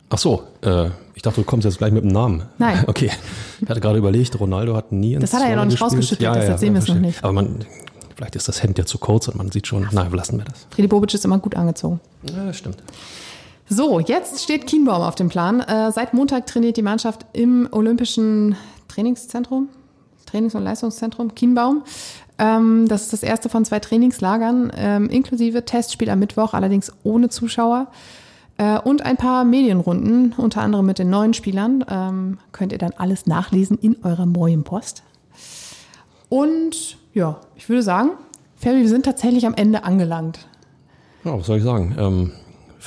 Ach 0.10 0.18
so, 0.18 0.44
äh, 0.62 0.90
ich 1.14 1.22
dachte, 1.22 1.42
du 1.42 1.46
kommst 1.46 1.66
jetzt 1.66 1.78
gleich 1.78 1.92
mit 1.92 2.04
dem 2.04 2.12
Namen. 2.12 2.44
Nein. 2.58 2.84
Okay. 2.88 3.12
Ich 3.62 3.70
hatte 3.70 3.82
gerade 3.82 4.00
überlegt, 4.00 4.40
Ronaldo 4.40 4.76
hat 4.76 4.92
nie 4.92 5.14
ins 5.14 5.22
Das 5.22 5.34
hat 5.34 5.44
er 5.44 5.52
ja 5.52 5.56
noch 5.56 5.66
nicht 5.66 5.74
gespielt. 5.74 5.92
rausgeschüttet, 5.92 6.24
ja, 6.24 6.34
deshalb 6.34 6.52
ja, 6.52 6.58
sehen 6.58 6.74
wir 6.74 6.82
es 6.82 6.88
noch 6.88 6.96
nicht. 6.96 7.24
Aber 7.24 7.34
man, 7.34 7.66
vielleicht 8.16 8.36
ist 8.36 8.48
das 8.48 8.64
Hemd 8.64 8.80
ja 8.80 8.86
zu 8.86 8.98
kurz 8.98 9.28
und 9.28 9.38
man 9.38 9.52
sieht 9.52 9.68
schon, 9.68 9.88
nein, 9.92 10.12
lassen 10.12 10.38
wir 10.38 10.46
das. 10.46 10.66
Freddy 10.72 10.88
Bobic 10.88 11.14
ist 11.14 11.24
immer 11.24 11.38
gut 11.38 11.56
angezogen. 11.56 12.00
Ja, 12.30 12.46
das 12.46 12.58
stimmt. 12.58 12.78
So, 13.68 14.00
jetzt 14.00 14.44
steht 14.44 14.68
Kienbaum 14.68 15.02
auf 15.02 15.16
dem 15.16 15.30
Plan. 15.30 15.60
Äh, 15.60 15.92
seit 15.92 16.14
Montag 16.14 16.46
trainiert 16.46 16.78
die 16.78 16.84
Mannschaft 16.84 17.26
im 17.34 17.68
Olympischen 17.72 18.56
Trainingszentrum, 18.88 19.70
Trainings- 20.28 20.54
und 20.54 20.64
Leistungszentrum 20.64 21.34
Kienbaum. 21.34 21.82
Ähm, 22.38 22.88
das 22.88 23.04
ist 23.04 23.14
das 23.14 23.24
erste 23.24 23.50
von 23.50 23.66
zwei 23.66 23.80
Trainingslagern, 23.80 24.72
ähm, 24.76 25.10
inklusive 25.10 25.66
Testspiel 25.66 26.12
am 26.12 26.20
Mittwoch, 26.20 26.54
allerdings 26.54 26.92
ohne 27.02 27.30
Zuschauer. 27.30 27.88
Äh, 28.58 28.78
und 28.78 29.04
ein 29.04 29.18
paar 29.18 29.44
Medienrunden, 29.46 30.34
unter 30.38 30.62
anderem 30.62 30.86
mit 30.86 31.00
den 31.00 31.10
neuen 31.10 31.34
Spielern. 31.34 31.84
Ähm, 31.90 32.38
könnt 32.52 32.72
ihr 32.72 32.78
dann 32.78 32.94
alles 32.98 33.26
nachlesen 33.26 33.80
in 33.80 33.98
eurer 34.04 34.28
Morgenpost. 34.28 35.02
Und 36.30 36.98
ja, 37.16 37.40
ich 37.56 37.68
würde 37.68 37.82
sagen, 37.82 38.12
Ferry, 38.58 38.82
wir 38.82 38.90
sind 38.90 39.06
tatsächlich 39.06 39.48
am 39.48 39.56
Ende 39.56 39.84
angelangt. 39.84 40.48
Ja, 41.24 41.36
was 41.36 41.48
soll 41.48 41.58
ich 41.58 41.64
sagen? 41.64 42.32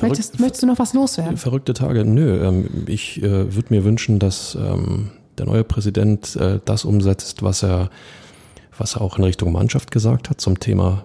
Ähm, 0.01 0.09
Möchtest, 0.09 0.41
möchtest 0.41 0.63
du 0.63 0.67
noch 0.67 0.79
was 0.79 0.95
loswerden? 0.95 1.37
Verrückte 1.37 1.75
Tage. 1.75 2.05
Nö, 2.05 2.45
ähm, 2.45 2.85
ich 2.87 3.23
äh, 3.23 3.55
würde 3.55 3.75
mir 3.75 3.85
wünschen, 3.85 4.19
dass 4.19 4.55
ähm, 4.55 5.11
der 5.39 5.47
neue 5.47 5.65
Präsident 5.65 6.37
äh, 6.37 6.61
das 6.65 6.85
umsetzt, 6.85 7.43
was 7.43 7.63
er, 7.63 7.91
was 8.77 8.97
er 8.97 9.03
auch 9.03 9.19
in 9.19 9.25
Richtung 9.25 9.53
Mannschaft 9.53 9.91
gesagt 9.91 10.31
hat 10.31 10.41
zum 10.41 10.61
Thema 10.61 11.05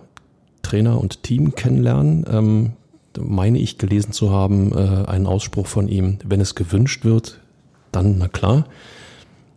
Trainer 0.62 1.00
und 1.00 1.24
Team 1.24 1.56
kennenlernen. 1.56 2.26
Ähm, 2.30 2.74
meine 3.20 3.60
ich 3.60 3.78
gelesen 3.78 4.12
zu 4.12 4.32
haben, 4.32 4.72
äh, 4.74 5.08
einen 5.08 5.28
Ausspruch 5.28 5.68
von 5.68 5.88
ihm, 5.88 6.18
wenn 6.26 6.42
es 6.42 6.56
gewünscht 6.56 7.06
wird, 7.06 7.40
dann 7.92 8.18
na 8.18 8.28
klar. 8.28 8.66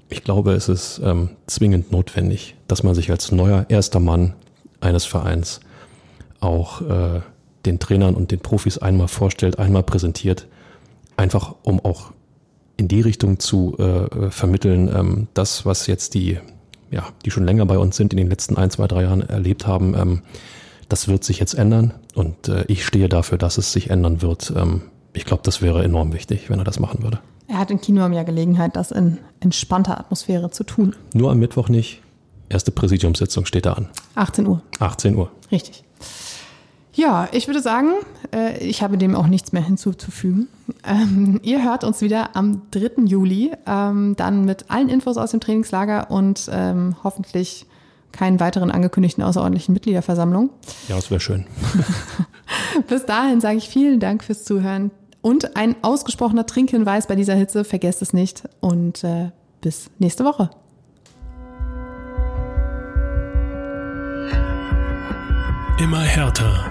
Ich 0.08 0.22
glaube, 0.22 0.52
es 0.52 0.68
ist 0.68 1.00
ähm, 1.02 1.30
zwingend 1.46 1.90
notwendig, 1.90 2.54
dass 2.68 2.82
man 2.82 2.94
sich 2.94 3.10
als 3.10 3.32
neuer 3.32 3.66
erster 3.68 3.98
Mann 3.98 4.34
eines 4.80 5.04
Vereins 5.04 5.60
auch 6.40 6.80
äh, 6.82 7.20
den 7.66 7.78
Trainern 7.78 8.14
und 8.14 8.30
den 8.30 8.40
Profis 8.40 8.78
einmal 8.78 9.08
vorstellt, 9.08 9.58
einmal 9.58 9.82
präsentiert, 9.82 10.46
einfach 11.16 11.54
um 11.62 11.84
auch 11.84 12.12
in 12.76 12.88
die 12.88 13.00
Richtung 13.00 13.38
zu 13.38 13.76
äh, 13.78 14.30
vermitteln, 14.30 14.90
ähm, 14.94 15.28
das, 15.34 15.66
was 15.66 15.86
jetzt 15.86 16.14
die 16.14 16.38
ja, 16.90 17.04
die 17.24 17.30
schon 17.30 17.44
länger 17.44 17.66
bei 17.66 17.78
uns 17.78 17.96
sind, 17.96 18.12
in 18.12 18.16
den 18.16 18.28
letzten 18.28 18.56
ein, 18.56 18.70
zwei, 18.70 18.86
drei 18.86 19.02
Jahren 19.02 19.22
erlebt 19.22 19.66
haben, 19.66 19.94
ähm, 19.94 20.22
das 20.88 21.08
wird 21.08 21.24
sich 21.24 21.40
jetzt 21.40 21.54
ändern 21.54 21.94
und 22.14 22.48
äh, 22.48 22.64
ich 22.68 22.86
stehe 22.86 23.08
dafür, 23.08 23.38
dass 23.38 23.58
es 23.58 23.72
sich 23.72 23.90
ändern 23.90 24.22
wird. 24.22 24.52
Ähm, 24.56 24.82
ich 25.12 25.24
glaube, 25.24 25.42
das 25.44 25.62
wäre 25.62 25.82
enorm 25.82 26.12
wichtig, 26.12 26.48
wenn 26.48 26.58
er 26.58 26.64
das 26.64 26.78
machen 26.78 27.02
würde. 27.02 27.18
Er 27.48 27.58
hat 27.58 27.70
im 27.70 27.80
Kino 27.80 28.06
ja 28.06 28.22
Gelegenheit, 28.22 28.76
das 28.76 28.90
in 28.90 29.18
entspannter 29.40 29.98
Atmosphäre 29.98 30.50
zu 30.50 30.64
tun. 30.64 30.94
Nur 31.14 31.30
am 31.30 31.38
Mittwoch 31.38 31.68
nicht. 31.68 32.02
Erste 32.48 32.70
Präsidiumssitzung 32.70 33.44
steht 33.46 33.66
da 33.66 33.72
an. 33.72 33.88
18 34.14 34.46
Uhr. 34.46 34.62
18 34.78 35.16
Uhr. 35.16 35.30
Richtig. 35.50 35.84
Ja, 36.96 37.28
ich 37.30 37.46
würde 37.46 37.60
sagen, 37.60 37.90
äh, 38.34 38.58
ich 38.64 38.82
habe 38.82 38.96
dem 38.96 39.14
auch 39.14 39.26
nichts 39.26 39.52
mehr 39.52 39.62
hinzuzufügen. 39.62 40.48
Ähm, 40.82 41.40
ihr 41.42 41.62
hört 41.62 41.84
uns 41.84 42.00
wieder 42.00 42.34
am 42.34 42.62
3. 42.70 43.04
Juli, 43.04 43.52
ähm, 43.66 44.16
dann 44.16 44.46
mit 44.46 44.70
allen 44.70 44.88
Infos 44.88 45.18
aus 45.18 45.30
dem 45.32 45.40
Trainingslager 45.40 46.10
und 46.10 46.48
ähm, 46.50 46.96
hoffentlich 47.04 47.66
keinen 48.12 48.40
weiteren 48.40 48.70
angekündigten 48.70 49.22
außerordentlichen 49.22 49.74
Mitgliederversammlung. 49.74 50.48
Ja, 50.88 50.96
das 50.96 51.10
wäre 51.10 51.20
schön. 51.20 51.46
Bis 52.88 53.04
dahin 53.04 53.42
sage 53.42 53.58
ich 53.58 53.68
vielen 53.68 54.00
Dank 54.00 54.24
fürs 54.24 54.44
Zuhören 54.44 54.90
und 55.20 55.54
ein 55.54 55.76
ausgesprochener 55.82 56.46
Trinkhinweis 56.46 57.06
bei 57.06 57.14
dieser 57.14 57.34
Hitze, 57.34 57.64
vergesst 57.64 58.00
es 58.00 58.14
nicht 58.14 58.44
und 58.60 59.04
äh, 59.04 59.32
bis 59.60 59.90
nächste 59.98 60.24
Woche. 60.24 60.48
Immer 65.78 66.00
härter. 66.00 66.70